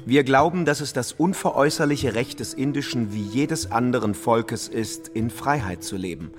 Wir 0.07 0.23
glauben, 0.23 0.67
dass 0.67 0.81
es 0.83 0.93
das 0.93 1.13
unveräußerliche 1.13 2.15
Recht 2.15 2.41
des 2.41 2.53
indischen 2.53 3.15
wie 3.15 3.23
jedes 3.23 3.73
anderen 3.73 4.15
Volkes 4.15 4.69
ist, 4.69 5.09
in 5.09 5.31
Freiheit 5.31 5.83
zu 5.83 5.97
leben. 5.97 6.33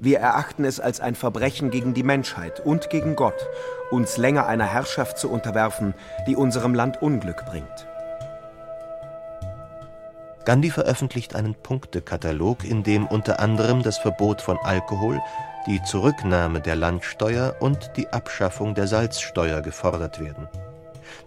Wir 0.00 0.18
erachten 0.18 0.64
es 0.64 0.80
als 0.80 1.00
ein 1.00 1.14
Verbrechen 1.14 1.70
gegen 1.70 1.94
die 1.94 2.02
Menschheit 2.02 2.58
und 2.58 2.90
gegen 2.90 3.14
Gott, 3.14 3.46
uns 3.92 4.16
länger 4.16 4.46
einer 4.46 4.66
Herrschaft 4.66 5.18
zu 5.18 5.30
unterwerfen, 5.30 5.94
die 6.26 6.34
unserem 6.34 6.74
Land 6.74 7.00
Unglück 7.00 7.46
bringt. 7.46 7.86
Gandhi 10.44 10.70
veröffentlicht 10.70 11.36
einen 11.36 11.54
Punktekatalog, 11.54 12.64
in 12.64 12.82
dem 12.82 13.06
unter 13.06 13.38
anderem 13.38 13.82
das 13.82 13.98
Verbot 13.98 14.42
von 14.42 14.58
Alkohol, 14.58 15.20
die 15.68 15.80
Zurücknahme 15.82 16.60
der 16.60 16.76
Landsteuer 16.76 17.54
und 17.60 17.92
die 17.96 18.08
Abschaffung 18.08 18.74
der 18.74 18.88
Salzsteuer 18.88 19.60
gefordert 19.62 20.20
werden. 20.20 20.48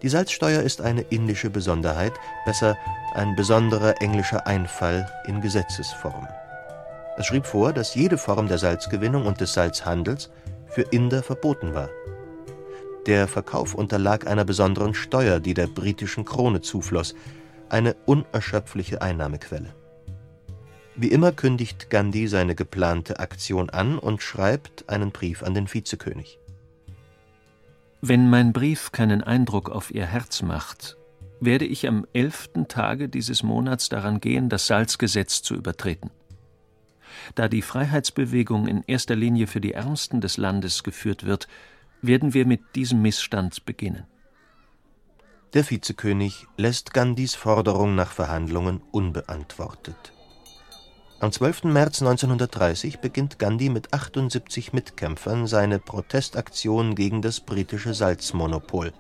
Die 0.02 0.10
Salzsteuer 0.10 0.62
ist 0.62 0.82
eine 0.82 1.02
indische 1.02 1.50
Besonderheit, 1.50 2.14
besser 2.46 2.78
ein 3.14 3.36
besonderer 3.36 4.02
englischer 4.02 4.48
Einfall 4.48 5.10
in 5.28 5.42
Gesetzesform. 5.42 6.28
Es 7.18 7.26
schrieb 7.26 7.46
vor, 7.46 7.74
dass 7.74 7.96
jede 7.96 8.18
Form 8.18 8.48
der 8.48 8.58
Salzgewinnung 8.58 9.26
und 9.26 9.42
des 9.42 9.54
Salzhandels 9.54 10.30
für 10.68 10.84
Inder 10.84 11.22
verboten 11.22 11.74
war. 11.74 11.90
Der 13.08 13.28
Verkauf 13.28 13.74
unterlag 13.76 14.26
einer 14.28 14.46
besonderen 14.46 14.94
Steuer, 14.94 15.40
die 15.40 15.54
der 15.54 15.68
britischen 15.68 16.24
Krone 16.24 16.62
zufloss, 16.62 17.14
eine 17.68 17.96
unerschöpfliche 18.06 19.02
Einnahmequelle. 19.02 19.74
Wie 20.96 21.10
immer 21.10 21.32
kündigt 21.32 21.90
Gandhi 21.90 22.28
seine 22.28 22.56
geplante 22.56 23.20
Aktion 23.20 23.70
an 23.70 24.00
und 24.00 24.22
schreibt 24.22 24.90
einen 24.90 25.12
Brief 25.12 25.44
an 25.44 25.54
den 25.54 25.74
Vizekönig. 25.74 26.39
Wenn 28.02 28.30
mein 28.30 28.54
Brief 28.54 28.94
keinen 28.94 29.24
Eindruck 29.24 29.70
auf 29.70 29.92
Ihr 29.92 30.06
Herz 30.06 30.42
macht, 30.42 30.96
werde 31.42 31.66
ich 31.66 31.86
am 31.86 32.06
elften 32.14 32.70
Tage 32.70 33.10
dieses 33.10 33.44
Monats 33.44 33.90
daran 33.90 34.22
gehen, 34.22 34.48
das 34.48 34.68
Salzgesetz 34.68 35.42
zu 35.42 35.56
übertreten. 35.56 36.10
Da 37.36 37.50
die 37.50 37.62
Freiheitsbewegung 37.62 38.68
in 38.68 38.84
erster 38.88 39.16
Linie 39.16 39.48
für 39.48 39.60
die 39.60 39.74
Ärmsten 39.74 40.22
des 40.22 40.38
Landes 40.38 40.84
geführt 40.84 41.26
wird, 41.26 41.48
werden 42.02 42.34
wir 42.34 42.46
mit 42.46 42.62
diesem 42.76 43.02
Missstand 43.02 43.66
beginnen. 43.66 44.06
Der 45.54 45.70
Vizekönig 45.70 46.48
lässt 46.56 46.94
Gandhis 46.94 47.36
Forderung 47.36 47.96
nach 47.96 48.12
Verhandlungen 48.12 48.82
unbeantwortet. 48.92 50.14
Am 51.22 51.34
12. 51.34 51.66
März 51.66 52.02
1930 52.02 53.00
beginnt 53.00 53.40
Gandhi 53.40 53.68
mit 53.68 53.94
78 53.94 54.72
Mitkämpfern 54.72 55.48
seine 55.48 55.78
Protestaktion 55.78 56.96
gegen 56.96 57.22
das 57.22 57.42
britische 57.42 57.94
Salzmonopol. 57.94 58.94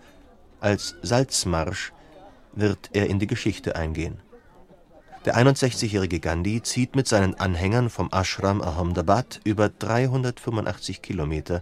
Als 0.59 0.95
Salzmarsch 1.01 1.93
wird 2.51 2.89
er 2.91 3.07
in 3.07 3.19
die 3.19 3.27
Geschichte 3.27 3.77
eingehen. 3.77 4.19
Der 5.23 5.37
61-jährige 5.37 6.19
Gandhi 6.19 6.61
zieht 6.61 6.93
mit 6.93 7.07
seinen 7.07 7.35
Anhängern 7.35 7.89
vom 7.89 8.09
Ashram 8.11 8.61
Ahmedabad 8.61 9.39
über 9.45 9.69
385 9.69 11.01
Kilometer 11.01 11.61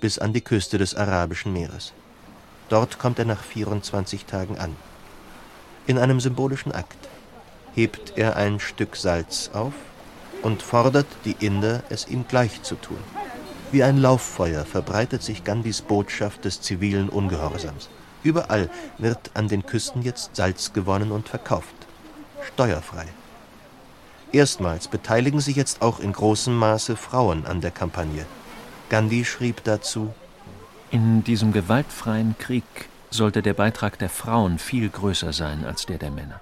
bis 0.00 0.18
an 0.18 0.32
die 0.32 0.40
Küste 0.40 0.78
des 0.78 0.94
Arabischen 0.94 1.52
Meeres. 1.52 1.92
Dort 2.70 2.98
kommt 2.98 3.18
er 3.18 3.26
nach 3.26 3.42
24 3.42 4.24
Tagen 4.24 4.56
an. 4.58 4.74
In 5.86 5.98
einem 5.98 6.20
symbolischen 6.20 6.72
Akt 6.72 7.10
hebt 7.74 8.14
er 8.16 8.36
ein 8.36 8.60
Stück 8.60 8.96
Salz 8.96 9.50
auf 9.52 9.74
und 10.42 10.62
fordert 10.62 11.06
die 11.24 11.36
Inder, 11.40 11.82
es 11.90 12.08
ihm 12.08 12.26
gleich 12.28 12.62
zu 12.62 12.74
tun. 12.74 12.98
Wie 13.72 13.82
ein 13.82 13.98
Lauffeuer 13.98 14.64
verbreitet 14.64 15.22
sich 15.22 15.44
Gandhis 15.44 15.82
Botschaft 15.82 16.44
des 16.44 16.60
zivilen 16.60 17.08
Ungehorsams. 17.08 17.88
Überall 18.22 18.68
wird 18.98 19.30
an 19.34 19.48
den 19.48 19.64
Küsten 19.64 20.02
jetzt 20.02 20.36
Salz 20.36 20.72
gewonnen 20.72 21.12
und 21.12 21.28
verkauft. 21.28 21.74
Steuerfrei. 22.42 23.06
Erstmals 24.32 24.88
beteiligen 24.88 25.40
sich 25.40 25.56
jetzt 25.56 25.82
auch 25.82 26.00
in 26.00 26.12
großem 26.12 26.54
Maße 26.54 26.96
Frauen 26.96 27.46
an 27.46 27.60
der 27.60 27.70
Kampagne. 27.70 28.26
Gandhi 28.88 29.24
schrieb 29.24 29.64
dazu 29.64 30.12
in 30.92 31.22
diesem 31.22 31.52
gewaltfreien 31.52 32.34
Krieg 32.38 32.64
sollte 33.10 33.42
der 33.42 33.54
Beitrag 33.54 33.96
der 34.00 34.08
Frauen 34.08 34.58
viel 34.58 34.88
größer 34.88 35.32
sein 35.32 35.64
als 35.64 35.86
der 35.86 35.98
der 35.98 36.10
Männer. 36.10 36.40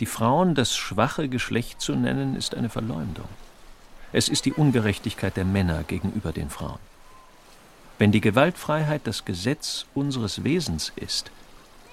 Die 0.00 0.06
Frauen 0.06 0.54
das 0.54 0.76
schwache 0.76 1.28
Geschlecht 1.28 1.80
zu 1.80 1.94
nennen, 1.94 2.36
ist 2.36 2.54
eine 2.54 2.68
Verleumdung. 2.68 3.28
Es 4.12 4.28
ist 4.28 4.44
die 4.44 4.52
Ungerechtigkeit 4.52 5.36
der 5.36 5.44
Männer 5.44 5.84
gegenüber 5.84 6.32
den 6.32 6.50
Frauen. 6.50 6.78
Wenn 7.98 8.12
die 8.12 8.20
Gewaltfreiheit 8.20 9.02
das 9.04 9.24
Gesetz 9.24 9.86
unseres 9.94 10.44
Wesens 10.44 10.92
ist, 10.96 11.30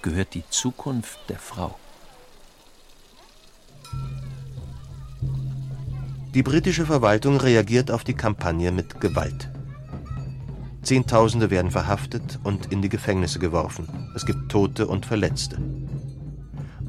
gehört 0.01 0.33
die 0.33 0.43
Zukunft 0.49 1.19
der 1.29 1.37
Frau. 1.37 1.77
Die 6.33 6.43
britische 6.43 6.85
Verwaltung 6.85 7.37
reagiert 7.37 7.91
auf 7.91 8.03
die 8.03 8.13
Kampagne 8.13 8.71
mit 8.71 9.01
Gewalt. 9.01 9.49
Zehntausende 10.83 11.49
werden 11.49 11.71
verhaftet 11.71 12.39
und 12.43 12.71
in 12.71 12.81
die 12.81 12.89
Gefängnisse 12.89 13.39
geworfen. 13.39 14.11
Es 14.15 14.25
gibt 14.25 14.49
Tote 14.49 14.87
und 14.87 15.05
Verletzte. 15.05 15.57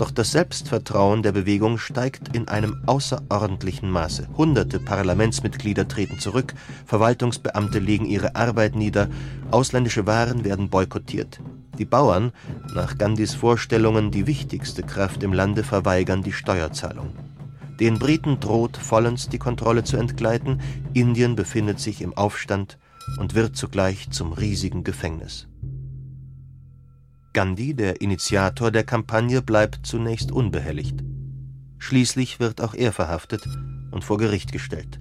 Doch 0.01 0.11
das 0.11 0.30
Selbstvertrauen 0.30 1.22
der 1.22 1.32
Bewegung 1.32 1.76
steigt 1.76 2.34
in 2.34 2.48
einem 2.48 2.82
außerordentlichen 2.86 3.90
Maße. 3.90 4.28
Hunderte 4.34 4.78
Parlamentsmitglieder 4.78 5.88
treten 5.88 6.18
zurück, 6.18 6.55
Verwaltungsbeamte 6.86 7.80
legen 7.80 8.07
ihre 8.07 8.34
Arbeit 8.34 8.76
nieder, 8.76 9.11
ausländische 9.51 10.07
Waren 10.07 10.42
werden 10.42 10.70
boykottiert. 10.70 11.42
Die 11.76 11.84
Bauern, 11.84 12.32
nach 12.74 12.96
Gandhis 12.96 13.34
Vorstellungen 13.34 14.11
die 14.11 14.26
wichtigste 14.26 14.82
Kraft 14.82 15.22
im 15.22 15.34
Lande, 15.34 15.64
verweigern 15.64 16.22
die 16.22 16.32
Steuerzahlung. 16.32 17.12
Den 17.78 17.98
Briten 17.98 18.40
droht 18.40 18.78
vollends 18.78 19.28
die 19.28 19.38
Kontrolle 19.38 19.84
zu 19.84 19.98
entgleiten, 19.98 20.62
Indien 20.94 21.36
befindet 21.36 21.78
sich 21.78 22.01
im 22.01 22.16
Aufstand 22.16 22.78
und 23.18 23.34
wird 23.34 23.55
zugleich 23.55 24.09
zum 24.09 24.32
riesigen 24.32 24.82
Gefängnis. 24.82 25.49
Gandhi, 27.33 27.74
der 27.74 28.01
Initiator 28.01 28.72
der 28.72 28.83
Kampagne, 28.83 29.41
bleibt 29.41 29.87
zunächst 29.87 30.33
unbehelligt. 30.33 31.05
Schließlich 31.78 32.41
wird 32.41 32.61
auch 32.61 32.74
er 32.74 32.93
verhaftet 32.93 33.47
und 33.93 34.03
vor 34.05 34.18
Gericht 34.18 34.51
gestellt. 34.51 35.01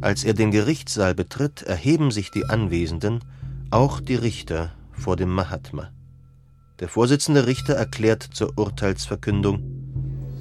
Als 0.00 0.24
er 0.24 0.34
den 0.34 0.50
Gerichtssaal 0.50 1.14
betritt, 1.14 1.62
erheben 1.62 2.10
sich 2.10 2.30
die 2.30 2.44
Anwesenden, 2.44 3.20
auch 3.70 4.00
die 4.00 4.16
Richter, 4.16 4.72
vor 4.92 5.16
dem 5.16 5.30
Mahatma. 5.30 5.90
Der 6.80 6.88
Vorsitzende 6.88 7.46
Richter 7.46 7.74
erklärt 7.74 8.22
zur 8.22 8.58
Urteilsverkündung 8.58 9.62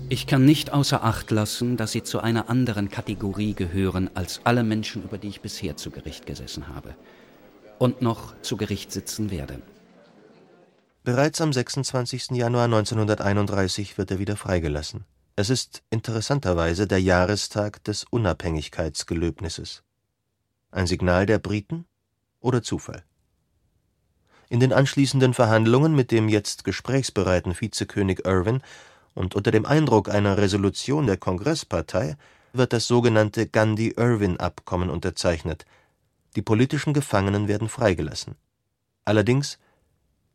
Ich 0.09 0.25
kann 0.25 0.43
nicht 0.43 0.73
außer 0.73 1.03
Acht 1.03 1.29
lassen, 1.29 1.77
dass 1.77 1.91
Sie 1.91 2.03
zu 2.03 2.19
einer 2.19 2.49
anderen 2.49 2.89
Kategorie 2.89 3.53
gehören 3.53 4.09
als 4.15 4.41
alle 4.43 4.63
Menschen, 4.63 5.03
über 5.03 5.19
die 5.19 5.29
ich 5.29 5.41
bisher 5.41 5.77
zu 5.77 5.91
Gericht 5.91 6.25
gesessen 6.25 6.67
habe 6.67 6.95
und 7.77 8.01
noch 8.01 8.33
zu 8.41 8.57
Gericht 8.57 8.91
sitzen 8.91 9.29
werde. 9.29 9.61
Bereits 11.05 11.41
am 11.41 11.51
26. 11.51 12.31
Januar 12.31 12.63
1931 12.63 13.97
wird 13.97 14.11
er 14.11 14.19
wieder 14.19 14.37
freigelassen. 14.37 15.03
Es 15.35 15.49
ist 15.49 15.83
interessanterweise 15.89 16.87
der 16.87 17.01
Jahrestag 17.01 17.83
des 17.83 18.05
Unabhängigkeitsgelöbnisses. 18.05 19.83
Ein 20.71 20.87
Signal 20.87 21.25
der 21.25 21.39
Briten 21.39 21.83
oder 22.39 22.63
Zufall? 22.63 23.03
In 24.47 24.61
den 24.61 24.71
anschließenden 24.71 25.33
Verhandlungen 25.33 25.93
mit 25.93 26.09
dem 26.09 26.29
jetzt 26.29 26.63
gesprächsbereiten 26.63 27.59
Vizekönig 27.59 28.25
Irwin 28.25 28.61
und 29.13 29.35
unter 29.35 29.51
dem 29.51 29.65
Eindruck 29.65 30.07
einer 30.07 30.37
Resolution 30.37 31.05
der 31.05 31.17
Kongresspartei 31.17 32.15
wird 32.53 32.71
das 32.71 32.87
sogenannte 32.87 33.45
Gandhi-Irwin-Abkommen 33.45 34.89
unterzeichnet. 34.89 35.65
Die 36.37 36.41
politischen 36.41 36.93
Gefangenen 36.93 37.49
werden 37.49 37.67
freigelassen. 37.67 38.35
Allerdings 39.03 39.57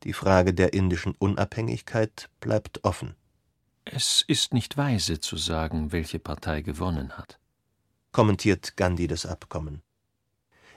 die 0.05 0.13
Frage 0.13 0.55
der 0.55 0.73
indischen 0.73 1.15
Unabhängigkeit 1.19 2.29
bleibt 2.41 2.85
offen. 2.85 3.15
Es 3.85 4.23
ist 4.27 4.53
nicht 4.53 4.77
weise 4.77 5.21
zu 5.21 5.37
sagen, 5.37 5.93
welche 5.93 6.19
Partei 6.19 6.61
gewonnen 6.61 7.17
hat, 7.17 7.39
kommentiert 8.13 8.77
Gandhi 8.77 9.07
das 9.07 9.27
Abkommen. 9.27 9.83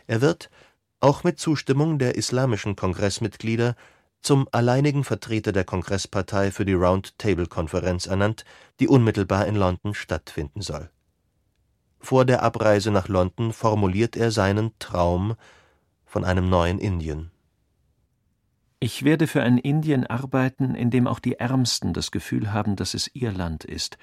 Er 0.08 0.22
wird, 0.22 0.50
auch 1.00 1.24
mit 1.24 1.40
Zustimmung 1.40 2.00
der 2.00 2.16
islamischen 2.16 2.76
Kongressmitglieder, 2.76 3.76
zum 4.22 4.48
alleinigen 4.52 5.04
Vertreter 5.04 5.52
der 5.52 5.66
Kongresspartei 5.66 6.52
für 6.52 6.64
die 6.64 6.74
Round-Table-Konferenz 6.74 8.06
ernannt, 8.06 8.46
die 8.80 8.88
unmittelbar 8.88 9.48
in 9.48 9.56
London 9.56 9.94
stattfinden 9.94 10.62
soll. 10.62 10.90
Vor 12.00 12.26
der 12.26 12.44
Abreise 12.44 12.92
nach 12.92 13.08
London 13.08 13.52
formuliert 13.52 14.16
er 14.16 14.32
seinen 14.32 14.78
Traum 14.80 15.36
von 16.06 16.24
einem 16.24 16.50
neuen 16.50 16.80
Indien. 16.80 17.32
Ich 18.84 19.04
werde 19.04 19.28
für 19.28 19.44
ein 19.44 19.60
Indien 19.60 20.08
arbeiten, 20.08 20.74
in 20.74 20.90
dem 20.90 21.06
auch 21.06 21.20
die 21.20 21.36
Ärmsten 21.36 21.94
das 21.94 22.10
Gefühl 22.10 22.52
haben, 22.52 22.76
dass 22.76 22.96
es 22.96 23.12
ihr 23.14 23.32
Land 23.32 23.64
ist, 23.64 24.00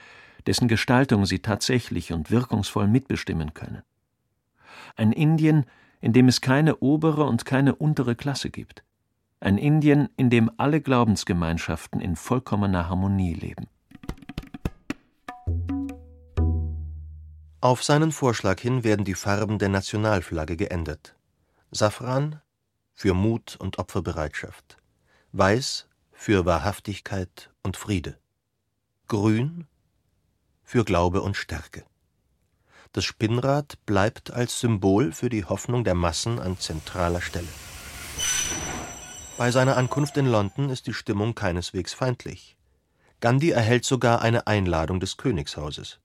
dessen 0.46 0.68
Gestaltung 0.68 1.26
sie 1.26 1.40
tatsächlich 1.40 2.12
und 2.12 2.30
wirkungsvoll 2.30 2.86
mitbestimmen 2.86 3.54
können. 3.54 3.82
Ein 4.94 5.10
Indien, 5.10 5.66
in 6.00 6.12
dem 6.12 6.28
es 6.28 6.40
keine 6.40 6.76
obere 6.76 7.24
und 7.24 7.44
keine 7.44 7.74
untere 7.74 8.14
Klasse 8.14 8.50
gibt. 8.50 8.84
Ein 9.40 9.58
Indien, 9.58 10.10
in 10.16 10.30
dem 10.30 10.48
alle 10.58 10.80
Glaubensgemeinschaften 10.80 12.00
in 12.00 12.14
vollkommener 12.14 12.88
Harmonie 12.88 13.34
leben. 13.34 13.66
Auf 17.60 17.82
seinen 17.82 18.12
Vorschlag 18.12 18.60
hin 18.60 18.84
werden 18.84 19.04
die 19.04 19.14
Farben 19.14 19.58
der 19.58 19.70
Nationalflagge 19.70 20.56
geändert. 20.56 21.16
Safran 21.72 22.40
für 22.98 23.14
Mut 23.14 23.54
und 23.60 23.78
Opferbereitschaft, 23.78 24.76
Weiß 25.30 25.86
für 26.10 26.46
Wahrhaftigkeit 26.46 27.48
und 27.62 27.76
Friede, 27.76 28.18
Grün 29.06 29.68
für 30.64 30.84
Glaube 30.84 31.22
und 31.22 31.36
Stärke. 31.36 31.84
Das 32.90 33.04
Spinnrad 33.04 33.78
bleibt 33.86 34.32
als 34.32 34.58
Symbol 34.58 35.12
für 35.12 35.28
die 35.28 35.44
Hoffnung 35.44 35.84
der 35.84 35.94
Massen 35.94 36.40
an 36.40 36.58
zentraler 36.58 37.20
Stelle. 37.20 37.46
Bei 39.36 39.52
seiner 39.52 39.76
Ankunft 39.76 40.16
in 40.16 40.26
London 40.26 40.68
ist 40.68 40.88
die 40.88 40.94
Stimmung 40.94 41.36
keineswegs 41.36 41.94
feindlich. 41.94 42.56
Gandhi 43.20 43.50
erhält 43.50 43.84
sogar 43.84 44.22
eine 44.22 44.48
Einladung 44.48 44.98
des 44.98 45.16
Königshauses. 45.16 46.00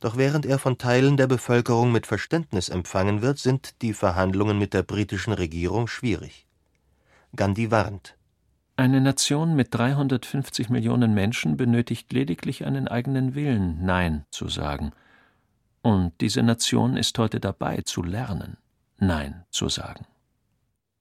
Doch 0.00 0.16
während 0.16 0.46
er 0.46 0.58
von 0.58 0.78
Teilen 0.78 1.16
der 1.16 1.26
Bevölkerung 1.26 1.92
mit 1.92 2.06
Verständnis 2.06 2.68
empfangen 2.68 3.22
wird, 3.22 3.38
sind 3.38 3.82
die 3.82 3.92
Verhandlungen 3.92 4.58
mit 4.58 4.74
der 4.74 4.82
britischen 4.82 5.32
Regierung 5.32 5.86
schwierig. 5.86 6.46
Gandhi 7.36 7.70
warnt. 7.70 8.16
Eine 8.76 9.00
Nation 9.00 9.54
mit 9.54 9.72
350 9.72 10.68
Millionen 10.68 11.14
Menschen 11.14 11.56
benötigt 11.56 12.12
lediglich 12.12 12.64
einen 12.64 12.88
eigenen 12.88 13.34
Willen, 13.34 13.84
Nein 13.84 14.24
zu 14.30 14.48
sagen. 14.48 14.92
Und 15.82 16.12
diese 16.20 16.42
Nation 16.42 16.96
ist 16.96 17.16
heute 17.18 17.38
dabei 17.38 17.82
zu 17.82 18.02
lernen, 18.02 18.56
Nein 18.98 19.44
zu 19.50 19.68
sagen. 19.68 20.06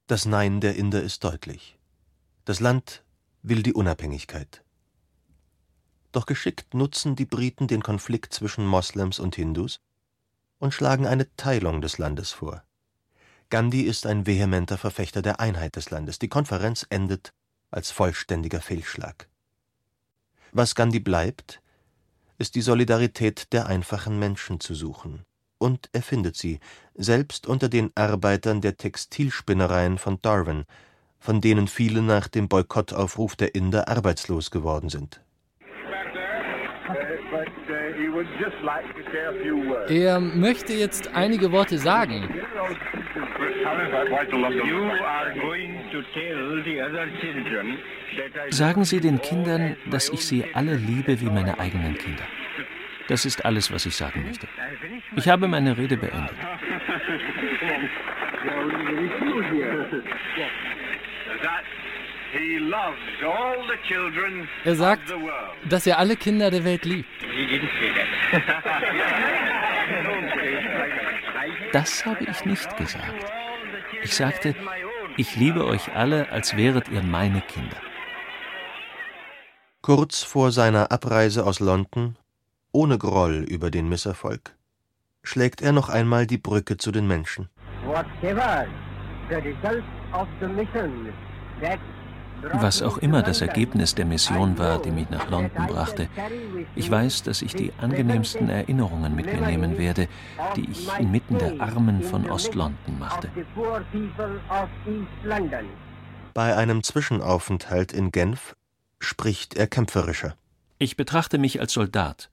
Das 0.07 0.25
Nein 0.25 0.59
der 0.61 0.75
Inder 0.75 1.01
ist 1.01 1.23
deutlich. 1.23 1.79
Das 2.45 2.59
Land 2.59 3.03
will 3.41 3.63
die 3.63 3.73
Unabhängigkeit. 3.73 4.63
Doch 6.13 6.27
geschickt 6.27 6.75
nutzen 6.75 7.15
die 7.15 7.25
Briten 7.25 7.67
den 7.67 7.83
Konflikt 7.83 8.33
zwischen 8.33 8.65
Moslems 8.65 9.19
und 9.19 9.35
Hindus 9.35 9.81
und 10.59 10.73
schlagen 10.73 11.07
eine 11.07 11.35
Teilung 11.35 11.81
des 11.81 11.97
Landes 11.97 12.31
vor. 12.31 12.63
Gandhi 13.49 13.81
ist 13.81 14.05
ein 14.05 14.25
vehementer 14.25 14.77
Verfechter 14.77 15.21
der 15.21 15.39
Einheit 15.39 15.75
des 15.75 15.89
Landes. 15.89 16.19
Die 16.19 16.29
Konferenz 16.29 16.85
endet 16.89 17.33
als 17.71 17.91
vollständiger 17.91 18.61
Fehlschlag. 18.61 19.27
Was 20.51 20.75
Gandhi 20.75 20.99
bleibt, 20.99 21.61
ist 22.37 22.55
die 22.55 22.61
Solidarität 22.61 23.51
der 23.51 23.65
einfachen 23.65 24.19
Menschen 24.19 24.59
zu 24.59 24.75
suchen. 24.75 25.25
Und 25.57 25.89
er 25.93 26.03
findet 26.03 26.35
sie, 26.35 26.59
selbst 26.93 27.47
unter 27.47 27.69
den 27.69 27.91
Arbeitern 27.95 28.61
der 28.61 28.77
Textilspinnereien 28.77 29.97
von 29.97 30.21
Darwin, 30.21 30.65
von 31.19 31.41
denen 31.41 31.67
viele 31.67 32.03
nach 32.03 32.27
dem 32.27 32.49
Boykottaufruf 32.49 33.35
der 33.35 33.55
Inder 33.55 33.87
arbeitslos 33.87 34.51
geworden 34.51 34.89
sind. 34.89 35.21
Er 39.89 40.19
möchte 40.19 40.73
jetzt 40.73 41.15
einige 41.15 41.51
Worte 41.51 41.77
sagen. 41.77 42.29
Sagen 48.49 48.85
Sie 48.85 48.99
den 48.99 49.21
Kindern, 49.21 49.75
dass 49.89 50.09
ich 50.09 50.25
sie 50.25 50.45
alle 50.53 50.75
liebe 50.75 51.19
wie 51.21 51.29
meine 51.29 51.59
eigenen 51.59 51.97
Kinder. 51.97 52.23
Das 53.07 53.25
ist 53.25 53.45
alles, 53.45 53.71
was 53.71 53.85
ich 53.85 53.95
sagen 53.95 54.23
möchte. 54.25 54.47
Ich 55.15 55.27
habe 55.27 55.47
meine 55.47 55.77
Rede 55.77 55.97
beendet. 55.97 56.35
Er 64.63 64.75
sagt, 64.75 65.13
dass 65.69 65.87
er 65.87 65.99
alle 65.99 66.15
Kinder 66.15 66.49
der 66.51 66.63
Welt 66.63 66.85
liebt. 66.85 67.09
Das 71.71 72.05
habe 72.05 72.23
ich 72.25 72.45
nicht 72.45 72.77
gesagt. 72.77 73.25
Ich 74.03 74.15
sagte, 74.15 74.55
ich 75.17 75.35
liebe 75.35 75.65
euch 75.65 75.95
alle, 75.95 76.31
als 76.31 76.55
wäret 76.55 76.87
ihr 76.89 77.01
meine 77.01 77.41
Kinder. 77.41 77.77
Kurz 79.81 80.23
vor 80.23 80.51
seiner 80.51 80.91
Abreise 80.91 81.45
aus 81.45 81.59
London, 81.59 82.15
ohne 82.71 82.97
Groll 82.99 83.45
über 83.49 83.71
den 83.71 83.89
Misserfolg, 83.89 84.55
schlägt 85.23 85.61
er 85.61 85.71
noch 85.71 85.89
einmal 85.89 86.27
die 86.27 86.37
Brücke 86.37 86.77
zu 86.77 86.91
den 86.91 87.07
Menschen. 87.07 87.49
Whatever 87.85 88.67
the 89.29 89.35
result 89.35 89.83
of 90.13 90.27
the 90.39 90.47
mission 90.47 91.11
that 91.61 91.79
Was 92.51 92.81
auch 92.81 92.97
immer 92.97 93.21
das 93.21 93.41
Ergebnis 93.41 93.95
der 93.95 94.05
Mission 94.05 94.57
war, 94.57 94.81
die 94.81 94.91
mich 94.91 95.09
nach 95.09 95.29
London 95.29 95.67
brachte, 95.67 96.09
ich 96.75 96.89
weiß, 96.89 97.23
dass 97.23 97.41
ich 97.41 97.55
die 97.55 97.71
angenehmsten 97.79 98.49
Erinnerungen 98.49 99.15
mit 99.15 99.25
mir 99.25 99.41
nehmen 99.41 99.77
werde, 99.77 100.07
die 100.55 100.69
ich 100.69 100.89
inmitten 100.99 101.37
der 101.37 101.61
Armen 101.61 102.03
von 102.03 102.29
Ost-London 102.29 102.99
machte. 102.99 103.29
Bei 106.33 106.55
einem 106.55 106.83
Zwischenaufenthalt 106.83 107.93
in 107.93 108.11
Genf 108.11 108.55
spricht 108.99 109.55
er 109.55 109.67
kämpferischer. 109.67 110.35
Ich 110.79 110.97
betrachte 110.97 111.37
mich 111.37 111.61
als 111.61 111.73
Soldat, 111.73 112.29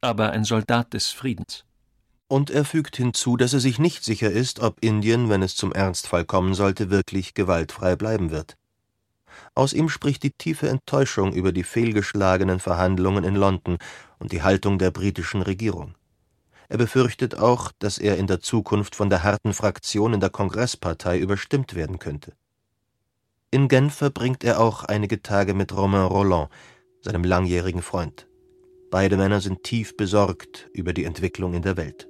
aber 0.00 0.30
ein 0.30 0.44
Soldat 0.44 0.94
des 0.94 1.10
Friedens. 1.10 1.64
Und 2.28 2.50
er 2.50 2.64
fügt 2.64 2.96
hinzu, 2.96 3.36
dass 3.36 3.52
er 3.52 3.60
sich 3.60 3.78
nicht 3.78 4.04
sicher 4.04 4.30
ist, 4.30 4.60
ob 4.60 4.82
Indien, 4.82 5.28
wenn 5.28 5.42
es 5.42 5.56
zum 5.56 5.72
Ernstfall 5.72 6.24
kommen 6.24 6.54
sollte, 6.54 6.90
wirklich 6.90 7.34
gewaltfrei 7.34 7.96
bleiben 7.96 8.30
wird. 8.30 8.56
Aus 9.54 9.72
ihm 9.72 9.88
spricht 9.88 10.22
die 10.22 10.32
tiefe 10.32 10.68
Enttäuschung 10.68 11.32
über 11.32 11.52
die 11.52 11.64
fehlgeschlagenen 11.64 12.60
Verhandlungen 12.60 13.24
in 13.24 13.36
London 13.36 13.78
und 14.18 14.32
die 14.32 14.42
Haltung 14.42 14.78
der 14.78 14.90
britischen 14.90 15.42
Regierung. 15.42 15.94
Er 16.68 16.78
befürchtet 16.78 17.36
auch, 17.36 17.72
dass 17.78 17.98
er 17.98 18.16
in 18.16 18.26
der 18.26 18.40
Zukunft 18.40 18.94
von 18.94 19.10
der 19.10 19.22
harten 19.22 19.52
Fraktion 19.52 20.14
in 20.14 20.20
der 20.20 20.30
Kongresspartei 20.30 21.18
überstimmt 21.18 21.74
werden 21.74 21.98
könnte. 21.98 22.32
In 23.50 23.68
Genf 23.68 23.94
verbringt 23.94 24.42
er 24.44 24.60
auch 24.60 24.84
einige 24.84 25.22
Tage 25.22 25.54
mit 25.54 25.76
Romain 25.76 26.06
Roland, 26.06 26.48
seinem 27.02 27.22
langjährigen 27.22 27.82
Freund. 27.82 28.26
Beide 28.90 29.16
Männer 29.16 29.40
sind 29.40 29.62
tief 29.64 29.96
besorgt 29.96 30.68
über 30.72 30.92
die 30.92 31.04
Entwicklung 31.04 31.54
in 31.54 31.62
der 31.62 31.76
Welt. 31.76 32.08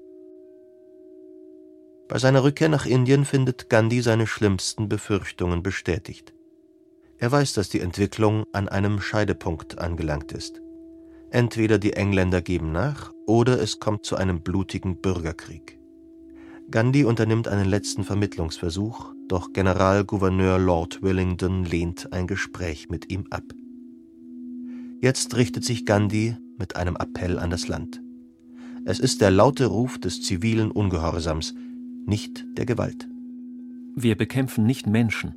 Bei 2.08 2.18
seiner 2.18 2.44
Rückkehr 2.44 2.68
nach 2.68 2.84
Indien 2.84 3.24
findet 3.24 3.70
Gandhi 3.70 4.02
seine 4.02 4.26
schlimmsten 4.26 4.88
Befürchtungen 4.88 5.62
bestätigt. 5.62 6.33
Er 7.18 7.32
weiß, 7.32 7.52
dass 7.54 7.68
die 7.68 7.80
Entwicklung 7.80 8.44
an 8.52 8.68
einem 8.68 9.00
Scheidepunkt 9.00 9.78
angelangt 9.78 10.32
ist. 10.32 10.60
Entweder 11.30 11.78
die 11.78 11.94
Engländer 11.94 12.42
geben 12.42 12.72
nach 12.72 13.12
oder 13.26 13.60
es 13.60 13.80
kommt 13.80 14.04
zu 14.04 14.16
einem 14.16 14.40
blutigen 14.40 15.00
Bürgerkrieg. 15.00 15.78
Gandhi 16.70 17.04
unternimmt 17.04 17.48
einen 17.48 17.68
letzten 17.68 18.04
Vermittlungsversuch, 18.04 19.12
doch 19.28 19.52
Generalgouverneur 19.52 20.58
Lord 20.58 21.02
Willingdon 21.02 21.64
lehnt 21.64 22.12
ein 22.12 22.26
Gespräch 22.26 22.88
mit 22.88 23.10
ihm 23.10 23.26
ab. 23.30 23.44
Jetzt 25.00 25.36
richtet 25.36 25.64
sich 25.64 25.84
Gandhi 25.84 26.36
mit 26.58 26.76
einem 26.76 26.96
Appell 26.96 27.38
an 27.38 27.50
das 27.50 27.68
Land. 27.68 28.00
Es 28.86 28.98
ist 28.98 29.20
der 29.20 29.30
laute 29.30 29.66
Ruf 29.66 29.98
des 29.98 30.22
zivilen 30.22 30.70
Ungehorsams, 30.70 31.54
nicht 32.06 32.44
der 32.56 32.66
Gewalt. 32.66 33.08
Wir 33.94 34.16
bekämpfen 34.16 34.64
nicht 34.64 34.86
Menschen, 34.86 35.34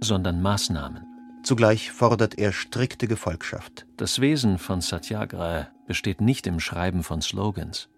sondern 0.00 0.40
Maßnahmen. 0.42 1.09
Zugleich 1.42 1.90
fordert 1.90 2.38
er 2.38 2.52
strikte 2.52 3.08
Gefolgschaft. 3.08 3.86
Das 3.96 4.20
Wesen 4.20 4.58
von 4.58 4.80
Satyagraha 4.80 5.68
besteht 5.86 6.20
nicht 6.20 6.46
im 6.46 6.60
Schreiben 6.60 7.02
von 7.02 7.22
Slogans, 7.22 7.88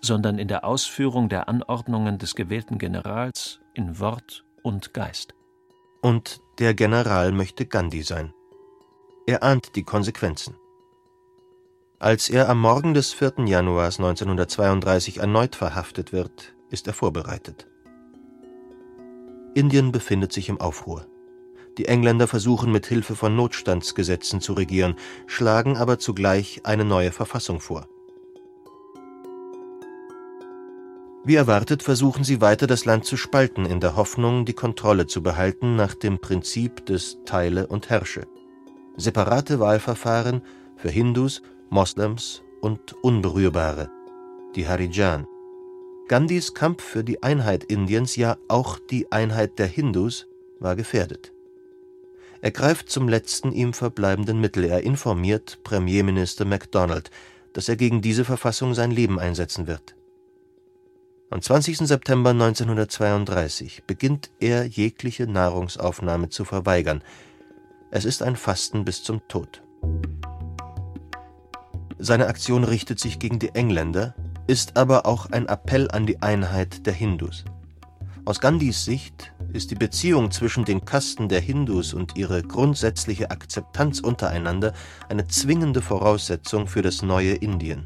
sondern 0.00 0.38
in 0.38 0.48
der 0.48 0.64
Ausführung 0.64 1.28
der 1.28 1.48
Anordnungen 1.48 2.18
des 2.18 2.34
gewählten 2.34 2.78
Generals 2.78 3.60
in 3.74 3.98
Wort 3.98 4.44
und 4.62 4.94
Geist. 4.94 5.34
Und 6.02 6.40
der 6.58 6.74
General 6.74 7.32
möchte 7.32 7.66
Gandhi 7.66 8.02
sein. 8.02 8.32
Er 9.26 9.42
ahnt 9.42 9.74
die 9.74 9.82
Konsequenzen. 9.82 10.54
Als 11.98 12.28
er 12.28 12.48
am 12.48 12.60
Morgen 12.60 12.94
des 12.94 13.12
4. 13.12 13.46
Januars 13.46 13.98
1932 13.98 15.18
erneut 15.18 15.56
verhaftet 15.56 16.12
wird, 16.12 16.54
ist 16.70 16.86
er 16.86 16.92
vorbereitet. 16.92 17.66
Indien 19.54 19.92
befindet 19.92 20.32
sich 20.32 20.48
im 20.48 20.60
Aufruhr. 20.60 21.06
Die 21.78 21.86
Engländer 21.86 22.28
versuchen 22.28 22.70
mit 22.70 22.86
Hilfe 22.86 23.16
von 23.16 23.34
Notstandsgesetzen 23.34 24.40
zu 24.40 24.52
regieren, 24.52 24.94
schlagen 25.26 25.76
aber 25.76 25.98
zugleich 25.98 26.60
eine 26.64 26.84
neue 26.84 27.10
Verfassung 27.10 27.60
vor. 27.60 27.88
Wie 31.26 31.36
erwartet 31.36 31.82
versuchen 31.82 32.22
sie 32.22 32.42
weiter 32.42 32.66
das 32.66 32.84
Land 32.84 33.06
zu 33.06 33.16
spalten, 33.16 33.64
in 33.64 33.80
der 33.80 33.96
Hoffnung, 33.96 34.44
die 34.44 34.52
Kontrolle 34.52 35.06
zu 35.06 35.22
behalten 35.22 35.74
nach 35.74 35.94
dem 35.94 36.18
Prinzip 36.18 36.84
des 36.84 37.18
Teile 37.24 37.66
und 37.66 37.88
Herrsche. 37.88 38.26
Separate 38.96 39.58
Wahlverfahren 39.58 40.42
für 40.76 40.90
Hindus, 40.90 41.42
Moslems 41.70 42.42
und 42.60 42.92
Unberührbare, 43.02 43.90
die 44.54 44.68
Harijan. 44.68 45.26
Gandhis 46.08 46.52
Kampf 46.52 46.82
für 46.82 47.02
die 47.02 47.22
Einheit 47.22 47.64
Indiens, 47.64 48.16
ja 48.16 48.36
auch 48.48 48.78
die 48.78 49.10
Einheit 49.10 49.58
der 49.58 49.66
Hindus, 49.66 50.28
war 50.60 50.76
gefährdet. 50.76 51.33
Er 52.44 52.50
greift 52.50 52.90
zum 52.90 53.08
letzten 53.08 53.52
ihm 53.52 53.72
verbleibenden 53.72 54.38
Mittel. 54.38 54.64
Er 54.64 54.82
informiert 54.82 55.60
Premierminister 55.64 56.44
MacDonald, 56.44 57.10
dass 57.54 57.70
er 57.70 57.76
gegen 57.76 58.02
diese 58.02 58.26
Verfassung 58.26 58.74
sein 58.74 58.90
Leben 58.90 59.18
einsetzen 59.18 59.66
wird. 59.66 59.96
Am 61.30 61.40
20. 61.40 61.78
September 61.78 62.32
1932 62.32 63.84
beginnt 63.86 64.30
er 64.40 64.66
jegliche 64.66 65.26
Nahrungsaufnahme 65.26 66.28
zu 66.28 66.44
verweigern. 66.44 67.02
Es 67.90 68.04
ist 68.04 68.22
ein 68.22 68.36
Fasten 68.36 68.84
bis 68.84 69.02
zum 69.02 69.26
Tod. 69.26 69.62
Seine 71.98 72.26
Aktion 72.26 72.64
richtet 72.64 73.00
sich 73.00 73.18
gegen 73.18 73.38
die 73.38 73.54
Engländer, 73.54 74.14
ist 74.46 74.76
aber 74.76 75.06
auch 75.06 75.30
ein 75.30 75.46
Appell 75.46 75.90
an 75.90 76.04
die 76.04 76.20
Einheit 76.20 76.84
der 76.84 76.92
Hindus. 76.92 77.46
Aus 78.26 78.38
Gandhis 78.40 78.84
Sicht 78.84 79.33
ist 79.54 79.70
die 79.70 79.76
Beziehung 79.76 80.32
zwischen 80.32 80.64
den 80.64 80.84
Kasten 80.84 81.28
der 81.28 81.40
Hindus 81.40 81.94
und 81.94 82.16
ihre 82.18 82.42
grundsätzliche 82.42 83.30
Akzeptanz 83.30 84.00
untereinander 84.00 84.74
eine 85.08 85.28
zwingende 85.28 85.80
Voraussetzung 85.80 86.66
für 86.66 86.82
das 86.82 87.02
neue 87.02 87.34
Indien. 87.34 87.84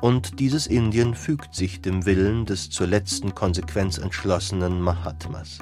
Und 0.00 0.40
dieses 0.40 0.66
Indien 0.66 1.14
fügt 1.14 1.54
sich 1.54 1.82
dem 1.82 2.06
Willen 2.06 2.46
des 2.46 2.70
zur 2.70 2.86
letzten 2.86 3.34
Konsequenz 3.34 3.98
entschlossenen 3.98 4.80
Mahatmas. 4.80 5.58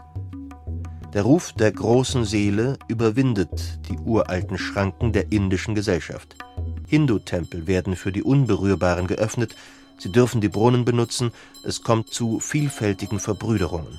Der 1.12 1.22
Ruf 1.22 1.52
der 1.52 1.72
großen 1.72 2.24
Seele 2.24 2.78
überwindet 2.86 3.80
die 3.88 3.98
uralten 3.98 4.58
Schranken 4.58 5.12
der 5.12 5.32
indischen 5.32 5.74
Gesellschaft. 5.74 6.36
Hindu-Tempel 6.86 7.66
werden 7.66 7.96
für 7.96 8.12
die 8.12 8.22
Unberührbaren 8.22 9.08
geöffnet, 9.08 9.56
sie 9.98 10.12
dürfen 10.12 10.40
die 10.40 10.48
Brunnen 10.48 10.84
benutzen, 10.84 11.32
es 11.64 11.82
kommt 11.82 12.10
zu 12.10 12.38
vielfältigen 12.38 13.18
Verbrüderungen. 13.18 13.98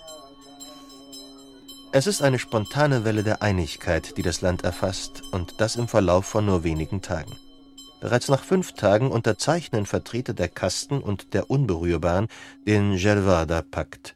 Es 1.95 2.07
ist 2.07 2.23
eine 2.23 2.39
spontane 2.39 3.05
Welle 3.05 3.21
der 3.21 3.43
Einigkeit, 3.43 4.17
die 4.17 4.23
das 4.23 4.41
Land 4.41 4.63
erfasst, 4.63 5.21
und 5.31 5.61
das 5.61 5.75
im 5.75 5.87
Verlauf 5.87 6.25
von 6.25 6.43
nur 6.43 6.63
wenigen 6.63 7.03
Tagen. 7.03 7.35
Bereits 8.01 8.29
nach 8.29 8.43
fünf 8.43 8.71
Tagen 8.71 9.11
unterzeichnen 9.11 9.85
Vertreter 9.85 10.33
der 10.33 10.47
Kasten 10.47 11.03
und 11.03 11.35
der 11.35 11.51
Unberührbaren 11.51 12.29
den 12.65 12.93
Jelvada-Pakt. 12.93 14.15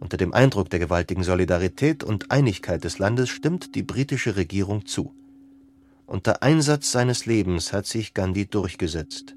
Unter 0.00 0.16
dem 0.16 0.32
Eindruck 0.32 0.70
der 0.70 0.78
gewaltigen 0.78 1.22
Solidarität 1.22 2.02
und 2.02 2.30
Einigkeit 2.30 2.82
des 2.82 2.98
Landes 2.98 3.28
stimmt 3.28 3.74
die 3.74 3.82
britische 3.82 4.36
Regierung 4.36 4.86
zu. 4.86 5.12
Unter 6.06 6.42
Einsatz 6.42 6.92
seines 6.92 7.26
Lebens 7.26 7.74
hat 7.74 7.84
sich 7.84 8.14
Gandhi 8.14 8.46
durchgesetzt. 8.46 9.34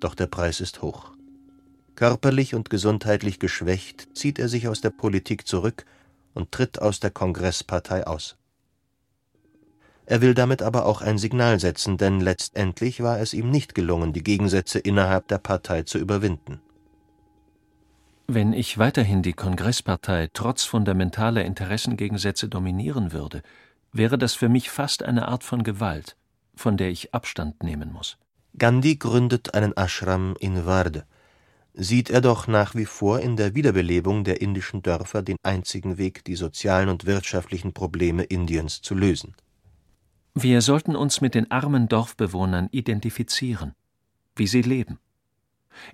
Doch 0.00 0.14
der 0.14 0.28
Preis 0.28 0.62
ist 0.62 0.80
hoch. 0.80 1.12
Körperlich 1.94 2.54
und 2.54 2.70
gesundheitlich 2.70 3.38
geschwächt 3.38 4.08
zieht 4.14 4.38
er 4.38 4.48
sich 4.48 4.66
aus 4.66 4.80
der 4.80 4.88
Politik 4.88 5.46
zurück 5.46 5.84
und 6.40 6.52
tritt 6.52 6.80
aus 6.80 7.00
der 7.00 7.10
Kongresspartei 7.10 8.06
aus. 8.06 8.36
Er 10.06 10.20
will 10.22 10.34
damit 10.34 10.62
aber 10.62 10.86
auch 10.86 11.02
ein 11.02 11.18
Signal 11.18 11.60
setzen, 11.60 11.96
denn 11.96 12.20
letztendlich 12.20 13.02
war 13.02 13.20
es 13.20 13.32
ihm 13.32 13.50
nicht 13.50 13.76
gelungen, 13.76 14.12
die 14.12 14.24
Gegensätze 14.24 14.80
innerhalb 14.80 15.28
der 15.28 15.38
Partei 15.38 15.82
zu 15.82 15.98
überwinden. 15.98 16.60
Wenn 18.26 18.52
ich 18.52 18.78
weiterhin 18.78 19.22
die 19.22 19.32
Kongresspartei 19.32 20.28
trotz 20.32 20.64
fundamentaler 20.64 21.44
Interessengegensätze 21.44 22.48
dominieren 22.48 23.12
würde, 23.12 23.42
wäre 23.92 24.18
das 24.18 24.34
für 24.34 24.48
mich 24.48 24.70
fast 24.70 25.02
eine 25.02 25.28
Art 25.28 25.44
von 25.44 25.62
Gewalt, 25.62 26.16
von 26.56 26.76
der 26.76 26.90
ich 26.90 27.14
Abstand 27.14 27.62
nehmen 27.62 27.92
muss. 27.92 28.18
Gandhi 28.56 28.96
gründet 28.96 29.54
einen 29.54 29.76
Ashram 29.76 30.34
in 30.40 30.64
Varde, 30.66 31.04
sieht 31.82 32.10
er 32.10 32.20
doch 32.20 32.46
nach 32.46 32.74
wie 32.74 32.84
vor 32.84 33.20
in 33.20 33.36
der 33.36 33.54
Wiederbelebung 33.54 34.22
der 34.22 34.42
indischen 34.42 34.82
Dörfer 34.82 35.22
den 35.22 35.38
einzigen 35.42 35.96
Weg, 35.96 36.22
die 36.26 36.36
sozialen 36.36 36.90
und 36.90 37.06
wirtschaftlichen 37.06 37.72
Probleme 37.72 38.22
Indiens 38.22 38.82
zu 38.82 38.94
lösen. 38.94 39.34
Wir 40.34 40.60
sollten 40.60 40.94
uns 40.94 41.22
mit 41.22 41.34
den 41.34 41.50
armen 41.50 41.88
Dorfbewohnern 41.88 42.68
identifizieren, 42.70 43.74
wie 44.36 44.46
sie 44.46 44.60
leben, 44.60 44.98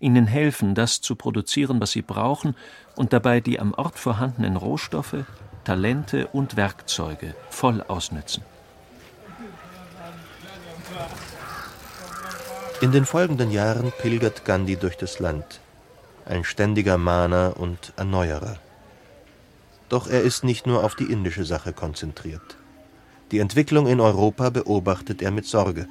ihnen 0.01 0.27
helfen, 0.27 0.75
das 0.75 1.01
zu 1.01 1.15
produzieren, 1.15 1.81
was 1.81 1.93
sie 1.93 2.03
brauchen, 2.03 2.57
und 2.97 3.13
dabei 3.13 3.41
die 3.41 3.61
am 3.61 3.73
Ort 3.73 3.97
vorhandenen 3.97 4.57
Rohstoffe, 4.57 5.25
Talente 5.63 6.27
und 6.27 6.57
Werkzeuge 6.57 7.37
voll 7.49 7.81
ausnützen. 7.83 8.43
In 12.81 12.91
den 12.91 13.07
folgenden 13.07 13.53
Jahren 13.53 13.93
pilgert 14.01 14.45
Gandhi 14.45 14.77
durch 14.77 14.97
das 14.97 15.21
Land, 15.21 15.61
ein 16.27 16.45
ständiger 16.45 16.99
Mahner 16.99 17.55
und 17.59 17.93
Erneuerer. 17.97 18.59
Doch 19.89 20.09
er 20.09 20.23
ist 20.23 20.45
nicht 20.45 20.67
nur 20.67 20.85
auf 20.85 20.97
die 20.97 21.05
indische 21.05 21.45
Sache 21.45 21.73
konzentriert. 21.73 22.59
Die 23.31 23.39
Entwicklung 23.39 23.87
in 23.87 24.01
Europa 24.01 24.51
beobachtet 24.51 25.23
er 25.23 25.31
mit 25.31 25.47
Sorge. 25.47 25.89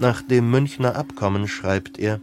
Nach 0.00 0.22
dem 0.22 0.50
Münchner 0.50 0.96
Abkommen 0.96 1.48
schreibt 1.48 1.98
er 1.98 2.20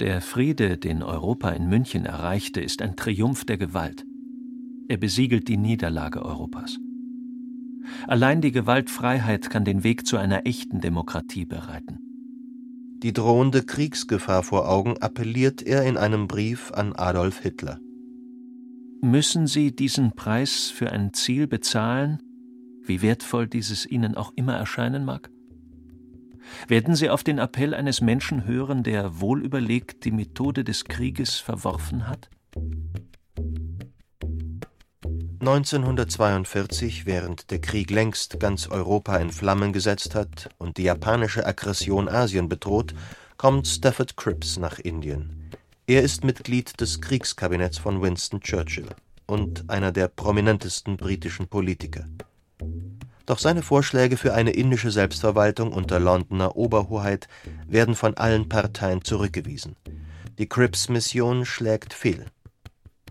Der 0.00 0.20
Friede, 0.20 0.76
den 0.76 1.02
Europa 1.02 1.50
in 1.50 1.68
München 1.68 2.04
erreichte, 2.04 2.60
ist 2.60 2.82
ein 2.82 2.96
Triumph 2.96 3.44
der 3.44 3.58
Gewalt. 3.58 4.04
Er 4.88 4.96
besiegelt 4.96 5.48
die 5.48 5.56
Niederlage 5.56 6.22
Europas. 6.22 6.78
Allein 8.06 8.40
die 8.40 8.52
Gewaltfreiheit 8.52 9.50
kann 9.50 9.64
den 9.64 9.84
Weg 9.84 10.06
zu 10.06 10.16
einer 10.16 10.46
echten 10.46 10.80
Demokratie 10.80 11.44
bereiten. 11.44 12.05
Die 13.06 13.12
drohende 13.12 13.62
Kriegsgefahr 13.62 14.42
vor 14.42 14.68
Augen 14.68 14.98
appelliert 14.98 15.62
er 15.62 15.84
in 15.84 15.96
einem 15.96 16.26
Brief 16.26 16.72
an 16.72 16.92
Adolf 16.92 17.38
Hitler. 17.38 17.78
Müssen 19.00 19.46
Sie 19.46 19.70
diesen 19.70 20.16
Preis 20.16 20.72
für 20.74 20.90
ein 20.90 21.14
Ziel 21.14 21.46
bezahlen, 21.46 22.18
wie 22.82 23.02
wertvoll 23.02 23.46
dieses 23.46 23.86
Ihnen 23.86 24.16
auch 24.16 24.32
immer 24.34 24.56
erscheinen 24.56 25.04
mag? 25.04 25.30
Werden 26.66 26.96
Sie 26.96 27.08
auf 27.08 27.22
den 27.22 27.38
Appell 27.38 27.74
eines 27.74 28.00
Menschen 28.00 28.44
hören, 28.44 28.82
der 28.82 29.20
wohlüberlegt 29.20 30.04
die 30.04 30.10
Methode 30.10 30.64
des 30.64 30.84
Krieges 30.84 31.36
verworfen 31.36 32.08
hat? 32.08 32.28
1942, 35.40 37.04
während 37.04 37.50
der 37.50 37.60
Krieg 37.60 37.90
längst 37.90 38.40
ganz 38.40 38.68
Europa 38.68 39.16
in 39.18 39.30
Flammen 39.30 39.74
gesetzt 39.74 40.14
hat 40.14 40.48
und 40.56 40.78
die 40.78 40.84
japanische 40.84 41.44
Aggression 41.44 42.08
Asien 42.08 42.48
bedroht, 42.48 42.94
kommt 43.36 43.66
Stafford 43.66 44.16
Cripps 44.16 44.56
nach 44.56 44.78
Indien. 44.78 45.50
Er 45.86 46.02
ist 46.02 46.24
Mitglied 46.24 46.80
des 46.80 47.02
Kriegskabinetts 47.02 47.76
von 47.76 48.00
Winston 48.00 48.40
Churchill 48.40 48.88
und 49.26 49.68
einer 49.68 49.92
der 49.92 50.08
prominentesten 50.08 50.96
britischen 50.96 51.48
Politiker. 51.48 52.06
Doch 53.26 53.38
seine 53.38 53.62
Vorschläge 53.62 54.16
für 54.16 54.32
eine 54.32 54.52
indische 54.52 54.90
Selbstverwaltung 54.90 55.70
unter 55.72 56.00
Londoner 56.00 56.56
Oberhoheit 56.56 57.28
werden 57.68 57.94
von 57.94 58.16
allen 58.16 58.48
Parteien 58.48 59.04
zurückgewiesen. 59.04 59.76
Die 60.38 60.48
Cripps-Mission 60.48 61.44
schlägt 61.44 61.92
fehl. 61.92 62.24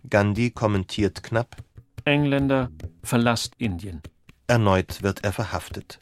Gandhi 0.09 0.49
kommentiert 0.49 1.21
knapp 1.21 1.57
Engländer, 2.05 2.69
verlasst 3.01 3.53
Indien. 3.57 4.03
Erneut 4.45 5.01
wird 5.01 5.23
er 5.23 5.33
verhaftet. 5.33 5.99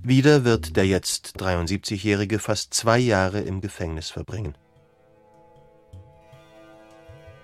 Wieder 0.00 0.44
wird 0.44 0.76
der 0.76 0.86
jetzt 0.86 1.40
73-Jährige 1.40 2.38
fast 2.38 2.72
zwei 2.72 2.98
Jahre 2.98 3.40
im 3.40 3.60
Gefängnis 3.60 4.10
verbringen. 4.10 4.54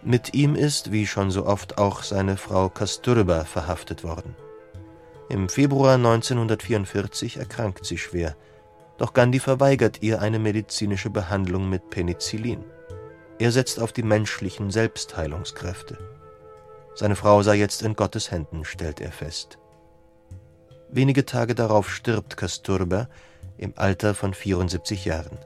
Mit 0.02 0.34
ihm 0.34 0.54
ist, 0.54 0.92
wie 0.92 1.04
schon 1.06 1.32
so 1.32 1.46
oft, 1.46 1.78
auch 1.78 2.04
seine 2.04 2.36
Frau 2.36 2.68
Kasturba 2.68 3.44
verhaftet 3.44 4.04
worden. 4.04 4.36
Im 5.28 5.48
Februar 5.48 5.96
1944 5.96 7.38
erkrankt 7.38 7.84
sie 7.84 7.98
schwer, 7.98 8.36
doch 8.98 9.14
Gandhi 9.14 9.40
verweigert 9.40 10.00
ihr 10.00 10.22
eine 10.22 10.38
medizinische 10.38 11.10
Behandlung 11.10 11.68
mit 11.68 11.90
Penicillin. 11.90 12.64
Er 13.40 13.50
setzt 13.50 13.80
auf 13.80 13.92
die 13.92 14.04
menschlichen 14.04 14.70
Selbstheilungskräfte. 14.70 16.13
Seine 16.94 17.16
Frau 17.16 17.42
sei 17.42 17.56
jetzt 17.56 17.82
in 17.82 17.94
Gottes 17.94 18.30
Händen, 18.30 18.64
stellt 18.64 19.00
er 19.00 19.10
fest. 19.10 19.58
Wenige 20.90 21.26
Tage 21.26 21.54
darauf 21.56 21.90
stirbt 21.90 22.36
Kasturba 22.36 23.08
im 23.58 23.72
Alter 23.76 24.14
von 24.14 24.32
74 24.32 25.04
Jahren. 25.04 25.38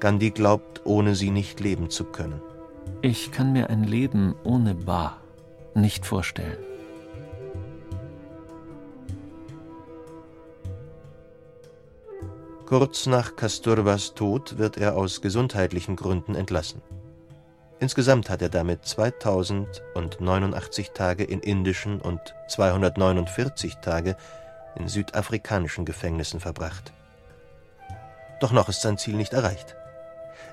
Gandhi 0.00 0.30
glaubt, 0.30 0.84
ohne 0.84 1.14
sie 1.14 1.30
nicht 1.30 1.60
leben 1.60 1.90
zu 1.90 2.04
können. 2.04 2.40
Ich 3.02 3.30
kann 3.30 3.52
mir 3.52 3.70
ein 3.70 3.84
Leben 3.84 4.34
ohne 4.42 4.74
Ba 4.74 5.18
nicht 5.74 6.04
vorstellen. 6.04 6.58
Kurz 12.66 13.06
nach 13.06 13.36
Kasturbas 13.36 14.14
Tod 14.14 14.58
wird 14.58 14.76
er 14.76 14.96
aus 14.96 15.20
gesundheitlichen 15.20 15.96
Gründen 15.96 16.34
entlassen. 16.34 16.82
Insgesamt 17.80 18.28
hat 18.28 18.42
er 18.42 18.50
damit 18.50 18.84
2089 18.84 20.90
Tage 20.90 21.24
in 21.24 21.40
indischen 21.40 22.00
und 22.00 22.20
249 22.48 23.76
Tage 23.76 24.16
in 24.76 24.86
südafrikanischen 24.86 25.86
Gefängnissen 25.86 26.40
verbracht. 26.40 26.92
Doch 28.40 28.52
noch 28.52 28.68
ist 28.68 28.82
sein 28.82 28.98
Ziel 28.98 29.16
nicht 29.16 29.32
erreicht. 29.32 29.76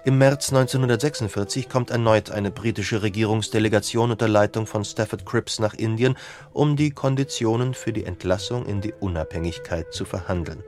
Im 0.06 0.18
März 0.20 0.54
1946 0.54 1.68
kommt 1.68 1.90
erneut 1.90 2.32
eine 2.32 2.50
britische 2.50 3.02
Regierungsdelegation 3.02 4.12
unter 4.12 4.30
Leitung 4.30 4.66
von 4.66 4.86
Stafford 4.86 5.26
Cripps 5.26 5.60
nach 5.60 5.74
Indien, 5.74 6.18
um 6.54 6.78
die 6.78 6.92
Konditionen 6.92 7.74
für 7.74 7.92
die 7.92 8.06
Entlassung 8.06 8.66
in 8.66 8.80
die 8.80 8.94
Unabhängigkeit 8.94 9.92
zu 9.92 10.06
verhandeln. 10.06 10.64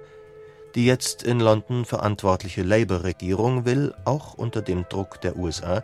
Die 0.75 0.85
jetzt 0.85 1.23
in 1.23 1.39
London 1.39 1.85
verantwortliche 1.85 2.63
Labour-Regierung 2.63 3.63
will, 3.63 3.93
auch 4.03 4.33
unter 4.33 4.61
dem 4.61 4.85
Druck 4.89 5.21
der 5.21 5.37
USA, 5.37 5.83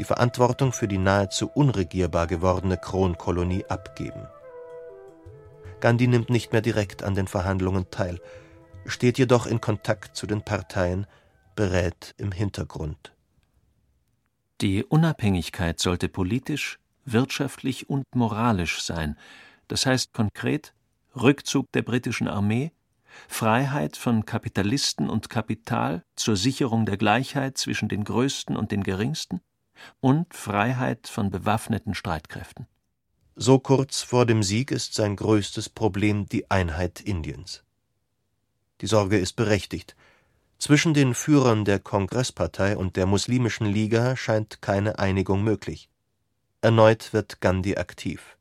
die 0.00 0.04
Verantwortung 0.04 0.72
für 0.72 0.88
die 0.88 0.96
nahezu 0.96 1.46
unregierbar 1.46 2.26
gewordene 2.26 2.78
Kronkolonie 2.78 3.66
abgeben. 3.66 4.26
Gandhi 5.80 6.06
nimmt 6.06 6.30
nicht 6.30 6.52
mehr 6.52 6.62
direkt 6.62 7.02
an 7.02 7.14
den 7.14 7.28
Verhandlungen 7.28 7.90
teil, 7.90 8.18
steht 8.86 9.18
jedoch 9.18 9.44
in 9.44 9.60
Kontakt 9.60 10.16
zu 10.16 10.26
den 10.26 10.40
Parteien, 10.40 11.06
berät 11.54 12.14
im 12.16 12.32
Hintergrund. 12.32 13.12
Die 14.62 14.84
Unabhängigkeit 14.84 15.78
sollte 15.78 16.08
politisch, 16.08 16.78
wirtschaftlich 17.04 17.90
und 17.90 18.04
moralisch 18.14 18.80
sein, 18.80 19.18
das 19.68 19.84
heißt 19.84 20.14
konkret 20.14 20.72
Rückzug 21.14 21.70
der 21.72 21.82
britischen 21.82 22.26
Armee, 22.26 22.72
Freiheit 23.28 23.98
von 23.98 24.24
Kapitalisten 24.24 25.10
und 25.10 25.28
Kapital 25.28 26.02
zur 26.16 26.36
Sicherung 26.36 26.86
der 26.86 26.96
Gleichheit 26.96 27.58
zwischen 27.58 27.90
den 27.90 28.04
Größten 28.04 28.56
und 28.56 28.72
den 28.72 28.82
Geringsten, 28.82 29.42
und 30.00 30.34
Freiheit 30.34 31.08
von 31.08 31.30
bewaffneten 31.30 31.94
Streitkräften. 31.94 32.66
So 33.36 33.58
kurz 33.58 34.02
vor 34.02 34.26
dem 34.26 34.42
Sieg 34.42 34.70
ist 34.70 34.94
sein 34.94 35.16
größtes 35.16 35.68
Problem 35.68 36.26
die 36.26 36.50
Einheit 36.50 37.00
Indiens. 37.00 37.62
Die 38.80 38.86
Sorge 38.86 39.18
ist 39.18 39.34
berechtigt. 39.36 39.96
Zwischen 40.58 40.92
den 40.92 41.14
Führern 41.14 41.64
der 41.64 41.78
Kongresspartei 41.78 42.76
und 42.76 42.96
der 42.96 43.06
Muslimischen 43.06 43.66
Liga 43.66 44.16
scheint 44.16 44.60
keine 44.60 44.98
Einigung 44.98 45.42
möglich. 45.42 45.88
Erneut 46.60 47.14
wird 47.14 47.40
Gandhi 47.40 47.76
aktiv. 47.76 48.36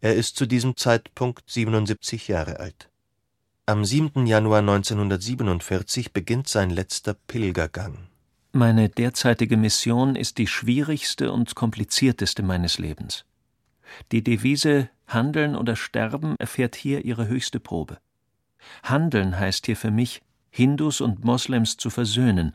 Er 0.00 0.14
ist 0.14 0.36
zu 0.36 0.46
diesem 0.46 0.76
Zeitpunkt 0.76 1.50
77 1.50 2.28
Jahre 2.28 2.60
alt. 2.60 2.88
Am 3.66 3.84
7. 3.84 4.26
Januar 4.26 4.60
1947 4.60 6.14
beginnt 6.14 6.48
sein 6.48 6.70
letzter 6.70 7.12
Pilgergang. 7.12 8.07
Meine 8.58 8.88
derzeitige 8.88 9.56
Mission 9.56 10.16
ist 10.16 10.36
die 10.36 10.48
schwierigste 10.48 11.30
und 11.30 11.54
komplizierteste 11.54 12.42
meines 12.42 12.80
Lebens. 12.80 13.24
Die 14.10 14.24
Devise 14.24 14.90
Handeln 15.06 15.54
oder 15.54 15.76
Sterben 15.76 16.34
erfährt 16.40 16.74
hier 16.74 17.04
ihre 17.04 17.28
höchste 17.28 17.60
Probe. 17.60 17.98
Handeln 18.82 19.38
heißt 19.38 19.66
hier 19.66 19.76
für 19.76 19.92
mich, 19.92 20.22
Hindus 20.50 21.00
und 21.00 21.22
Moslems 21.22 21.76
zu 21.76 21.88
versöhnen, 21.88 22.52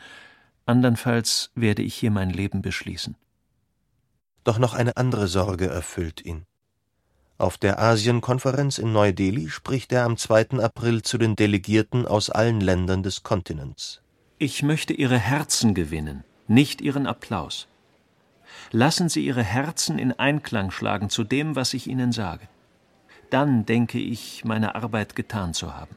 andernfalls 0.65 1.51
werde 1.55 1.83
ich 1.83 1.95
hier 1.95 2.11
mein 2.11 2.31
Leben 2.31 2.61
beschließen. 2.61 3.15
Doch 4.43 4.59
noch 4.59 4.73
eine 4.73 4.97
andere 4.97 5.29
Sorge 5.29 5.67
erfüllt 5.67 6.25
ihn. 6.25 6.45
Auf 7.37 7.57
der 7.57 7.79
Asienkonferenz 7.79 8.77
in 8.77 8.91
Neu-Delhi 8.91 9.49
spricht 9.49 9.93
er 9.93 10.03
am 10.03 10.17
2. 10.17 10.59
April 10.61 11.01
zu 11.01 11.17
den 11.17 11.37
Delegierten 11.37 12.05
aus 12.05 12.29
allen 12.29 12.59
Ländern 12.59 13.03
des 13.03 13.23
Kontinents. 13.23 14.03
Ich 14.39 14.63
möchte 14.63 14.93
Ihre 14.93 15.19
Herzen 15.19 15.73
gewinnen, 15.73 16.23
nicht 16.47 16.81
Ihren 16.81 17.07
Applaus. 17.07 17.67
Lassen 18.71 19.07
Sie 19.07 19.25
Ihre 19.25 19.43
Herzen 19.43 19.99
in 19.99 20.11
Einklang 20.11 20.71
schlagen 20.71 21.09
zu 21.09 21.23
dem, 21.23 21.55
was 21.55 21.73
ich 21.73 21.88
Ihnen 21.88 22.11
sage. 22.11 22.47
Dann 23.29 23.65
denke 23.65 23.99
ich, 23.99 24.43
meine 24.43 24.75
Arbeit 24.75 25.15
getan 25.15 25.53
zu 25.53 25.75
haben. 25.75 25.95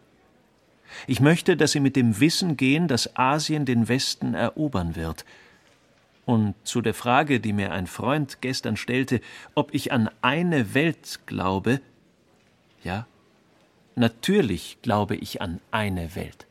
Ich 1.06 1.20
möchte, 1.20 1.56
dass 1.56 1.72
Sie 1.72 1.80
mit 1.80 1.96
dem 1.96 2.20
Wissen 2.20 2.56
gehen, 2.56 2.88
dass 2.88 3.16
Asien 3.16 3.64
den 3.64 3.88
Westen 3.88 4.34
erobern 4.34 4.96
wird. 4.96 5.24
Und 6.24 6.54
zu 6.64 6.82
der 6.82 6.94
Frage, 6.94 7.40
die 7.40 7.52
mir 7.52 7.72
ein 7.72 7.86
Freund 7.86 8.40
gestern 8.40 8.76
stellte, 8.76 9.20
ob 9.54 9.72
ich 9.74 9.92
an 9.92 10.10
eine 10.22 10.74
Welt 10.74 11.20
glaube, 11.26 11.80
ja, 12.82 13.06
natürlich 13.94 14.78
glaube 14.82 15.16
ich 15.16 15.40
an 15.40 15.60
eine 15.70 16.14
Welt. 16.14 16.45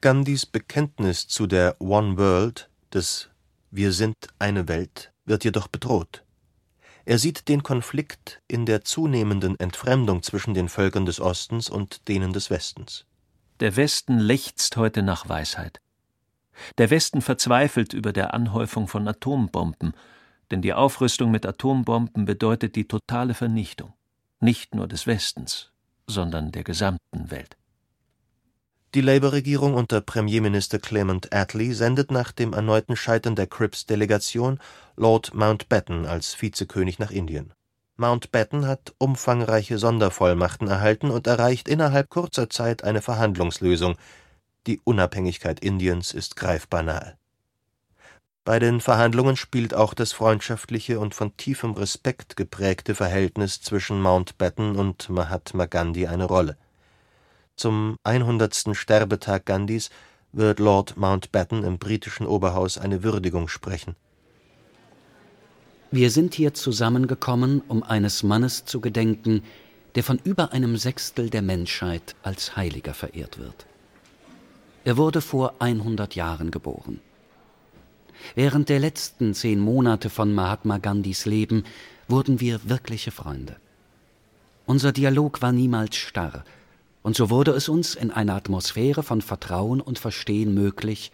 Gandhis 0.00 0.46
Bekenntnis 0.46 1.26
zu 1.26 1.48
der 1.48 1.80
One 1.80 2.16
World, 2.18 2.70
des 2.94 3.30
Wir 3.72 3.92
sind 3.92 4.14
eine 4.38 4.68
Welt, 4.68 5.12
wird 5.24 5.42
jedoch 5.42 5.66
bedroht. 5.66 6.22
Er 7.04 7.18
sieht 7.18 7.48
den 7.48 7.64
Konflikt 7.64 8.40
in 8.46 8.64
der 8.64 8.84
zunehmenden 8.84 9.58
Entfremdung 9.58 10.22
zwischen 10.22 10.54
den 10.54 10.68
Völkern 10.68 11.04
des 11.04 11.20
Ostens 11.20 11.68
und 11.68 12.06
denen 12.06 12.32
des 12.32 12.48
Westens. 12.48 13.06
Der 13.58 13.74
Westen 13.74 14.20
lechzt 14.20 14.76
heute 14.76 15.02
nach 15.02 15.28
Weisheit. 15.28 15.80
Der 16.78 16.90
Westen 16.90 17.20
verzweifelt 17.20 17.92
über 17.92 18.12
der 18.12 18.34
Anhäufung 18.34 18.86
von 18.86 19.08
Atombomben, 19.08 19.94
denn 20.52 20.62
die 20.62 20.74
Aufrüstung 20.74 21.32
mit 21.32 21.44
Atombomben 21.44 22.24
bedeutet 22.24 22.76
die 22.76 22.86
totale 22.86 23.34
Vernichtung. 23.34 23.94
nicht 24.38 24.76
nur 24.76 24.86
des 24.86 25.08
Westens, 25.08 25.72
sondern 26.06 26.52
der 26.52 26.62
gesamten 26.62 27.32
Welt. 27.32 27.57
Die 28.94 29.02
Labour-Regierung 29.02 29.74
unter 29.74 30.00
Premierminister 30.00 30.78
Clement 30.78 31.30
Attlee 31.30 31.74
sendet 31.74 32.10
nach 32.10 32.32
dem 32.32 32.54
erneuten 32.54 32.96
Scheitern 32.96 33.36
der 33.36 33.46
Cripps-Delegation 33.46 34.58
Lord 34.96 35.34
Mountbatten 35.34 36.06
als 36.06 36.40
Vizekönig 36.40 36.98
nach 36.98 37.10
Indien. 37.10 37.52
Mountbatten 37.96 38.66
hat 38.66 38.94
umfangreiche 38.96 39.76
Sondervollmachten 39.76 40.68
erhalten 40.68 41.10
und 41.10 41.26
erreicht 41.26 41.68
innerhalb 41.68 42.08
kurzer 42.08 42.48
Zeit 42.48 42.82
eine 42.82 43.02
Verhandlungslösung. 43.02 43.96
Die 44.66 44.80
Unabhängigkeit 44.84 45.60
Indiens 45.60 46.14
ist 46.14 46.36
greifbar 46.36 46.82
nahe. 46.82 47.18
Bei 48.44 48.58
den 48.58 48.80
Verhandlungen 48.80 49.36
spielt 49.36 49.74
auch 49.74 49.92
das 49.92 50.12
freundschaftliche 50.12 50.98
und 50.98 51.14
von 51.14 51.36
tiefem 51.36 51.72
Respekt 51.72 52.36
geprägte 52.36 52.94
Verhältnis 52.94 53.60
zwischen 53.60 54.00
Mountbatten 54.00 54.76
und 54.76 55.10
Mahatma 55.10 55.66
Gandhi 55.66 56.06
eine 56.06 56.24
Rolle. 56.24 56.56
Zum 57.58 57.96
100. 58.04 58.76
Sterbetag 58.76 59.44
Gandhis 59.44 59.90
wird 60.30 60.60
Lord 60.60 60.96
Mountbatten 60.96 61.64
im 61.64 61.78
britischen 61.78 62.24
Oberhaus 62.24 62.78
eine 62.78 63.02
Würdigung 63.02 63.48
sprechen. 63.48 63.96
Wir 65.90 66.12
sind 66.12 66.34
hier 66.34 66.54
zusammengekommen, 66.54 67.62
um 67.66 67.82
eines 67.82 68.22
Mannes 68.22 68.64
zu 68.64 68.80
gedenken, 68.80 69.42
der 69.96 70.04
von 70.04 70.20
über 70.22 70.52
einem 70.52 70.76
Sechstel 70.76 71.30
der 71.30 71.42
Menschheit 71.42 72.14
als 72.22 72.56
Heiliger 72.56 72.94
verehrt 72.94 73.38
wird. 73.38 73.66
Er 74.84 74.96
wurde 74.96 75.20
vor 75.20 75.54
100 75.58 76.14
Jahren 76.14 76.52
geboren. 76.52 77.00
Während 78.36 78.68
der 78.68 78.78
letzten 78.78 79.34
zehn 79.34 79.58
Monate 79.58 80.10
von 80.10 80.32
Mahatma 80.32 80.78
Gandhis 80.78 81.26
Leben 81.26 81.64
wurden 82.06 82.38
wir 82.38 82.68
wirkliche 82.68 83.10
Freunde. 83.10 83.56
Unser 84.64 84.92
Dialog 84.92 85.42
war 85.42 85.50
niemals 85.50 85.96
starr, 85.96 86.44
und 87.02 87.16
so 87.16 87.30
wurde 87.30 87.52
es 87.52 87.68
uns 87.68 87.94
in 87.94 88.10
einer 88.10 88.34
Atmosphäre 88.34 89.02
von 89.02 89.22
Vertrauen 89.22 89.80
und 89.80 89.98
Verstehen 89.98 90.54
möglich, 90.54 91.12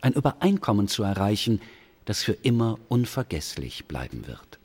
ein 0.00 0.12
Übereinkommen 0.12 0.88
zu 0.88 1.02
erreichen, 1.02 1.60
das 2.04 2.22
für 2.22 2.32
immer 2.32 2.78
unvergesslich 2.88 3.86
bleiben 3.86 4.26
wird. 4.26 4.58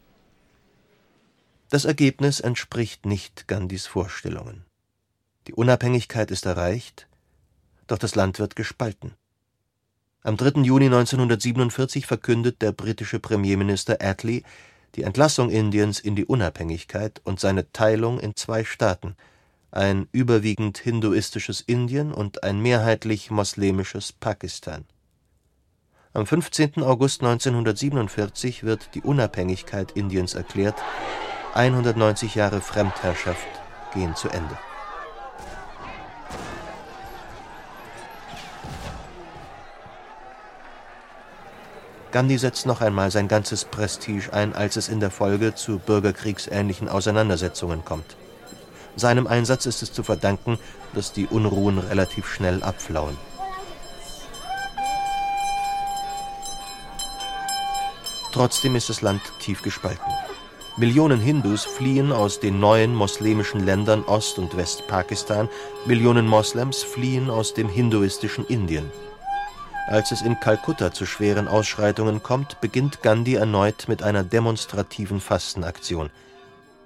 Das 1.69 1.85
Ergebnis 1.85 2.39
entspricht 2.39 3.05
nicht 3.05 3.47
Gandhis 3.47 3.85
Vorstellungen. 3.85 4.63
Die 5.47 5.53
Unabhängigkeit 5.53 6.31
ist 6.31 6.45
erreicht, 6.45 7.07
doch 7.87 7.97
das 7.97 8.15
Land 8.15 8.39
wird 8.39 8.55
gespalten. 8.55 9.13
Am 10.23 10.37
3. 10.37 10.61
Juni 10.61 10.85
1947 10.85 12.07
verkündet 12.07 12.61
der 12.61 12.71
britische 12.71 13.19
Premierminister 13.19 13.97
Attlee 14.01 14.43
die 14.95 15.03
Entlassung 15.03 15.49
Indiens 15.49 15.99
in 15.99 16.15
die 16.15 16.25
Unabhängigkeit 16.25 17.21
und 17.25 17.39
seine 17.39 17.71
Teilung 17.73 18.19
in 18.19 18.35
zwei 18.35 18.63
Staaten, 18.63 19.15
ein 19.75 20.07
überwiegend 20.11 20.77
hinduistisches 20.77 21.61
Indien 21.61 22.13
und 22.13 22.43
ein 22.43 22.59
mehrheitlich 22.61 23.29
moslemisches 23.31 24.11
Pakistan. 24.13 24.85
Am 26.13 26.25
15. 26.25 26.81
August 26.81 27.21
1947 27.21 28.63
wird 28.63 28.95
die 28.95 29.01
Unabhängigkeit 29.01 29.91
Indiens 29.91 30.33
erklärt, 30.33 30.75
190 31.53 32.35
Jahre 32.35 32.61
Fremdherrschaft 32.61 33.47
gehen 33.93 34.15
zu 34.15 34.29
Ende 34.29 34.57
Gandhi 42.15 42.37
setzt 42.37 42.65
noch 42.65 42.79
einmal 42.79 43.11
sein 43.11 43.27
ganzes 43.27 43.65
Prestige 43.65 44.31
ein, 44.31 44.55
als 44.55 44.77
es 44.77 44.87
in 44.87 45.01
der 45.01 45.11
Folge 45.11 45.53
zu 45.53 45.79
bürgerkriegsähnlichen 45.79 46.87
Auseinandersetzungen 46.87 47.83
kommt. 47.83 48.15
Seinem 48.95 49.27
Einsatz 49.27 49.65
ist 49.65 49.83
es 49.83 49.91
zu 49.91 50.03
verdanken, 50.03 50.57
dass 50.93 51.11
die 51.11 51.27
Unruhen 51.27 51.79
relativ 51.79 52.27
schnell 52.27 52.63
abflauen. 52.63 53.17
Trotzdem 58.31 58.75
ist 58.75 58.89
das 58.89 59.01
Land 59.01 59.21
tief 59.39 59.61
gespalten. 59.61 60.11
Millionen 60.77 61.21
Hindus 61.21 61.63
fliehen 61.63 62.11
aus 62.11 62.41
den 62.41 62.59
neuen 62.59 62.93
moslemischen 62.93 63.65
Ländern 63.65 64.03
Ost- 64.03 64.39
und 64.39 64.57
Westpakistan, 64.57 65.47
Millionen 65.85 66.27
Moslems 66.27 66.83
fliehen 66.83 67.29
aus 67.29 67.53
dem 67.53 67.69
hinduistischen 67.69 68.45
Indien. 68.45 68.91
Als 69.87 70.11
es 70.11 70.21
in 70.21 70.37
Kalkutta 70.39 70.91
zu 70.91 71.05
schweren 71.05 71.47
Ausschreitungen 71.47 72.23
kommt, 72.23 72.59
beginnt 72.59 73.03
Gandhi 73.03 73.35
erneut 73.35 73.87
mit 73.87 74.03
einer 74.03 74.23
demonstrativen 74.23 75.21
Fastenaktion. 75.21 76.09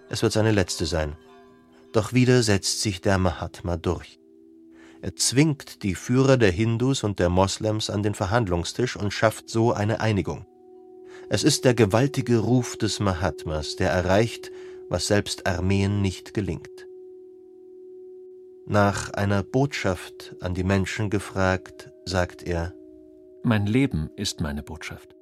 Es 0.10 0.22
wird 0.22 0.34
seine 0.34 0.52
letzte 0.52 0.86
sein. 0.86 1.16
Doch 1.92 2.14
wieder 2.14 2.44
setzt 2.44 2.82
sich 2.82 3.02
der 3.02 3.18
Mahatma 3.18 3.78
durch. 3.78 4.20
Er 5.02 5.16
zwingt 5.16 5.84
die 5.84 5.96
Führer 5.96 6.38
der 6.38 6.52
Hindus 6.52 7.04
und 7.04 7.20
der 7.20 7.30
Moslems 7.30 7.90
an 7.90 8.04
den 8.04 8.14
Verhandlungstisch 8.14 8.98
und 8.98 9.12
schafft 9.12 9.50
so 9.50 9.72
eine 9.72 10.02
Einigung. 10.02 10.46
Es 11.30 11.44
ist 11.44 11.64
der 11.64 11.74
gewaltige 11.74 12.40
Ruf 12.40 12.76
des 12.78 13.00
Mahatmas, 13.00 13.76
der 13.76 13.92
erreicht, 13.92 14.52
was 14.90 15.08
selbst 15.08 15.46
Armeen 15.48 16.02
nicht 16.02 16.34
gelingt. 16.34 16.88
Nach 18.66 19.12
einer 19.12 19.44
Botschaft 19.44 20.36
an 20.42 20.54
die 20.54 20.64
Menschen 20.64 21.10
gefragt, 21.10 21.92
sagt 22.06 22.44
er 22.44 22.74
mein 23.42 23.66
Leben 23.66 24.10
ist 24.18 24.42
meine 24.42 24.64
Botschaft. 24.64 25.16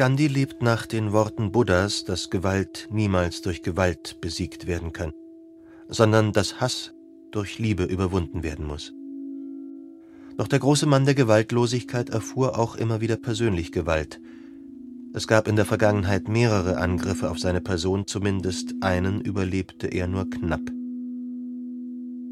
Gandhi 0.00 0.28
lebt 0.28 0.62
nach 0.62 0.86
den 0.86 1.12
Worten 1.12 1.52
Buddhas, 1.52 2.06
dass 2.06 2.30
Gewalt 2.30 2.88
niemals 2.90 3.42
durch 3.42 3.60
Gewalt 3.60 4.18
besiegt 4.22 4.66
werden 4.66 4.94
kann, 4.94 5.12
sondern 5.88 6.32
dass 6.32 6.58
Hass 6.58 6.94
durch 7.32 7.58
Liebe 7.58 7.84
überwunden 7.84 8.42
werden 8.42 8.66
muss. 8.66 8.94
Doch 10.38 10.48
der 10.48 10.58
große 10.58 10.86
Mann 10.86 11.04
der 11.04 11.14
Gewaltlosigkeit 11.14 12.08
erfuhr 12.08 12.58
auch 12.58 12.76
immer 12.76 13.02
wieder 13.02 13.16
persönlich 13.16 13.72
Gewalt. 13.72 14.22
Es 15.12 15.26
gab 15.26 15.46
in 15.46 15.56
der 15.56 15.66
Vergangenheit 15.66 16.28
mehrere 16.28 16.78
Angriffe 16.78 17.30
auf 17.30 17.38
seine 17.38 17.60
Person, 17.60 18.06
zumindest 18.06 18.76
einen 18.80 19.20
überlebte 19.20 19.86
er 19.86 20.06
nur 20.06 20.30
knapp. 20.30 20.66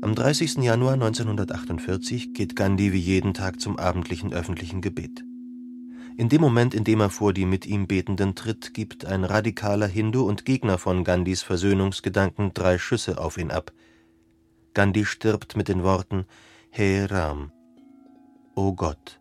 Am 0.00 0.14
30. 0.14 0.56
Januar 0.62 0.94
1948 0.94 2.32
geht 2.32 2.56
Gandhi 2.56 2.94
wie 2.94 2.98
jeden 2.98 3.34
Tag 3.34 3.60
zum 3.60 3.78
abendlichen 3.78 4.32
öffentlichen 4.32 4.80
Gebet. 4.80 5.26
In 6.18 6.28
dem 6.28 6.40
Moment, 6.40 6.74
in 6.74 6.82
dem 6.82 7.00
er 7.00 7.10
vor 7.10 7.32
die 7.32 7.46
mit 7.46 7.64
ihm 7.64 7.86
Betenden 7.86 8.34
tritt, 8.34 8.74
gibt 8.74 9.04
ein 9.04 9.22
radikaler 9.22 9.86
Hindu 9.86 10.26
und 10.26 10.44
Gegner 10.44 10.76
von 10.76 11.04
Gandhis 11.04 11.42
Versöhnungsgedanken 11.42 12.52
drei 12.54 12.76
Schüsse 12.76 13.18
auf 13.18 13.38
ihn 13.38 13.52
ab. 13.52 13.70
Gandhi 14.74 15.04
stirbt 15.04 15.56
mit 15.56 15.68
den 15.68 15.84
Worten 15.84 16.26
He 16.72 17.04
Ram, 17.04 17.52
O 18.56 18.72
Gott. 18.72 19.20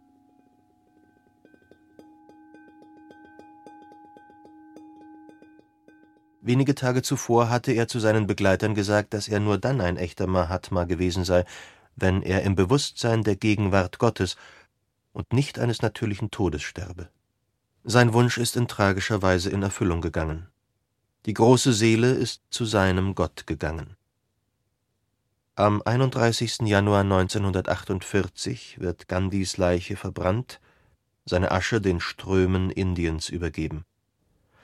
Wenige 6.42 6.74
Tage 6.74 7.04
zuvor 7.04 7.51
hatte 7.51 7.74
er 7.74 7.88
zu 7.88 8.00
seinen 8.00 8.26
Begleitern 8.26 8.74
gesagt, 8.74 9.13
dass 9.13 9.28
er 9.28 9.39
nur 9.39 9.59
dann 9.59 9.82
ein 9.82 9.97
echter 9.97 10.26
Mahatma 10.26 10.86
gewesen 10.86 11.26
sei, 11.26 11.46
wenn 11.96 12.24
er 12.24 12.42
im 12.42 12.55
Bewusstsein 12.55 13.24
der 13.24 13.36
Gegenwart 13.36 14.00
Gottes 14.00 14.36
und 15.18 15.34
nicht 15.34 15.58
eines 15.58 15.82
natürlichen 15.82 16.30
Todes 16.30 16.62
sterbe. 16.62 17.10
Sein 17.84 18.14
Wunsch 18.14 18.38
ist 18.38 18.56
in 18.56 18.68
tragischer 18.68 19.24
Weise 19.24 19.50
in 19.50 19.64
Erfüllung 19.64 20.00
gegangen. 20.00 20.48
Die 21.26 21.34
große 21.34 21.74
Seele 21.74 22.12
ist 22.12 22.44
zu 22.52 22.66
seinem 22.66 23.16
Gott 23.16 23.48
gegangen. 23.48 23.98
Am 25.56 25.82
31. 25.82 26.60
Januar 26.66 27.02
1948 27.02 28.80
wird 28.80 29.08
Gandhis 29.08 29.58
Leiche 29.58 29.96
verbrannt, 29.96 30.62
seine 31.26 31.50
Asche 31.50 31.82
den 31.82 32.00
Strömen 32.00 32.70
Indiens 32.70 33.30
übergeben. 33.30 33.86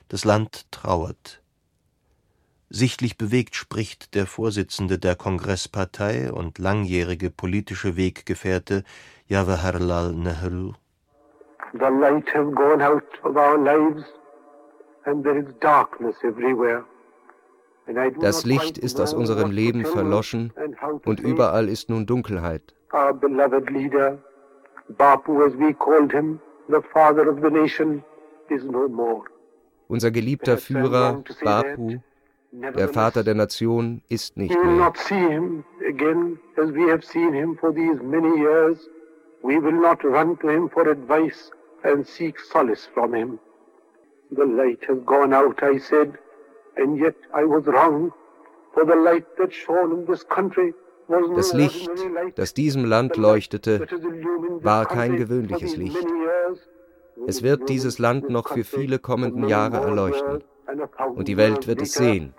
Das 0.06 0.24
Land 0.24 0.70
trauert, 0.70 1.42
Sichtlich 2.76 3.16
bewegt 3.16 3.54
spricht 3.54 4.14
der 4.14 4.26
Vorsitzende 4.26 4.98
der 4.98 5.14
Kongresspartei 5.14 6.32
und 6.32 6.58
langjährige 6.58 7.30
politische 7.30 7.96
Weggefährte 7.96 8.82
Jawaharlal 9.30 10.12
Nehru. 10.14 10.72
The 11.72 11.90
light 11.90 12.28
has 12.34 12.46
gone 12.54 12.82
out 12.82 13.08
of 13.24 13.36
our 13.36 13.56
lives 13.58 14.04
and 15.06 15.24
there 15.24 15.38
is 15.38 15.46
darkness 15.60 16.16
everywhere. 16.22 16.84
Das 18.20 18.44
Licht 18.44 18.78
ist 18.78 19.00
aus 19.00 19.14
unserem 19.14 19.50
Leben 19.50 19.84
verloschen 19.84 20.52
und 21.04 21.20
überall 21.20 21.68
ist 21.68 21.88
nun 21.90 22.06
Dunkelheit. 22.06 22.74
Our 22.92 23.12
beloved 23.14 23.70
leader, 23.70 24.18
Bapu 24.96 25.42
as 25.44 25.52
we 25.58 25.72
called 25.74 26.12
him, 26.12 26.38
the 26.68 26.80
father 26.92 27.28
of 27.28 27.40
the 27.42 27.50
nation, 27.50 28.02
is 28.50 28.62
no 28.64 28.88
more. 28.88 29.24
Unser 29.88 30.10
geliebter 30.10 30.58
Führer, 30.58 31.22
Bapu, 31.42 31.98
der 32.52 32.88
Vater 32.88 33.24
der 33.24 33.34
Nation 33.34 34.02
ist 34.08 34.36
nicht 34.36 34.54
mehr. 34.54 34.92
The 44.30 44.46
light 44.46 44.82
has 44.88 44.98
gone 45.04 45.34
out, 45.34 45.62
I 45.62 45.78
said, 45.78 46.18
and 46.76 46.98
yet 46.98 47.14
I 47.34 47.44
was 47.44 47.66
wrong, 47.66 48.10
for 48.72 48.86
the 48.86 48.96
light 48.96 49.26
that 49.36 49.52
shone 49.52 49.92
in 49.92 50.06
this 50.06 50.24
country 50.24 50.72
das 51.36 51.52
Licht, 51.52 51.90
das 52.36 52.54
diesem 52.54 52.86
Land 52.86 53.18
leuchtete, 53.18 53.86
war 54.62 54.86
kein 54.86 55.16
gewöhnliches 55.16 55.76
Licht. 55.76 56.06
Es 57.26 57.42
wird 57.42 57.68
dieses 57.68 57.98
Land 57.98 58.30
noch 58.30 58.48
für 58.48 58.64
viele 58.64 58.98
kommenden 58.98 59.46
Jahre 59.46 59.76
erleuchten. 59.76 60.42
Und 61.14 61.28
die 61.28 61.36
Welt 61.36 61.66
wird 61.66 61.82
es 61.82 61.92
sehen. 61.92 62.34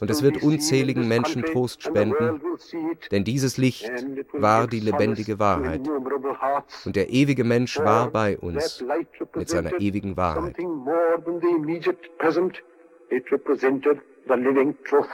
Und 0.00 0.10
es 0.10 0.22
wird 0.22 0.42
unzähligen 0.42 1.08
Menschen 1.08 1.42
Trost 1.42 1.82
spenden, 1.82 2.40
denn 3.10 3.24
dieses 3.24 3.56
Licht 3.56 3.90
war 4.32 4.66
die 4.66 4.80
lebendige 4.80 5.38
Wahrheit. 5.38 5.82
Und 6.84 6.96
der 6.96 7.10
ewige 7.10 7.44
Mensch 7.44 7.78
war 7.78 8.10
bei 8.10 8.38
uns 8.38 8.84
mit 9.34 9.48
seiner 9.48 9.80
ewigen 9.80 10.16
Wahrheit. 10.16 10.56
It 13.12 13.32
represented 13.32 13.98
the 14.28 14.36
living 14.36 14.76
truth. 14.84 15.08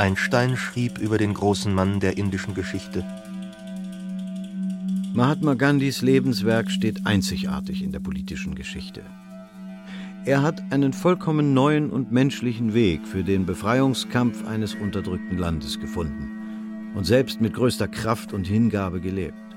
Einstein 0.00 0.56
schrieb 0.56 0.96
über 0.96 1.18
den 1.18 1.34
großen 1.34 1.74
Mann 1.74 2.00
der 2.00 2.16
indischen 2.16 2.54
Geschichte. 2.54 3.04
Mahatma 5.12 5.52
Gandhis 5.52 6.00
Lebenswerk 6.00 6.70
steht 6.70 7.04
einzigartig 7.04 7.82
in 7.82 7.92
der 7.92 8.00
politischen 8.00 8.54
Geschichte. 8.54 9.02
Er 10.24 10.40
hat 10.40 10.72
einen 10.72 10.94
vollkommen 10.94 11.52
neuen 11.52 11.90
und 11.90 12.12
menschlichen 12.12 12.72
Weg 12.72 13.06
für 13.06 13.22
den 13.22 13.44
Befreiungskampf 13.44 14.46
eines 14.46 14.74
unterdrückten 14.74 15.36
Landes 15.36 15.78
gefunden 15.78 16.92
und 16.94 17.04
selbst 17.04 17.42
mit 17.42 17.52
größter 17.52 17.86
Kraft 17.86 18.32
und 18.32 18.46
Hingabe 18.46 19.02
gelebt. 19.02 19.49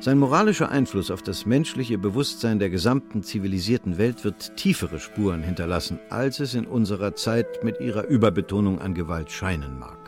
Sein 0.00 0.18
moralischer 0.18 0.70
Einfluss 0.70 1.10
auf 1.10 1.22
das 1.22 1.44
menschliche 1.44 1.98
Bewusstsein 1.98 2.60
der 2.60 2.70
gesamten 2.70 3.24
zivilisierten 3.24 3.98
Welt 3.98 4.22
wird 4.22 4.56
tiefere 4.56 5.00
Spuren 5.00 5.42
hinterlassen, 5.42 5.98
als 6.08 6.38
es 6.38 6.54
in 6.54 6.66
unserer 6.66 7.16
Zeit 7.16 7.64
mit 7.64 7.80
ihrer 7.80 8.06
Überbetonung 8.06 8.80
an 8.80 8.94
Gewalt 8.94 9.32
scheinen 9.32 9.76
mag. 9.76 9.98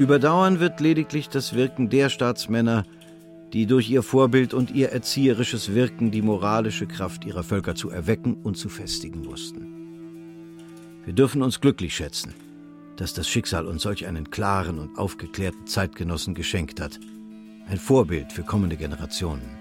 Überdauern 0.00 0.58
wird 0.58 0.80
lediglich 0.80 1.28
das 1.28 1.54
Wirken 1.54 1.90
der 1.90 2.08
Staatsmänner, 2.08 2.82
die 3.52 3.66
durch 3.66 3.88
ihr 3.88 4.02
Vorbild 4.02 4.52
und 4.52 4.72
ihr 4.72 4.88
erzieherisches 4.88 5.72
Wirken 5.72 6.10
die 6.10 6.22
moralische 6.22 6.88
Kraft 6.88 7.24
ihrer 7.24 7.44
Völker 7.44 7.76
zu 7.76 7.90
erwecken 7.90 8.34
und 8.42 8.56
zu 8.56 8.68
festigen 8.68 9.26
wussten. 9.26 9.68
Wir 11.04 11.12
dürfen 11.12 11.40
uns 11.40 11.60
glücklich 11.60 11.94
schätzen, 11.94 12.34
dass 12.96 13.14
das 13.14 13.28
Schicksal 13.28 13.66
uns 13.66 13.82
solch 13.82 14.08
einen 14.08 14.30
klaren 14.30 14.80
und 14.80 14.98
aufgeklärten 14.98 15.68
Zeitgenossen 15.68 16.34
geschenkt 16.34 16.80
hat– 16.80 16.98
ein 17.66 17.78
Vorbild 17.78 18.32
für 18.32 18.42
kommende 18.42 18.76
Generationen. 18.76 19.58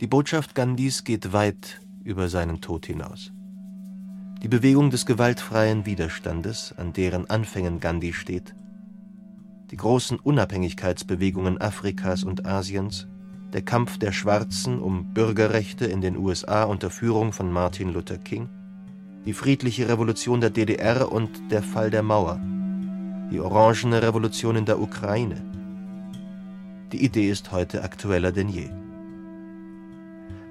Die 0.00 0.06
Botschaft 0.06 0.54
Gandhis 0.54 1.04
geht 1.04 1.32
weit 1.32 1.80
über 2.02 2.28
seinen 2.28 2.60
Tod 2.60 2.86
hinaus. 2.86 3.32
Die 4.42 4.48
Bewegung 4.48 4.90
des 4.90 5.06
gewaltfreien 5.06 5.86
Widerstandes, 5.86 6.74
an 6.76 6.92
deren 6.92 7.30
Anfängen 7.30 7.78
Gandhi 7.78 8.12
steht, 8.12 8.56
die 9.70 9.76
großen 9.76 10.18
Unabhängigkeitsbewegungen 10.18 11.60
Afrikas 11.60 12.24
und 12.24 12.44
Asiens, 12.44 13.06
der 13.52 13.62
Kampf 13.62 13.98
der 13.98 14.10
Schwarzen 14.10 14.80
um 14.80 15.14
Bürgerrechte 15.14 15.86
in 15.86 16.00
den 16.00 16.16
USA 16.16 16.64
unter 16.64 16.90
Führung 16.90 17.32
von 17.32 17.52
Martin 17.52 17.92
Luther 17.92 18.18
King, 18.18 18.48
die 19.24 19.32
friedliche 19.32 19.88
Revolution 19.88 20.40
der 20.40 20.50
DDR 20.50 21.12
und 21.12 21.52
der 21.52 21.62
Fall 21.62 21.90
der 21.90 22.02
Mauer– 22.02 22.40
die 23.32 23.40
orangene 23.40 24.02
Revolution 24.02 24.56
in 24.56 24.66
der 24.66 24.78
Ukraine. 24.78 25.36
Die 26.92 27.02
Idee 27.02 27.30
ist 27.30 27.50
heute 27.50 27.82
aktueller 27.82 28.30
denn 28.30 28.48
je. 28.48 28.68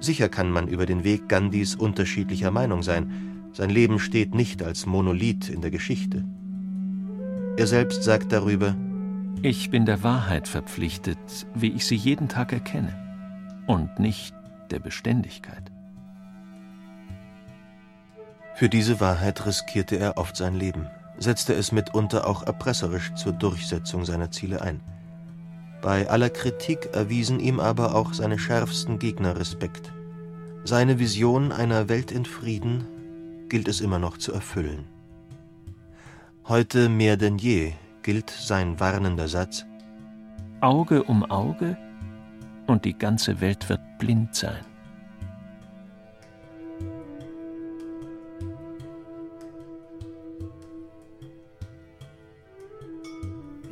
Sicher 0.00 0.28
kann 0.28 0.50
man 0.50 0.66
über 0.66 0.84
den 0.84 1.04
Weg 1.04 1.28
Gandhis 1.28 1.76
unterschiedlicher 1.76 2.50
Meinung 2.50 2.82
sein. 2.82 3.48
Sein 3.52 3.70
Leben 3.70 4.00
steht 4.00 4.34
nicht 4.34 4.62
als 4.62 4.86
Monolith 4.86 5.48
in 5.48 5.60
der 5.60 5.70
Geschichte. 5.70 6.24
Er 7.56 7.68
selbst 7.68 8.02
sagt 8.02 8.32
darüber, 8.32 8.74
Ich 9.42 9.70
bin 9.70 9.86
der 9.86 10.02
Wahrheit 10.02 10.48
verpflichtet, 10.48 11.46
wie 11.54 11.70
ich 11.70 11.86
sie 11.86 11.96
jeden 11.96 12.28
Tag 12.28 12.52
erkenne, 12.52 12.92
und 13.68 14.00
nicht 14.00 14.34
der 14.72 14.80
Beständigkeit. 14.80 15.70
Für 18.56 18.68
diese 18.68 18.98
Wahrheit 19.00 19.46
riskierte 19.46 19.96
er 19.96 20.16
oft 20.16 20.36
sein 20.36 20.54
Leben 20.54 20.88
setzte 21.18 21.54
es 21.54 21.72
mitunter 21.72 22.26
auch 22.26 22.42
erpresserisch 22.44 23.14
zur 23.14 23.32
Durchsetzung 23.32 24.04
seiner 24.04 24.30
Ziele 24.30 24.62
ein. 24.62 24.80
Bei 25.80 26.08
aller 26.08 26.30
Kritik 26.30 26.90
erwiesen 26.92 27.40
ihm 27.40 27.58
aber 27.58 27.94
auch 27.94 28.12
seine 28.14 28.38
schärfsten 28.38 28.98
Gegner 28.98 29.36
Respekt. 29.38 29.92
Seine 30.64 30.98
Vision 30.98 31.50
einer 31.50 31.88
Welt 31.88 32.12
in 32.12 32.24
Frieden 32.24 32.86
gilt 33.48 33.68
es 33.68 33.80
immer 33.80 33.98
noch 33.98 34.16
zu 34.16 34.32
erfüllen. 34.32 34.84
Heute 36.46 36.88
mehr 36.88 37.16
denn 37.16 37.38
je 37.38 37.72
gilt 38.02 38.30
sein 38.30 38.78
warnender 38.80 39.28
Satz 39.28 39.64
Auge 40.60 41.02
um 41.02 41.24
Auge 41.24 41.76
und 42.68 42.84
die 42.84 42.96
ganze 42.96 43.40
Welt 43.40 43.68
wird 43.68 43.80
blind 43.98 44.34
sein. 44.34 44.64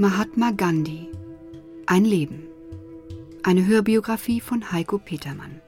Mahatma 0.00 0.50
Gandhi 0.56 1.10
Ein 1.84 2.06
Leben. 2.06 2.44
Eine 3.42 3.66
Hörbiografie 3.66 4.40
von 4.40 4.72
Heiko 4.72 4.96
Petermann. 4.96 5.60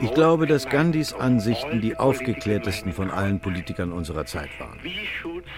Ich 0.00 0.14
glaube, 0.14 0.46
dass 0.46 0.68
Gandhis 0.68 1.12
Ansichten 1.12 1.80
die 1.80 1.96
aufgeklärtesten 1.96 2.92
von 2.92 3.10
allen 3.10 3.40
Politikern 3.40 3.90
unserer 3.90 4.26
Zeit 4.26 4.50
waren. 4.60 4.78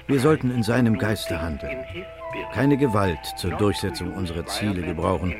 Wir 0.07 0.19
sollten 0.19 0.51
in 0.51 0.63
seinem 0.63 0.97
Geiste 0.97 1.43
handeln, 1.43 1.85
keine 2.55 2.79
Gewalt 2.79 3.21
zur 3.37 3.51
Durchsetzung 3.51 4.15
unserer 4.15 4.47
Ziele 4.47 4.81
gebrauchen 4.81 5.35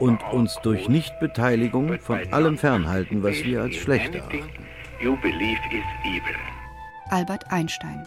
und 0.00 0.24
uns 0.32 0.58
durch 0.64 0.88
Nichtbeteiligung 0.88 2.00
von 2.00 2.18
allem 2.32 2.58
fernhalten, 2.58 3.22
was 3.22 3.44
wir 3.44 3.62
als 3.62 3.76
schlecht 3.76 4.12
erachten. 4.12 4.42
Albert 7.10 7.52
Einstein. 7.52 8.06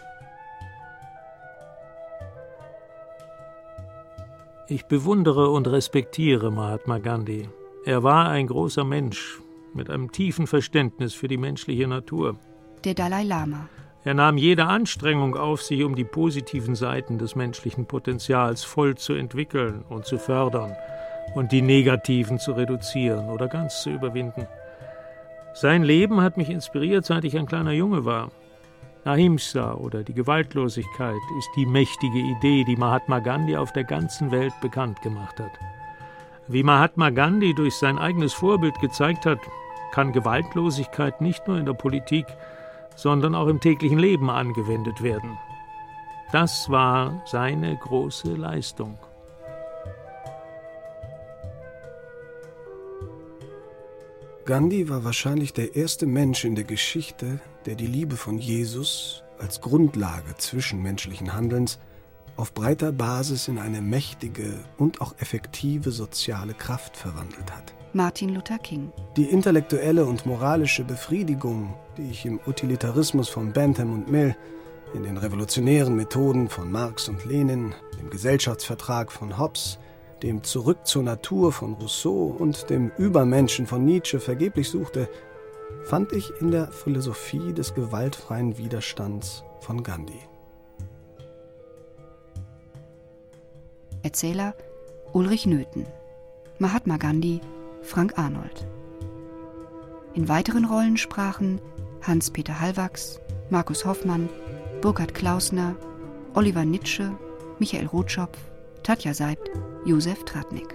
Ich 4.68 4.86
bewundere 4.86 5.50
und 5.50 5.68
respektiere 5.68 6.50
Mahatma 6.50 6.98
Gandhi. 6.98 7.48
Er 7.84 8.02
war 8.02 8.28
ein 8.28 8.48
großer 8.48 8.84
Mensch 8.84 9.40
mit 9.74 9.90
einem 9.90 10.10
tiefen 10.10 10.46
Verständnis 10.46 11.14
für 11.14 11.28
die 11.28 11.36
menschliche 11.36 11.86
Natur. 11.86 12.36
Der 12.84 12.94
Dalai 12.94 13.22
Lama. 13.22 13.68
Er 14.02 14.14
nahm 14.14 14.38
jede 14.38 14.66
Anstrengung 14.66 15.36
auf 15.36 15.62
sich, 15.62 15.84
um 15.84 15.94
die 15.94 16.04
positiven 16.04 16.74
Seiten 16.74 17.18
des 17.18 17.36
menschlichen 17.36 17.86
Potenzials 17.86 18.64
voll 18.64 18.96
zu 18.96 19.14
entwickeln 19.14 19.84
und 19.88 20.04
zu 20.04 20.18
fördern 20.18 20.74
und 21.34 21.52
die 21.52 21.62
negativen 21.62 22.38
zu 22.38 22.52
reduzieren 22.52 23.28
oder 23.28 23.48
ganz 23.48 23.82
zu 23.82 23.90
überwinden. 23.90 24.46
Sein 25.54 25.84
Leben 25.84 26.20
hat 26.20 26.36
mich 26.36 26.50
inspiriert, 26.50 27.04
seit 27.04 27.24
ich 27.24 27.36
ein 27.38 27.46
kleiner 27.46 27.72
Junge 27.72 28.04
war. 28.04 28.30
Ahimsa 29.06 29.74
oder 29.74 30.02
die 30.02 30.14
Gewaltlosigkeit 30.14 31.20
ist 31.38 31.50
die 31.56 31.66
mächtige 31.66 32.18
Idee, 32.18 32.64
die 32.64 32.76
Mahatma 32.76 33.20
Gandhi 33.20 33.56
auf 33.56 33.72
der 33.72 33.84
ganzen 33.84 34.30
Welt 34.30 34.54
bekannt 34.60 35.00
gemacht 35.02 35.38
hat. 35.40 35.52
Wie 36.48 36.62
Mahatma 36.62 37.10
Gandhi 37.10 37.54
durch 37.54 37.74
sein 37.74 37.98
eigenes 37.98 38.32
Vorbild 38.32 38.78
gezeigt 38.80 39.26
hat, 39.26 39.40
kann 39.92 40.12
Gewaltlosigkeit 40.12 41.20
nicht 41.20 41.46
nur 41.48 41.58
in 41.58 41.66
der 41.66 41.72
Politik, 41.72 42.26
sondern 42.96 43.34
auch 43.34 43.46
im 43.46 43.60
täglichen 43.60 43.98
Leben 43.98 44.30
angewendet 44.30 45.02
werden. 45.02 45.38
Das 46.32 46.68
war 46.70 47.22
seine 47.26 47.76
große 47.76 48.34
Leistung. 48.34 48.98
Gandhi 54.44 54.88
war 54.88 55.04
wahrscheinlich 55.04 55.52
der 55.52 55.74
erste 55.74 56.06
Mensch 56.06 56.44
in 56.44 56.54
der 56.54 56.64
Geschichte, 56.64 57.40
der 57.66 57.74
die 57.74 57.86
Liebe 57.86 58.16
von 58.16 58.38
Jesus 58.38 59.22
als 59.38 59.60
Grundlage 59.60 60.36
zwischenmenschlichen 60.38 61.34
Handelns 61.34 61.78
auf 62.36 62.54
breiter 62.54 62.92
Basis 62.92 63.48
in 63.48 63.58
eine 63.58 63.82
mächtige 63.82 64.54
und 64.78 65.00
auch 65.00 65.14
effektive 65.18 65.90
soziale 65.90 66.54
Kraft 66.54 66.96
verwandelt 66.96 67.50
hat. 67.50 67.74
Martin 67.92 68.34
Luther 68.34 68.58
King. 68.58 68.92
Die 69.16 69.24
intellektuelle 69.24 70.04
und 70.04 70.26
moralische 70.26 70.84
Befriedigung, 70.84 71.74
die 71.96 72.10
ich 72.10 72.26
im 72.26 72.38
Utilitarismus 72.46 73.28
von 73.28 73.52
Bentham 73.52 73.92
und 73.92 74.10
Mill, 74.10 74.36
in 74.94 75.02
den 75.02 75.16
revolutionären 75.16 75.96
Methoden 75.96 76.48
von 76.48 76.70
Marx 76.70 77.08
und 77.08 77.24
Lenin, 77.24 77.74
dem 77.98 78.10
Gesellschaftsvertrag 78.10 79.10
von 79.10 79.38
Hobbes, 79.38 79.78
dem 80.22 80.42
Zurück 80.42 80.86
zur 80.86 81.02
Natur 81.02 81.52
von 81.52 81.74
Rousseau 81.74 82.34
und 82.38 82.70
dem 82.70 82.90
Übermenschen 82.96 83.66
von 83.66 83.84
Nietzsche 83.84 84.20
vergeblich 84.20 84.68
suchte, 84.68 85.08
fand 85.86 86.12
ich 86.12 86.32
in 86.40 86.50
der 86.50 86.66
Philosophie 86.66 87.52
des 87.52 87.72
gewaltfreien 87.74 88.58
Widerstands 88.58 89.44
von 89.60 89.84
Gandhi. 89.84 90.18
Erzähler 94.02 94.54
Ulrich 95.12 95.46
Nöthen, 95.46 95.86
Mahatma 96.58 96.96
Gandhi, 96.96 97.40
Frank 97.82 98.18
Arnold. 98.18 98.66
In 100.14 100.28
weiteren 100.28 100.64
Rollen 100.64 100.96
sprachen 100.96 101.60
Hans-Peter 102.02 102.60
Hallwachs, 102.60 103.20
Markus 103.50 103.84
Hoffmann, 103.84 104.28
Burkhard 104.80 105.14
Klausner, 105.14 105.76
Oliver 106.34 106.64
Nitsche, 106.64 107.12
Michael 107.60 107.86
Rotschopf, 107.86 108.38
Tatja 108.82 109.14
Seibt, 109.14 109.50
Josef 109.84 110.24
Tratnik. 110.24 110.74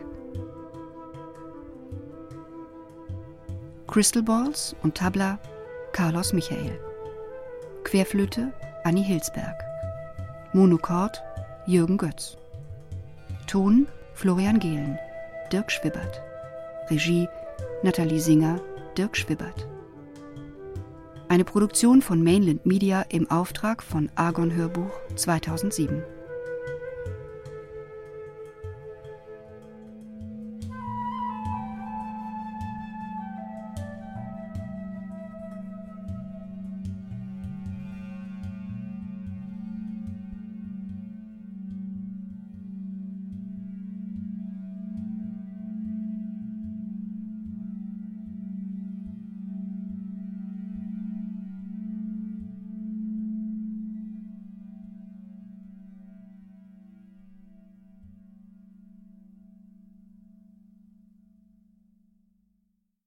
Crystal 3.91 4.23
Balls 4.23 4.73
und 4.83 4.95
Tabla 4.95 5.37
Carlos 5.91 6.31
Michael. 6.31 6.79
Querflöte 7.83 8.53
Annie 8.85 9.03
Hilsberg. 9.03 9.61
Monochord 10.53 11.21
Jürgen 11.65 11.97
Götz. 11.97 12.37
Ton 13.47 13.87
Florian 14.13 14.59
Gehlen, 14.59 14.97
Dirk 15.51 15.69
Schwibbert. 15.69 16.21
Regie 16.89 17.27
Nathalie 17.83 18.21
Singer, 18.21 18.61
Dirk 18.97 19.17
Schwibbert. 19.17 19.67
Eine 21.27 21.43
Produktion 21.43 22.01
von 22.01 22.23
Mainland 22.23 22.65
Media 22.65 23.01
im 23.09 23.29
Auftrag 23.29 23.83
von 23.83 24.09
Argon 24.15 24.55
Hörbuch 24.55 24.91
2007. 25.17 26.01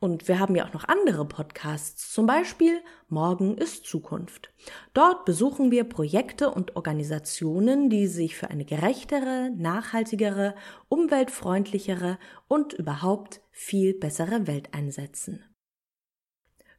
Und 0.00 0.28
wir 0.28 0.38
haben 0.38 0.56
ja 0.56 0.66
auch 0.66 0.72
noch 0.72 0.88
andere 0.88 1.24
Podcasts, 1.24 2.12
zum 2.12 2.26
Beispiel 2.26 2.80
Morgen 3.08 3.58
ist 3.58 3.84
Zukunft. 3.84 4.52
Dort 4.94 5.24
besuchen 5.24 5.70
wir 5.70 5.84
Projekte 5.84 6.50
und 6.50 6.76
Organisationen, 6.76 7.90
die 7.90 8.06
sich 8.06 8.36
für 8.36 8.48
eine 8.48 8.64
gerechtere, 8.64 9.50
nachhaltigere, 9.56 10.54
umweltfreundlichere 10.88 12.18
und 12.48 12.72
überhaupt 12.72 13.40
viel 13.50 13.94
bessere 13.94 14.46
Welt 14.46 14.70
einsetzen. 14.72 15.44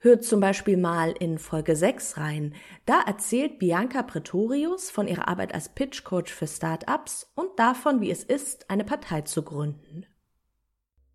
Hört 0.03 0.25
zum 0.25 0.41
Beispiel 0.41 0.75
mal 0.75 1.13
in 1.17 1.37
Folge 1.37 1.77
6 1.77 2.17
rein. 2.17 2.55
Da 2.85 2.99
erzählt 3.07 3.57
Bianca 3.57 4.03
Pretorius 4.03 4.91
von 4.91 5.07
ihrer 5.07 5.29
Arbeit 5.29 5.53
als 5.53 5.69
Pitch 5.69 6.03
Coach 6.03 6.33
für 6.33 6.45
Startups 6.45 7.31
und 7.35 7.57
davon, 7.57 8.01
wie 8.01 8.11
es 8.11 8.21
ist, 8.21 8.69
eine 8.69 8.83
Partei 8.83 9.21
zu 9.21 9.43
gründen. 9.43 10.05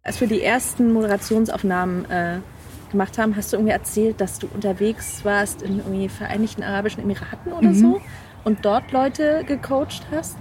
Als 0.03 0.21
wir 0.21 0.29
die 0.29 0.43
ersten 0.43 0.93
Moderationsaufnahmen 0.93 2.11
äh, 2.11 2.39
gemacht 2.91 3.19
haben, 3.19 3.37
hast 3.37 3.53
du 3.53 3.57
irgendwie 3.57 3.73
erzählt, 3.73 4.21
dass 4.21 4.39
du 4.39 4.49
unterwegs 4.53 5.25
warst 5.25 5.63
in 5.63 5.79
irgendwie 5.79 6.09
Vereinigten 6.09 6.63
Arabischen 6.63 7.03
Emiraten 7.03 7.53
oder 7.53 7.69
mhm. 7.69 7.75
so 7.75 8.01
und 8.45 8.65
dort 8.65 8.93
Leute 8.93 9.45
gecoacht 9.47 10.07
hast. 10.11 10.37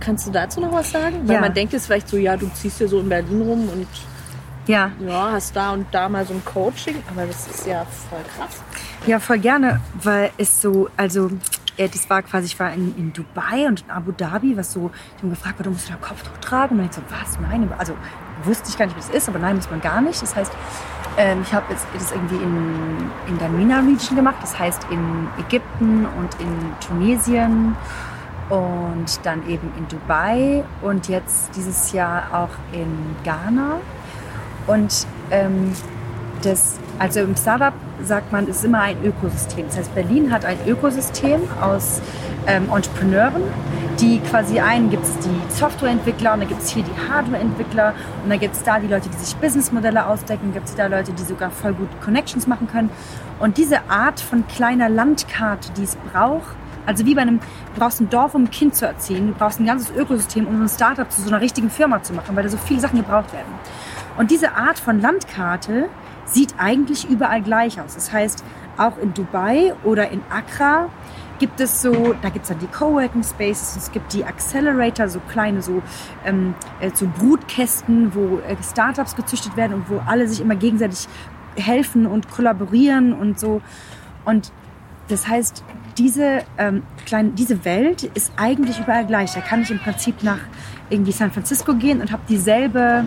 Kannst 0.00 0.26
du 0.26 0.30
dazu 0.30 0.60
noch 0.60 0.72
was 0.72 0.90
sagen? 0.90 1.28
Weil 1.28 1.40
man 1.40 1.54
denkt 1.54 1.72
jetzt 1.72 1.86
vielleicht 1.86 2.08
so, 2.08 2.16
ja, 2.16 2.36
du 2.36 2.48
ziehst 2.54 2.78
hier 2.78 2.88
so 2.88 3.00
in 3.00 3.08
Berlin 3.08 3.42
rum 3.42 3.68
und 3.68 3.86
ja. 4.66 4.90
ja, 5.00 5.32
hast 5.32 5.54
da 5.54 5.72
und 5.72 5.86
da 5.92 6.08
mal 6.08 6.24
so 6.24 6.34
ein 6.34 6.44
Coaching, 6.44 6.96
aber 7.10 7.26
das 7.26 7.46
ist 7.48 7.66
ja 7.66 7.84
voll 8.08 8.20
krass. 8.36 8.62
Ja, 9.06 9.18
voll 9.18 9.38
gerne, 9.38 9.80
weil 10.02 10.30
es 10.38 10.60
so, 10.60 10.88
also 10.96 11.30
das 11.76 12.08
war 12.08 12.22
quasi, 12.22 12.46
ich 12.46 12.60
war 12.60 12.72
in, 12.72 12.96
in 12.96 13.12
Dubai 13.12 13.66
und 13.66 13.82
in 13.82 13.90
Abu 13.90 14.12
Dhabi, 14.12 14.56
was 14.56 14.72
so, 14.72 14.90
die 15.16 15.22
haben 15.22 15.30
gefragt, 15.30 15.56
warum 15.58 15.72
musst 15.72 15.88
du 15.88 15.92
da 15.92 15.98
Kopftuch 15.98 16.38
tragen? 16.40 16.78
Und 16.78 16.86
ich 16.86 16.92
so, 16.92 17.02
was? 17.08 17.38
Nein, 17.40 17.68
also 17.76 17.94
wusste 18.44 18.68
ich 18.68 18.78
gar 18.78 18.86
nicht, 18.86 18.96
wie 18.96 19.00
das 19.00 19.10
ist, 19.10 19.28
aber 19.28 19.38
nein, 19.38 19.56
muss 19.56 19.70
man 19.70 19.80
gar 19.80 20.00
nicht. 20.00 20.20
Das 20.22 20.34
heißt, 20.34 20.52
ähm, 21.18 21.42
ich 21.42 21.52
habe 21.52 21.66
das 21.68 22.12
irgendwie 22.12 22.36
in, 22.36 23.10
in 23.28 23.38
der 23.38 23.48
MENA-Region 23.48 24.16
gemacht, 24.16 24.36
das 24.40 24.58
heißt 24.58 24.86
in 24.90 25.28
Ägypten 25.38 26.06
und 26.06 26.40
in 26.40 26.72
Tunesien 26.86 27.76
und 28.48 29.24
dann 29.24 29.48
eben 29.48 29.72
in 29.78 29.88
Dubai 29.88 30.64
und 30.82 31.08
jetzt 31.08 31.54
dieses 31.56 31.92
Jahr 31.92 32.24
auch 32.32 32.50
in 32.72 33.16
Ghana. 33.24 33.76
Und 34.66 35.06
ähm, 35.30 35.72
das, 36.42 36.78
also 36.98 37.20
im 37.20 37.36
Startup 37.36 37.74
sagt 38.02 38.32
man, 38.32 38.48
ist 38.48 38.64
immer 38.64 38.80
ein 38.80 38.96
Ökosystem. 39.04 39.66
Das 39.66 39.78
heißt, 39.78 39.94
Berlin 39.94 40.32
hat 40.32 40.44
ein 40.44 40.58
Ökosystem 40.66 41.40
aus 41.60 42.00
ähm, 42.46 42.68
Entrepreneuren, 42.74 43.42
die 44.02 44.18
quasi 44.18 44.58
einen 44.58 44.90
gibt 44.90 45.04
es 45.04 45.16
die 45.20 45.54
Softwareentwickler 45.54 46.34
und 46.34 46.40
dann 46.40 46.48
gibt 46.48 46.60
es 46.60 46.70
hier 46.70 46.82
die 46.82 47.08
Hardwareentwickler 47.08 47.94
und 48.24 48.30
dann 48.30 48.40
gibt 48.40 48.56
es 48.56 48.62
da 48.64 48.80
die 48.80 48.88
Leute, 48.88 49.08
die 49.08 49.16
sich 49.16 49.36
Businessmodelle 49.36 50.06
ausdecken, 50.06 50.52
gibt 50.52 50.68
es 50.68 50.74
da 50.74 50.88
Leute, 50.88 51.12
die 51.12 51.22
sogar 51.22 51.50
voll 51.50 51.72
gut 51.72 51.88
Connections 52.04 52.48
machen 52.48 52.66
können. 52.66 52.90
Und 53.38 53.58
diese 53.58 53.88
Art 53.88 54.20
von 54.20 54.44
kleiner 54.48 54.88
Landkarte, 54.88 55.72
die 55.76 55.84
es 55.84 55.96
braucht, 56.12 56.56
also 56.84 57.06
wie 57.06 57.14
bei 57.14 57.22
einem, 57.22 57.38
du 57.38 57.80
brauchst 57.80 58.00
ein 58.00 58.10
Dorf, 58.10 58.34
um 58.34 58.42
ein 58.44 58.50
Kind 58.50 58.74
zu 58.74 58.86
erziehen, 58.86 59.28
du 59.28 59.34
brauchst 59.34 59.60
ein 59.60 59.66
ganzes 59.66 59.94
Ökosystem, 59.94 60.48
um 60.48 60.62
ein 60.62 60.68
Startup 60.68 61.10
zu 61.10 61.22
so 61.22 61.28
einer 61.28 61.40
richtigen 61.40 61.70
Firma 61.70 62.02
zu 62.02 62.12
machen, 62.12 62.34
weil 62.34 62.42
da 62.42 62.48
so 62.48 62.58
viele 62.58 62.80
Sachen 62.80 62.98
gebraucht 62.98 63.32
werden. 63.32 63.52
Und 64.18 64.32
diese 64.32 64.56
Art 64.56 64.80
von 64.80 65.00
Landkarte 65.00 65.88
sieht 66.24 66.54
eigentlich 66.58 67.08
überall 67.08 67.40
gleich 67.40 67.80
aus. 67.80 67.94
Das 67.94 68.12
heißt, 68.12 68.42
auch 68.78 68.98
in 68.98 69.14
Dubai 69.14 69.74
oder 69.84 70.10
in 70.10 70.22
Accra 70.28 70.88
gibt 71.42 71.58
es 71.58 71.82
so, 71.82 72.14
da 72.22 72.28
gibt 72.28 72.44
es 72.44 72.50
dann 72.50 72.60
die 72.60 72.68
Coworking 72.68 73.24
Spaces, 73.24 73.74
es 73.74 73.90
gibt 73.90 74.12
die 74.12 74.24
Accelerator, 74.24 75.08
so 75.08 75.18
kleine 75.18 75.60
so, 75.60 75.82
ähm, 76.24 76.54
äh, 76.80 76.92
so 76.94 77.08
Brutkästen, 77.18 78.14
wo 78.14 78.38
äh, 78.38 78.54
Startups 78.62 79.16
gezüchtet 79.16 79.56
werden 79.56 79.74
und 79.74 79.90
wo 79.90 80.00
alle 80.06 80.28
sich 80.28 80.40
immer 80.40 80.54
gegenseitig 80.54 81.08
helfen 81.56 82.06
und 82.06 82.30
kollaborieren 82.30 83.12
und 83.12 83.40
so. 83.40 83.60
Und 84.24 84.52
das 85.08 85.26
heißt, 85.26 85.64
diese, 85.98 86.44
ähm, 86.58 86.84
kleine, 87.06 87.30
diese 87.30 87.64
Welt 87.64 88.04
ist 88.04 88.32
eigentlich 88.36 88.78
überall 88.78 89.04
gleich. 89.04 89.34
Da 89.34 89.40
kann 89.40 89.62
ich 89.62 89.72
im 89.72 89.80
Prinzip 89.80 90.22
nach 90.22 90.38
irgendwie 90.90 91.10
San 91.10 91.32
Francisco 91.32 91.74
gehen 91.74 92.00
und 92.00 92.12
habe 92.12 92.22
dieselbe 92.28 93.04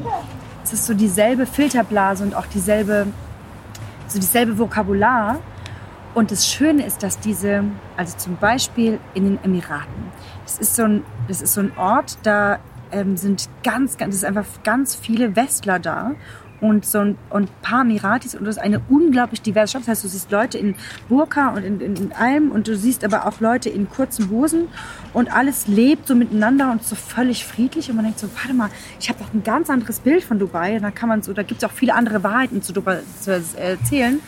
es 0.66 0.74
ist 0.74 0.88
so 0.88 0.94
dieselbe 0.94 1.46
Filterblase 1.46 2.24
und 2.24 2.36
auch 2.36 2.48
dieselbe, 2.48 3.06
so 4.08 4.20
dieselbe 4.20 4.58
Vokabular. 4.58 5.40
Und 6.16 6.32
das 6.32 6.48
Schöne 6.48 6.86
ist, 6.86 7.04
dass 7.04 7.20
diese, 7.20 7.66
also 7.98 8.16
zum 8.18 8.38
Beispiel 8.38 9.00
in 9.14 9.26
den 9.26 9.44
Emiraten, 9.44 9.94
das 10.46 10.58
ist 10.58 10.76
so 10.78 10.84
ein, 10.84 11.04
das 11.28 11.42
ist 11.42 11.54
so 11.54 11.60
ein 11.60 11.78
Ort, 11.78 12.18
da 12.24 12.60
ähm, 12.94 13.18
sind 13.18 13.50
ganz, 13.64 13.98
ganz, 13.98 14.16
es 14.16 14.22
ist 14.22 14.26
einfach 14.26 14.46
ganz 14.64 14.96
viele 14.96 15.36
Westler 15.36 15.78
da 15.78 16.12
und 16.62 16.86
so 16.86 17.00
ein, 17.00 17.18
und 17.32 17.50
ein 17.50 17.62
paar 17.62 17.82
Emiratis 17.82 18.34
und 18.34 18.46
das 18.46 18.56
ist 18.56 18.64
eine 18.64 18.80
unglaublich 18.88 19.42
diverse 19.42 19.72
Stadt. 19.72 19.82
Das 19.82 19.90
heißt, 19.90 20.04
du 20.06 20.08
siehst 20.08 20.32
Leute 20.32 20.58
in 20.58 20.76
Burka 21.10 21.50
und 21.50 21.66
in, 21.66 21.82
in, 21.82 21.96
in 21.98 22.14
allem 22.14 22.50
und 22.50 22.70
du 22.70 22.78
siehst 22.78 23.04
aber 23.04 23.28
auch 23.28 23.42
Leute 23.42 23.68
in 23.68 23.90
kurzen 23.90 24.30
Hosen 24.30 24.70
und 25.12 25.36
alles 25.36 25.68
lebt 25.68 26.08
so 26.08 26.16
miteinander 26.16 26.72
und 26.72 26.82
so 26.82 26.96
völlig 26.96 27.46
friedlich 27.46 27.90
und 27.90 27.98
man 27.98 28.06
denkt 28.06 28.20
so, 28.20 28.30
warte 28.36 28.54
mal, 28.54 28.70
ich 29.02 29.10
habe 29.10 29.20
doch 29.20 29.34
ein 29.34 29.44
ganz 29.44 29.70
anderes 29.70 30.00
Bild 30.00 30.24
von 30.24 30.40
Dubai 30.40 30.78
und 30.78 30.84
da 30.84 30.92
kann 30.92 31.10
man 31.10 31.24
so, 31.24 31.34
da 31.34 31.44
gibt 31.44 31.62
es 31.62 31.70
auch 31.70 31.74
viele 31.74 31.94
andere 31.94 32.24
Wahrheiten 32.24 32.62
zu 32.62 32.72
Dubai 32.72 33.00
zu 33.20 33.34
erzählen 33.58 34.22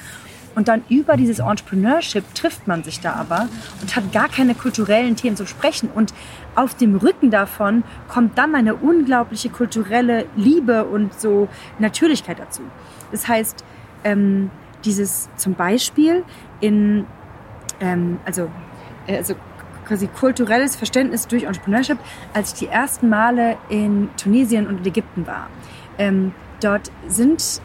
und 0.58 0.68
dann 0.70 0.84
über 0.90 1.18
dieses 1.18 1.38
Entrepreneurship 1.38 2.34
trifft 2.34 2.68
man 2.68 2.84
sich 2.84 3.00
da 3.00 3.14
aber 3.14 3.48
und 3.80 3.96
hat 3.96 4.12
gar 4.12 4.28
keine 4.28 4.56
kulturellen 4.56 5.16
Themen 5.16 5.36
zu 5.36 5.46
sprechen. 5.46 5.88
Und 5.94 6.16
auf 6.56 6.74
dem 6.74 6.96
Rücken 6.96 7.30
davon 7.30 7.84
kommt 8.08 8.40
dann 8.40 8.56
eine 8.56 8.74
unglaubliche 8.74 9.50
kulturelle 9.50 10.26
Liebe 10.36 10.86
und 10.86 11.14
so 11.14 11.48
Natürlichkeit 11.78 12.40
dazu. 12.40 12.64
Das 13.12 13.28
heißt, 13.28 13.64
ähm, 14.04 14.50
dieses 14.84 15.30
zum 15.36 15.54
Beispiel 15.54 16.24
in, 16.60 17.06
ähm, 17.80 18.18
also, 18.26 18.50
äh, 19.06 19.18
also 19.18 19.36
quasi 19.86 20.08
kulturelles 20.08 20.76
Verständnis 20.76 21.28
durch 21.28 21.44
Entrepreneurship, 21.44 22.00
als 22.34 22.54
ich 22.54 22.60
die 22.62 22.68
ersten 22.68 23.10
Male 23.10 23.58
in 23.70 24.10
Tunesien 24.18 24.66
und 24.66 24.88
Ägypten 24.88 25.28
war. 25.28 25.50
Ähm, 26.00 26.34
dort 26.62 26.92
sind 27.08 27.62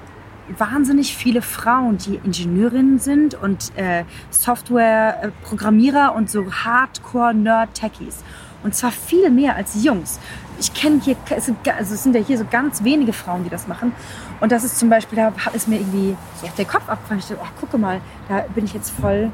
wahnsinnig 0.59 1.17
viele 1.17 1.43
Frauen, 1.43 1.99
die 1.99 2.17
Ingenieurinnen 2.17 2.99
sind 2.99 3.35
und 3.35 3.77
äh, 3.77 4.05
Software-Programmierer 4.31 6.15
und 6.15 6.31
so 6.31 6.53
Hardcore-Nerd-Techies. 6.53 8.23
Und 8.63 8.75
zwar 8.75 8.93
viel 8.93 9.31
mehr 9.31 9.57
als 9.57 9.83
Jungs. 9.83 10.21
Ich 10.61 10.73
kenne 10.73 11.01
hier, 11.03 11.17
also 11.31 11.95
es 11.95 12.03
sind 12.03 12.15
ja 12.15 12.23
hier 12.23 12.39
so 12.39 12.45
ganz 12.49 12.85
wenige 12.85 13.13
Frauen, 13.13 13.45
die 13.45 13.51
das 13.51 13.67
machen. 13.67 13.93
Und 14.41 14.53
das 14.53 14.65
ist 14.65 14.79
zum 14.79 14.89
Beispiel, 14.89 15.17
da 15.17 15.33
ist 15.53 15.69
mir 15.69 15.81
irgendwie 15.81 16.17
ja, 16.43 16.51
der 16.57 16.65
Kopf 16.65 16.89
abgefallen. 16.89 17.21
Ich 17.21 17.27
dachte, 17.27 17.43
oh, 17.43 17.61
gucke 17.61 17.79
mal, 17.79 18.01
da 18.29 18.45
bin 18.55 18.65
ich 18.65 18.75
jetzt 18.75 18.91
voll. 18.91 19.31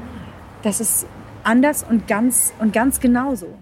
Das 0.63 0.79
ist 0.79 1.05
anders 1.43 1.83
und 1.83 2.07
ganz 2.07 2.53
und 2.59 2.73
ganz 2.73 2.99
genauso. 2.99 3.57